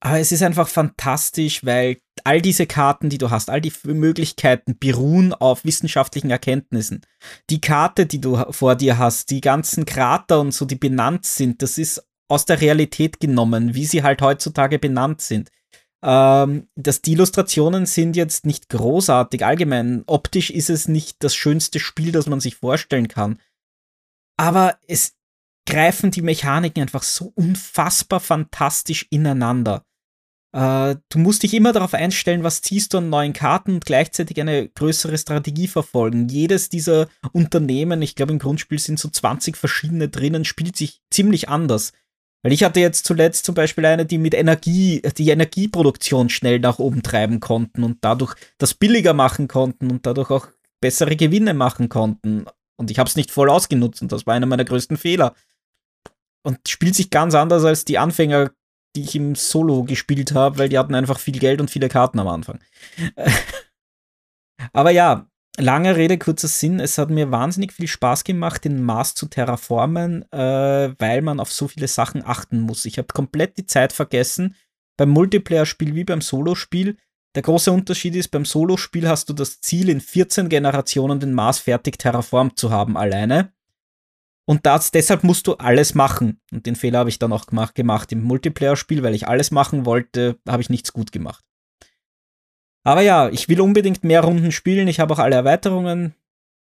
[0.05, 4.77] Aber es ist einfach fantastisch, weil all diese Karten, die du hast, all die Möglichkeiten
[4.79, 7.03] beruhen auf wissenschaftlichen Erkenntnissen.
[7.51, 11.63] Die Karte, die du vor dir hast, die ganzen Krater und so, die benannt sind,
[11.63, 15.51] das ist aus der Realität genommen, wie sie halt heutzutage benannt sind.
[16.05, 19.45] Ähm, dass die Illustrationen sind jetzt nicht großartig.
[19.45, 23.39] Allgemein, optisch ist es nicht das schönste Spiel, das man sich vorstellen kann.
[24.37, 25.15] Aber es
[25.67, 29.85] greifen die Mechaniken einfach so unfassbar fantastisch ineinander.
[30.55, 34.41] Äh, du musst dich immer darauf einstellen, was ziehst du an neuen Karten und gleichzeitig
[34.41, 36.29] eine größere Strategie verfolgen.
[36.29, 41.49] Jedes dieser Unternehmen, ich glaube im Grundspiel sind so 20 verschiedene drinnen, spielt sich ziemlich
[41.49, 41.93] anders.
[42.43, 46.79] Weil ich hatte jetzt zuletzt zum Beispiel eine, die mit Energie, die Energieproduktion schnell nach
[46.81, 50.49] oben treiben konnten und dadurch das billiger machen konnten und dadurch auch
[50.81, 52.47] bessere Gewinne machen konnten.
[52.77, 55.35] Und ich habe es nicht voll ausgenutzt und das war einer meiner größten Fehler.
[56.45, 58.51] Und spielt sich ganz anders als die Anfänger,
[58.97, 62.19] die ich im Solo gespielt habe, weil die hatten einfach viel Geld und viele Karten
[62.19, 62.59] am Anfang.
[64.73, 65.29] Aber ja,
[65.59, 66.81] Lange Rede, kurzer Sinn.
[66.81, 71.53] Es hat mir wahnsinnig viel Spaß gemacht, den Mars zu terraformen, äh, weil man auf
[71.53, 72.87] so viele Sachen achten muss.
[72.87, 74.57] Ich habe komplett die Zeit vergessen.
[74.97, 76.97] Beim Multiplayer-Spiel wie beim Solo-Spiel.
[77.35, 81.59] Der große Unterschied ist, beim Solo-Spiel hast du das Ziel, in 14 Generationen den Mars
[81.59, 83.53] fertig terraformt zu haben, alleine.
[84.47, 86.41] Und das, deshalb musst du alles machen.
[86.51, 89.85] Und den Fehler habe ich dann auch gemacht, gemacht im Multiplayer-Spiel, weil ich alles machen
[89.85, 91.45] wollte, habe ich nichts gut gemacht.
[92.85, 94.89] Aber ja, ich will unbedingt mehr Runden spielen.
[94.89, 96.15] Ich habe auch alle Erweiterungen.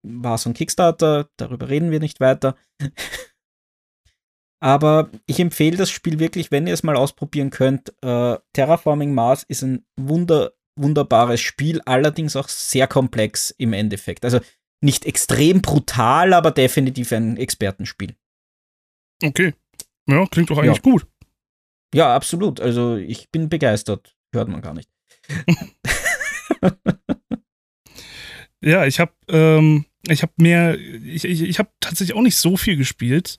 [0.05, 2.57] War so ein Kickstarter, darüber reden wir nicht weiter.
[4.61, 7.93] Aber ich empfehle das Spiel wirklich, wenn ihr es mal ausprobieren könnt.
[8.01, 14.25] Äh, Terraforming Mars ist ein wunder, wunderbares Spiel, allerdings auch sehr komplex im Endeffekt.
[14.25, 14.39] Also
[14.81, 18.15] nicht extrem brutal, aber definitiv ein Expertenspiel.
[19.23, 19.55] Okay.
[20.09, 20.83] Ja, klingt doch eigentlich ja.
[20.83, 21.07] gut.
[21.95, 22.61] Ja, absolut.
[22.61, 24.17] Also ich bin begeistert.
[24.33, 24.89] Hört man gar nicht.
[28.61, 32.57] ja, ich habe ähm, ich habe mehr, ich, ich, ich habe tatsächlich auch nicht so
[32.57, 33.39] viel gespielt.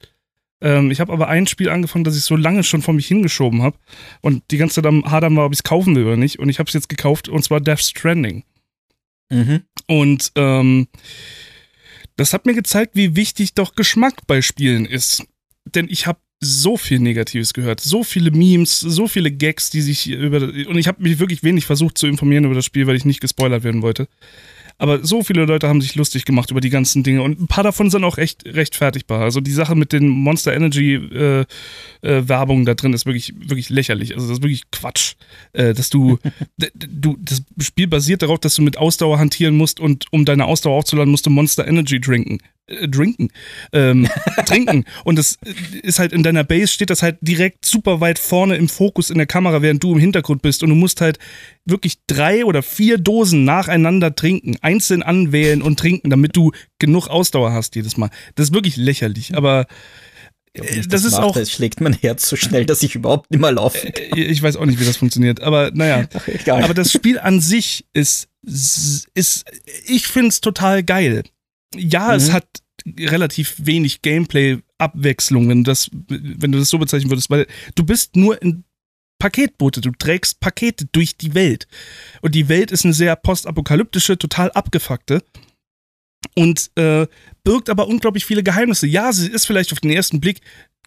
[0.61, 3.61] Ähm, ich habe aber ein Spiel angefangen, das ich so lange schon vor mich hingeschoben
[3.61, 3.77] habe
[4.21, 6.39] und die ganze Zeit am Hadern war, ob ich es kaufen will oder nicht.
[6.39, 8.43] Und ich habe es jetzt gekauft und zwar Death Stranding.
[9.29, 9.63] Mhm.
[9.87, 10.87] Und ähm,
[12.15, 15.25] das hat mir gezeigt, wie wichtig doch Geschmack bei Spielen ist.
[15.65, 20.09] Denn ich habe so viel Negatives gehört, so viele Memes, so viele Gags, die sich
[20.09, 23.05] über und ich habe mich wirklich wenig versucht zu informieren über das Spiel, weil ich
[23.05, 24.07] nicht gespoilert werden wollte.
[24.77, 27.63] Aber so viele Leute haben sich lustig gemacht über die ganzen Dinge und ein paar
[27.63, 29.21] davon sind auch echt rechtfertigbar.
[29.21, 31.45] Also die Sache mit den Monster Energy äh,
[32.01, 34.15] äh, Werbungen da drin ist wirklich, wirklich lächerlich.
[34.15, 35.13] Also das ist wirklich Quatsch.
[35.53, 36.17] Äh, dass du,
[36.75, 40.77] du, das Spiel basiert darauf, dass du mit Ausdauer hantieren musst und um deine Ausdauer
[40.77, 43.29] aufzuladen, musst du Monster Energy trinken äh, drinken,
[43.73, 44.07] ähm,
[44.45, 44.85] trinken.
[45.03, 45.37] Und das
[45.81, 49.17] ist halt in deiner Base steht das halt direkt super weit vorne im Fokus in
[49.17, 50.63] der Kamera, während du im Hintergrund bist.
[50.63, 51.19] Und du musst halt
[51.65, 57.51] wirklich drei oder vier Dosen nacheinander trinken, einzeln anwählen und trinken, damit du genug Ausdauer
[57.51, 58.09] hast jedes Mal.
[58.35, 59.67] Das ist wirklich lächerlich, aber
[60.53, 61.35] das, das, ist macht, auch.
[61.35, 64.19] Es schlägt mein Herz so schnell, dass ich überhaupt nicht mehr laufen kann.
[64.19, 66.05] Ich weiß auch nicht, wie das funktioniert, aber naja.
[66.13, 66.63] Ach, egal.
[66.63, 69.45] Aber das Spiel an sich ist, ist
[69.85, 71.23] ich finde es total geil
[71.75, 72.15] ja, mhm.
[72.15, 72.47] es hat
[72.85, 78.41] relativ wenig Gameplay-Abwechslung, wenn, das, wenn du das so bezeichnen würdest, weil du bist nur
[78.41, 78.63] in
[79.19, 81.67] Paketboote, du trägst Pakete durch die Welt.
[82.21, 85.23] Und die Welt ist eine sehr postapokalyptische, total abgefuckte
[86.35, 87.07] und äh,
[87.43, 88.87] birgt aber unglaublich viele Geheimnisse.
[88.87, 90.41] Ja, sie ist vielleicht auf den ersten Blick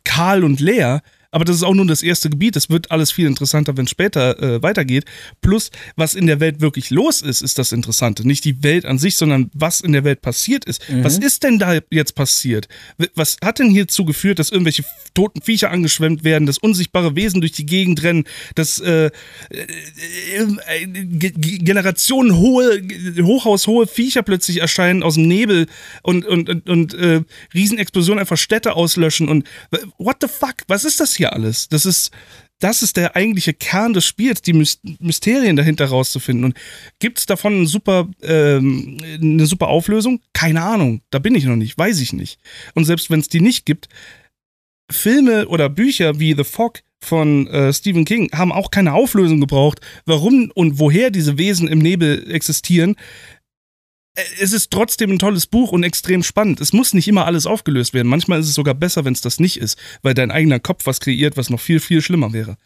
[0.05, 2.57] kahl und leer, aber das ist auch nur das erste Gebiet.
[2.57, 5.05] Das wird alles viel interessanter, wenn es später äh, weitergeht.
[5.41, 8.27] Plus, was in der Welt wirklich los ist, ist das Interessante.
[8.27, 10.89] Nicht die Welt an sich, sondern was in der Welt passiert ist.
[10.89, 11.05] Mhm.
[11.05, 12.69] Was ist denn da jetzt passiert?
[13.15, 14.85] Was hat denn hierzu geführt, dass irgendwelche
[15.15, 18.25] toten Viecher angeschwemmt werden, dass unsichtbare Wesen durch die Gegend rennen,
[18.55, 19.67] dass äh, äh,
[20.31, 22.83] äh generationenhohe,
[23.23, 25.67] hochhaushohe Viecher plötzlich erscheinen aus dem Nebel
[26.03, 27.23] und, und, und, und äh,
[27.55, 29.47] Riesenexplosionen einfach Städte auslöschen und
[29.99, 30.57] what the fuck?
[30.69, 31.33] Was ist das hier?
[31.33, 31.69] alles.
[31.69, 32.11] Das ist,
[32.59, 34.53] das ist der eigentliche Kern des Spiels, die
[34.99, 36.45] Mysterien dahinter rauszufinden.
[36.45, 36.59] Und
[36.99, 40.21] gibt es davon eine super, ähm, eine super Auflösung?
[40.33, 41.03] Keine Ahnung.
[41.11, 42.39] Da bin ich noch nicht, weiß ich nicht.
[42.75, 43.89] Und selbst wenn es die nicht gibt,
[44.91, 49.81] Filme oder Bücher wie The Fog von äh, Stephen King haben auch keine Auflösung gebraucht,
[50.07, 52.97] warum und woher diese Wesen im Nebel existieren
[54.41, 56.61] es ist trotzdem ein tolles Buch und extrem spannend.
[56.61, 58.09] Es muss nicht immer alles aufgelöst werden.
[58.09, 61.01] Manchmal ist es sogar besser, wenn es das nicht ist, weil dein eigener Kopf was
[61.01, 62.57] kreiert, was noch viel, viel schlimmer wäre.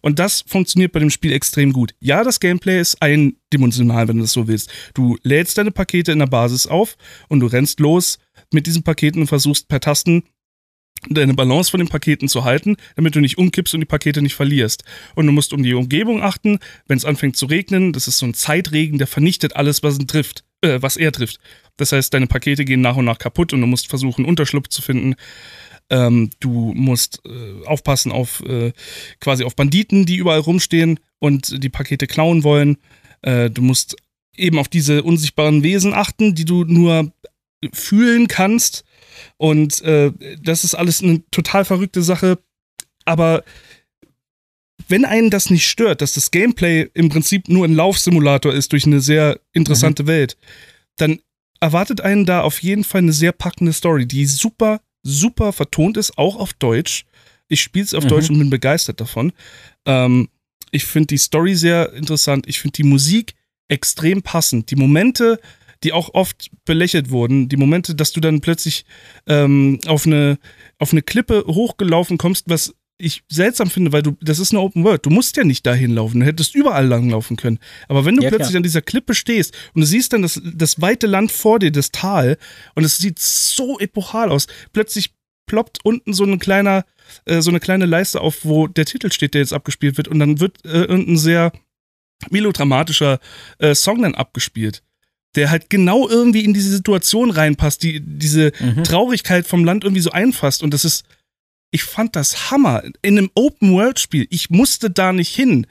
[0.00, 1.94] Und das funktioniert bei dem Spiel extrem gut.
[2.00, 4.70] Ja, das Gameplay ist eindimensional, wenn du das so willst.
[4.94, 6.96] Du lädst deine Pakete in der Basis auf
[7.28, 8.18] und du rennst los
[8.52, 10.24] mit diesen Paketen und versuchst per Tasten
[11.08, 14.36] deine Balance von den Paketen zu halten, damit du nicht umkippst und die Pakete nicht
[14.36, 14.84] verlierst.
[15.16, 18.26] Und du musst um die Umgebung achten, wenn es anfängt zu regnen, das ist so
[18.26, 21.38] ein Zeitregen, der vernichtet alles, was ihn trifft, äh, was er trifft.
[21.76, 24.82] Das heißt, deine Pakete gehen nach und nach kaputt und du musst versuchen, Unterschlupf zu
[24.82, 25.14] finden.
[25.90, 28.72] Ähm, du musst äh, aufpassen auf äh,
[29.20, 32.78] quasi auf Banditen, die überall rumstehen und die Pakete klauen wollen.
[33.22, 33.96] Äh, du musst
[34.36, 37.12] eben auf diese unsichtbaren Wesen achten, die du nur
[37.72, 38.84] fühlen kannst
[39.36, 42.38] und äh, das ist alles eine total verrückte Sache.
[43.04, 43.44] Aber
[44.92, 48.84] wenn einen das nicht stört, dass das Gameplay im Prinzip nur ein Laufsimulator ist durch
[48.84, 50.08] eine sehr interessante mhm.
[50.08, 50.36] Welt,
[50.98, 51.18] dann
[51.60, 56.18] erwartet einen da auf jeden Fall eine sehr packende Story, die super, super vertont ist,
[56.18, 57.06] auch auf Deutsch.
[57.48, 58.08] Ich spiele es auf mhm.
[58.08, 59.32] Deutsch und bin begeistert davon.
[59.86, 60.28] Ähm,
[60.72, 62.46] ich finde die Story sehr interessant.
[62.46, 63.32] Ich finde die Musik
[63.68, 64.70] extrem passend.
[64.70, 65.40] Die Momente,
[65.84, 68.84] die auch oft belächelt wurden, die Momente, dass du dann plötzlich
[69.26, 70.38] ähm, auf, eine,
[70.78, 74.84] auf eine Klippe hochgelaufen kommst, was ich seltsam finde, weil du, das ist eine Open
[74.84, 75.04] World.
[75.04, 76.20] Du musst ja nicht dahin laufen.
[76.20, 77.58] Du hättest überall langlaufen können.
[77.88, 78.58] Aber wenn du ja, plötzlich klar.
[78.58, 81.90] an dieser Klippe stehst und du siehst dann das, das weite Land vor dir, das
[81.90, 82.38] Tal,
[82.74, 85.14] und es sieht so epochal aus, plötzlich
[85.46, 86.84] ploppt unten so ein kleiner,
[87.24, 90.18] äh, so eine kleine Leiste auf, wo der Titel steht, der jetzt abgespielt wird, und
[90.18, 91.52] dann wird äh, irgendein sehr
[92.30, 93.18] melodramatischer
[93.58, 94.82] äh, Song dann abgespielt
[95.34, 98.84] der halt genau irgendwie in diese Situation reinpasst, die diese mhm.
[98.84, 100.62] Traurigkeit vom Land irgendwie so einfasst.
[100.62, 101.04] Und das ist,
[101.72, 102.84] ich fand das Hammer.
[103.00, 104.28] In einem Open-World-Spiel.
[104.30, 105.66] Ich musste da nicht hin.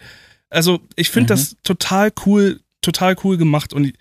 [0.50, 1.38] Also, ich finde mhm.
[1.38, 3.72] das total cool, total cool gemacht.
[3.72, 3.94] Und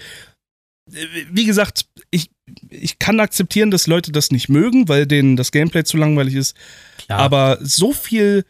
[1.30, 2.30] wie gesagt, ich,
[2.68, 6.56] ich kann akzeptieren, dass Leute das nicht mögen, weil denen das Gameplay zu langweilig ist.
[6.98, 7.20] Klar.
[7.20, 8.44] Aber so viel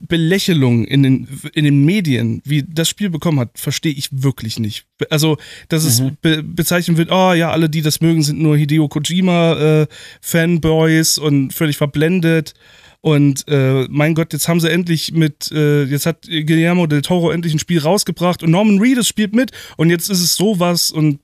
[0.00, 4.86] Belächelung in den, in den Medien, wie das Spiel bekommen hat, verstehe ich wirklich nicht.
[5.10, 5.38] Also,
[5.68, 5.88] dass mhm.
[5.88, 11.20] es be bezeichnet wird, oh ja, alle, die das mögen, sind nur Hideo Kojima-Fanboys äh,
[11.20, 12.54] und völlig verblendet.
[13.00, 17.30] Und äh, mein Gott, jetzt haben sie endlich mit, äh, jetzt hat Guillermo del Toro
[17.30, 21.20] endlich ein Spiel rausgebracht und Norman Reedus spielt mit und jetzt ist es sowas und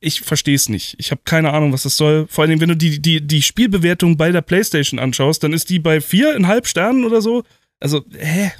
[0.00, 0.94] ich verstehe es nicht.
[0.98, 2.26] Ich habe keine Ahnung, was das soll.
[2.28, 5.78] Vor allem, wenn du die, die, die Spielbewertung bei der PlayStation anschaust, dann ist die
[5.78, 7.44] bei viereinhalb Sternen oder so.
[7.80, 8.52] Also, hä?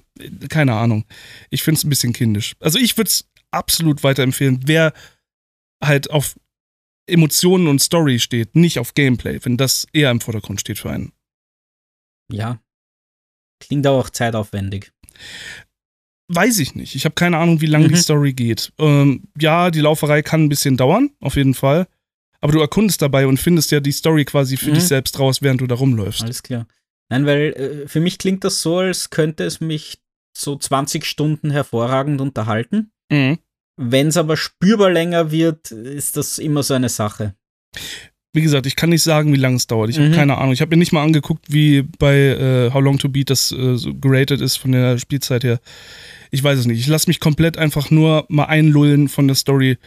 [0.48, 1.04] Keine Ahnung.
[1.50, 2.56] Ich finde es ein bisschen kindisch.
[2.60, 4.92] Also, ich würde es absolut weiterempfehlen, wer
[5.82, 6.36] halt auf
[7.06, 11.12] Emotionen und Story steht, nicht auf Gameplay, wenn das eher im Vordergrund steht für einen.
[12.30, 12.60] Ja.
[13.60, 14.92] Klingt auch zeitaufwendig.
[16.28, 16.94] Weiß ich nicht.
[16.94, 17.92] Ich habe keine Ahnung, wie lange mhm.
[17.92, 18.72] die Story geht.
[18.78, 21.88] Ähm, ja, die Lauferei kann ein bisschen dauern, auf jeden Fall.
[22.40, 24.74] Aber du erkundest dabei und findest ja die Story quasi für mhm.
[24.74, 26.22] dich selbst raus, während du da rumläufst.
[26.22, 26.66] Alles klar.
[27.08, 29.98] Nein, weil äh, für mich klingt das so, als könnte es mich
[30.36, 32.90] so 20 Stunden hervorragend unterhalten.
[33.10, 33.38] Mhm.
[33.76, 37.34] Wenn es aber spürbar länger wird, ist das immer so eine Sache.
[38.34, 39.88] Wie gesagt, ich kann nicht sagen, wie lange es dauert.
[39.88, 40.04] Ich mhm.
[40.04, 40.52] habe keine Ahnung.
[40.52, 43.76] Ich habe mir nicht mal angeguckt, wie bei äh, How Long to Beat das äh,
[43.76, 45.60] so geratet ist von der Spielzeit her
[46.30, 46.80] ich weiß es nicht.
[46.80, 49.78] Ich lasse mich komplett einfach nur mal einlullen von der Story.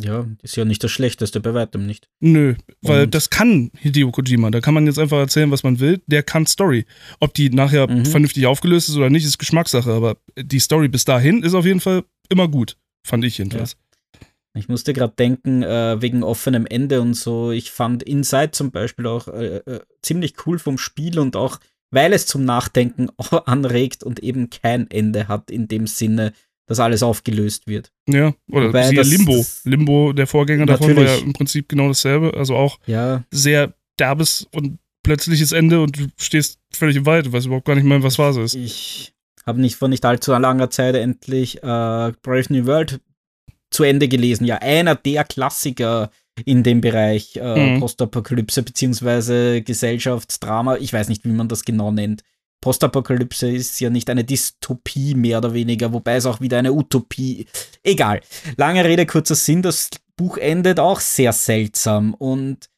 [0.00, 2.08] Ja, ist ja nicht das Schlechteste bei weitem nicht.
[2.18, 4.50] Nö, weil Und das kann Hideo Kojima.
[4.50, 6.02] Da kann man jetzt einfach erzählen, was man will.
[6.06, 6.84] Der kann Story.
[7.20, 8.04] Ob die nachher mhm.
[8.04, 9.92] vernünftig aufgelöst ist oder nicht, ist Geschmackssache.
[9.92, 12.76] Aber die Story bis dahin ist auf jeden Fall immer gut.
[13.06, 13.72] Fand ich jedenfalls.
[13.72, 13.78] Ja.
[14.56, 17.50] Ich musste gerade denken, äh, wegen offenem Ende und so.
[17.50, 21.58] Ich fand Inside zum Beispiel auch äh, äh, ziemlich cool vom Spiel und auch
[21.94, 23.08] weil es zum Nachdenken
[23.46, 26.32] anregt und eben kein Ende hat in dem Sinne,
[26.66, 27.92] dass alles aufgelöst wird.
[28.08, 29.44] Ja, oder Wobei das, Limbo.
[29.64, 32.34] Limbo, der Vorgänger davon, war ja im Prinzip genau dasselbe.
[32.34, 33.22] Also auch ja.
[33.30, 37.84] sehr derbes und plötzliches Ende und du stehst völlig im Wald, weißt überhaupt gar nicht
[37.84, 38.54] mehr, was Phase ist.
[38.54, 39.12] Ich
[39.46, 43.00] habe nicht vor nicht allzu langer Zeit endlich äh, Brave New World
[43.70, 44.46] zu Ende gelesen.
[44.46, 46.10] Ja, einer der Klassiker
[46.44, 47.80] in dem Bereich äh, mhm.
[47.80, 50.76] Postapokalypse beziehungsweise Gesellschaftsdrama.
[50.76, 52.22] Ich weiß nicht, wie man das genau nennt.
[52.60, 57.46] Postapokalypse ist ja nicht eine Dystopie mehr oder weniger, wobei es auch wieder eine Utopie.
[57.82, 58.20] Egal.
[58.56, 62.70] Lange Rede, kurzer Sinn, das Buch endet auch sehr seltsam und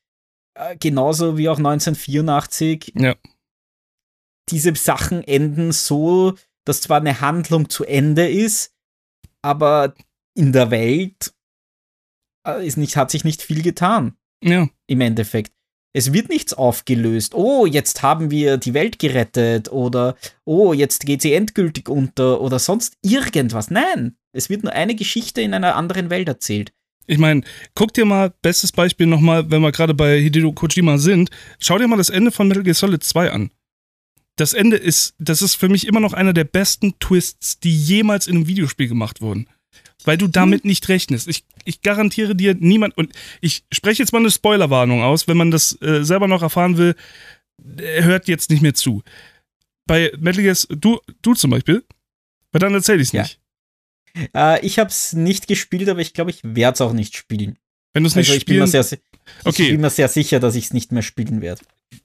[0.54, 2.94] äh, genauso wie auch 1984.
[2.96, 3.14] Ja.
[4.48, 6.34] Diese Sachen enden so,
[6.64, 8.74] dass zwar eine Handlung zu Ende ist,
[9.42, 9.94] aber
[10.34, 11.32] in der Welt
[12.54, 14.14] ist nicht, hat sich nicht viel getan.
[14.42, 14.68] Ja.
[14.86, 15.52] Im Endeffekt.
[15.92, 17.34] Es wird nichts aufgelöst.
[17.34, 20.14] Oh, jetzt haben wir die Welt gerettet oder
[20.44, 23.70] oh, jetzt geht sie endgültig unter oder sonst irgendwas.
[23.70, 26.72] Nein, es wird nur eine Geschichte in einer anderen Welt erzählt.
[27.06, 27.42] Ich meine,
[27.74, 31.88] guck dir mal, bestes Beispiel nochmal, wenn wir gerade bei Hideo Kojima sind, schau dir
[31.88, 33.50] mal das Ende von Metal Gear Solid 2 an.
[34.36, 38.26] Das Ende ist, das ist für mich immer noch einer der besten Twists, die jemals
[38.26, 39.48] in einem Videospiel gemacht wurden
[40.06, 40.68] weil du damit hm.
[40.68, 41.28] nicht rechnest.
[41.28, 43.12] Ich, ich garantiere dir, niemand, und
[43.42, 46.94] ich spreche jetzt mal eine Spoilerwarnung aus, wenn man das äh, selber noch erfahren will,
[47.76, 49.02] hört jetzt nicht mehr zu.
[49.86, 51.84] Bei Metal Gear, du, du zum Beispiel,
[52.52, 53.40] weil dann erzähle ich es nicht.
[54.34, 54.54] Ja.
[54.54, 57.58] Äh, ich habe es nicht gespielt, aber ich glaube, ich werde es auch nicht spielen.
[57.92, 58.70] Wenn du es nicht also ich spielen...
[58.70, 58.98] Bin mir sehr,
[59.44, 59.62] okay.
[59.64, 61.62] Ich bin mir sehr sicher, dass ich es nicht mehr spielen werde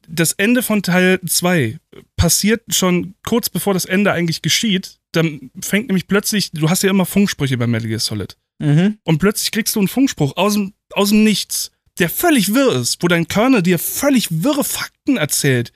[0.08, 1.78] das Ende von Teil 2
[2.16, 5.00] passiert schon kurz bevor das Ende eigentlich geschieht.
[5.12, 8.38] Dann fängt nämlich plötzlich, du hast ja immer Funksprüche bei Metal Gear Solid.
[8.60, 9.00] Mhm.
[9.04, 13.02] Und plötzlich kriegst du einen Funkspruch aus dem, aus dem Nichts, der völlig wirr ist,
[13.02, 15.74] wo dein Körner dir völlig wirre Fakten erzählt.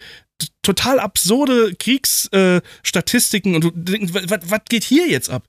[0.61, 5.47] Total absurde Kriegsstatistiken äh, und du denkst, was geht hier jetzt ab?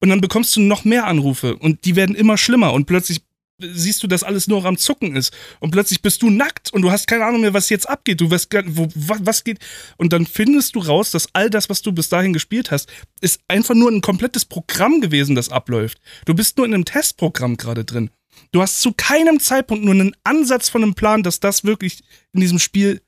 [0.00, 3.20] Und dann bekommst du noch mehr Anrufe und die werden immer schlimmer und plötzlich
[3.58, 5.32] siehst du, dass alles nur am Zucken ist.
[5.60, 8.20] Und plötzlich bist du nackt und du hast keine Ahnung mehr, was jetzt abgeht.
[8.20, 9.58] Du weißt gar wo, was geht.
[9.96, 13.40] Und dann findest du raus, dass all das, was du bis dahin gespielt hast, ist
[13.48, 15.98] einfach nur ein komplettes Programm gewesen, das abläuft.
[16.24, 18.10] Du bist nur in einem Testprogramm gerade drin.
[18.50, 22.02] Du hast zu keinem Zeitpunkt nur einen Ansatz von einem Plan, dass das wirklich
[22.32, 23.02] in diesem Spiel,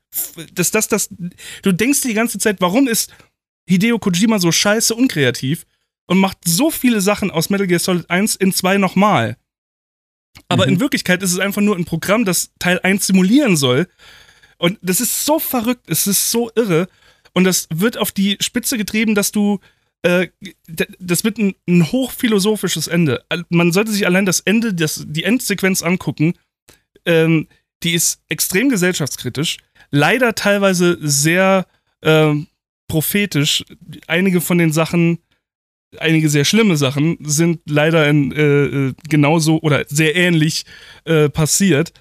[0.53, 1.09] dass das, das,
[1.63, 3.11] du denkst die ganze Zeit, warum ist
[3.67, 5.65] Hideo Kojima so scheiße unkreativ
[6.07, 9.37] und macht so viele Sachen aus Metal Gear Solid 1 in 2 nochmal.
[10.47, 10.73] Aber mhm.
[10.73, 13.87] in Wirklichkeit ist es einfach nur ein Programm, das Teil 1 simulieren soll.
[14.57, 16.87] Und das ist so verrückt, es ist so irre.
[17.33, 19.59] Und das wird auf die Spitze getrieben, dass du.
[20.01, 20.27] Äh,
[20.99, 23.23] das wird ein, ein, hochphilosophisches Ende.
[23.49, 26.33] Man sollte sich allein das Ende, das, die Endsequenz angucken.
[27.05, 27.47] Ähm,
[27.83, 29.57] die ist extrem gesellschaftskritisch.
[29.91, 31.65] Leider teilweise sehr
[32.01, 32.33] äh,
[32.87, 33.65] prophetisch.
[34.07, 35.19] Einige von den Sachen
[36.01, 40.65] einige sehr schlimme Sachen sind leider in, äh, äh, genauso oder sehr ähnlich
[41.05, 41.93] äh, passiert.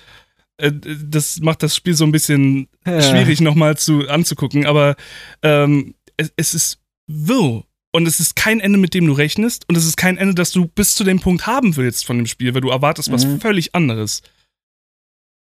[0.56, 3.02] Äh, das macht das Spiel so ein bisschen ja.
[3.02, 4.96] schwierig nochmal zu, anzugucken, aber
[5.42, 7.64] ähm, es, es ist wirr.
[7.92, 9.68] Und es ist kein Ende, mit dem du rechnest.
[9.68, 12.26] Und es ist kein Ende, das du bis zu dem Punkt haben willst von dem
[12.26, 13.40] Spiel, weil du erwartest was mhm.
[13.40, 14.22] völlig anderes.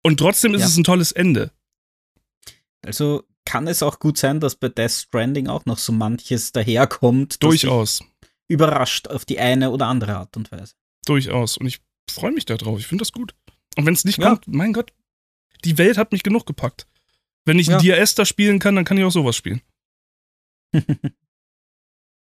[0.04, 0.68] Und trotzdem ist ja.
[0.68, 1.52] es ein tolles Ende.
[2.86, 7.42] Also kann es auch gut sein, dass bei Death Stranding auch noch so manches daherkommt.
[7.42, 8.04] Durchaus
[8.54, 10.76] überrascht auf die eine oder andere Art und Weise.
[11.06, 11.58] Durchaus.
[11.58, 12.80] Und ich freue mich darauf.
[12.80, 13.36] Ich finde das gut.
[13.76, 14.30] Und wenn es nicht ja.
[14.30, 14.94] kommt, mein Gott,
[15.66, 16.88] die Welt hat mich genug gepackt.
[17.46, 17.78] Wenn ich ja.
[17.80, 19.62] Dia Esther spielen kann, dann kann ich auch sowas spielen.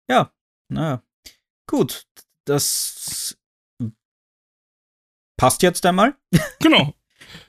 [0.10, 0.34] ja,
[0.70, 1.04] naja.
[1.70, 2.08] Gut,
[2.46, 3.38] das
[5.38, 6.16] passt jetzt einmal.
[6.60, 6.94] Genau.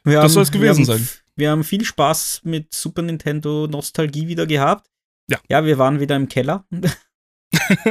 [0.05, 1.19] das soll es gewesen wir haben, sein.
[1.35, 4.91] Wir haben viel Spaß mit Super Nintendo Nostalgie wieder gehabt.
[5.31, 5.41] Ja.
[5.49, 6.67] Ja, wir waren wieder im Keller.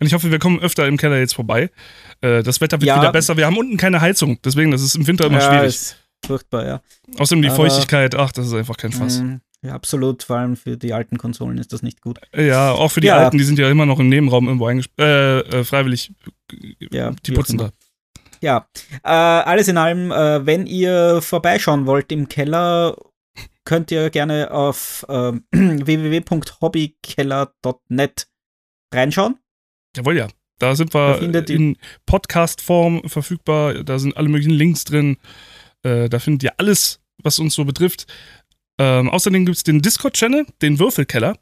[0.00, 1.70] und ich hoffe, wir kommen öfter im Keller jetzt vorbei.
[2.20, 3.00] Äh, das Wetter wird ja.
[3.00, 3.36] wieder besser.
[3.36, 5.68] Wir haben unten keine Heizung, deswegen das ist im Winter immer ja, schwierig.
[5.68, 6.80] Ist furchtbar, ja.
[7.18, 9.20] Außerdem die Aber, Feuchtigkeit, ach, das ist einfach kein Fass.
[9.20, 10.24] Mm, ja, absolut.
[10.24, 12.18] Vor allem für die alten Konsolen ist das nicht gut.
[12.36, 13.18] Ja, auch für die ja.
[13.18, 16.12] alten, die sind ja immer noch im Nebenraum irgendwo eingesperrt, äh, äh, freiwillig.
[16.90, 17.70] Ja, die putzen da.
[18.40, 18.68] Ja,
[19.02, 22.96] äh, alles in allem, äh, wenn ihr vorbeischauen wollt im Keller,
[23.64, 28.28] könnt ihr gerne auf äh, www.hobbykeller.net
[28.92, 29.38] reinschauen?
[29.96, 30.28] Jawohl, ja.
[30.58, 33.84] Da sind wir da in Podcast-Form verfügbar.
[33.84, 35.16] Da sind alle möglichen Links drin.
[35.82, 38.06] Äh, da findet ihr alles, was uns so betrifft.
[38.80, 41.36] Ähm, außerdem gibt es den Discord-Channel, den Würfelkeller.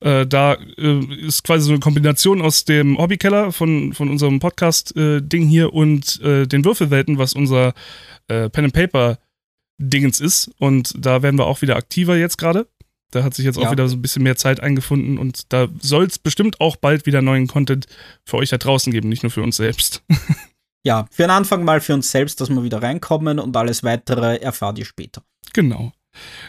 [0.00, 5.48] Äh, da äh, ist quasi so eine Kombination aus dem Hobbykeller von, von unserem Podcast-Ding
[5.48, 7.74] hier und äh, den Würfelwelten, was unser
[8.28, 10.50] äh, Pen and Paper-Dingens ist.
[10.58, 12.66] Und da werden wir auch wieder aktiver jetzt gerade.
[13.10, 13.70] Da hat sich jetzt auch ja.
[13.70, 17.22] wieder so ein bisschen mehr Zeit eingefunden und da soll es bestimmt auch bald wieder
[17.22, 17.86] neuen Content
[18.24, 20.02] für euch da draußen geben, nicht nur für uns selbst.
[20.84, 24.36] ja, für den Anfang mal für uns selbst, dass wir wieder reinkommen und alles weitere
[24.36, 25.22] erfahrt ihr später.
[25.54, 25.92] Genau.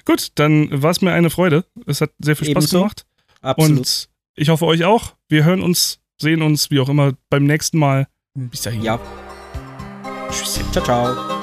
[0.05, 1.65] Gut, dann war es mir eine Freude.
[1.85, 2.79] Es hat sehr viel Spaß Ebenso.
[2.79, 3.05] gemacht.
[3.41, 3.77] Absolut.
[3.77, 5.15] Und ich hoffe euch auch.
[5.29, 8.07] Wir hören uns, sehen uns, wie auch immer, beim nächsten Mal.
[8.33, 8.81] Bis dahin.
[8.81, 8.99] Ja.
[10.29, 10.59] Tschüss.
[10.71, 11.38] Ciao, ciao.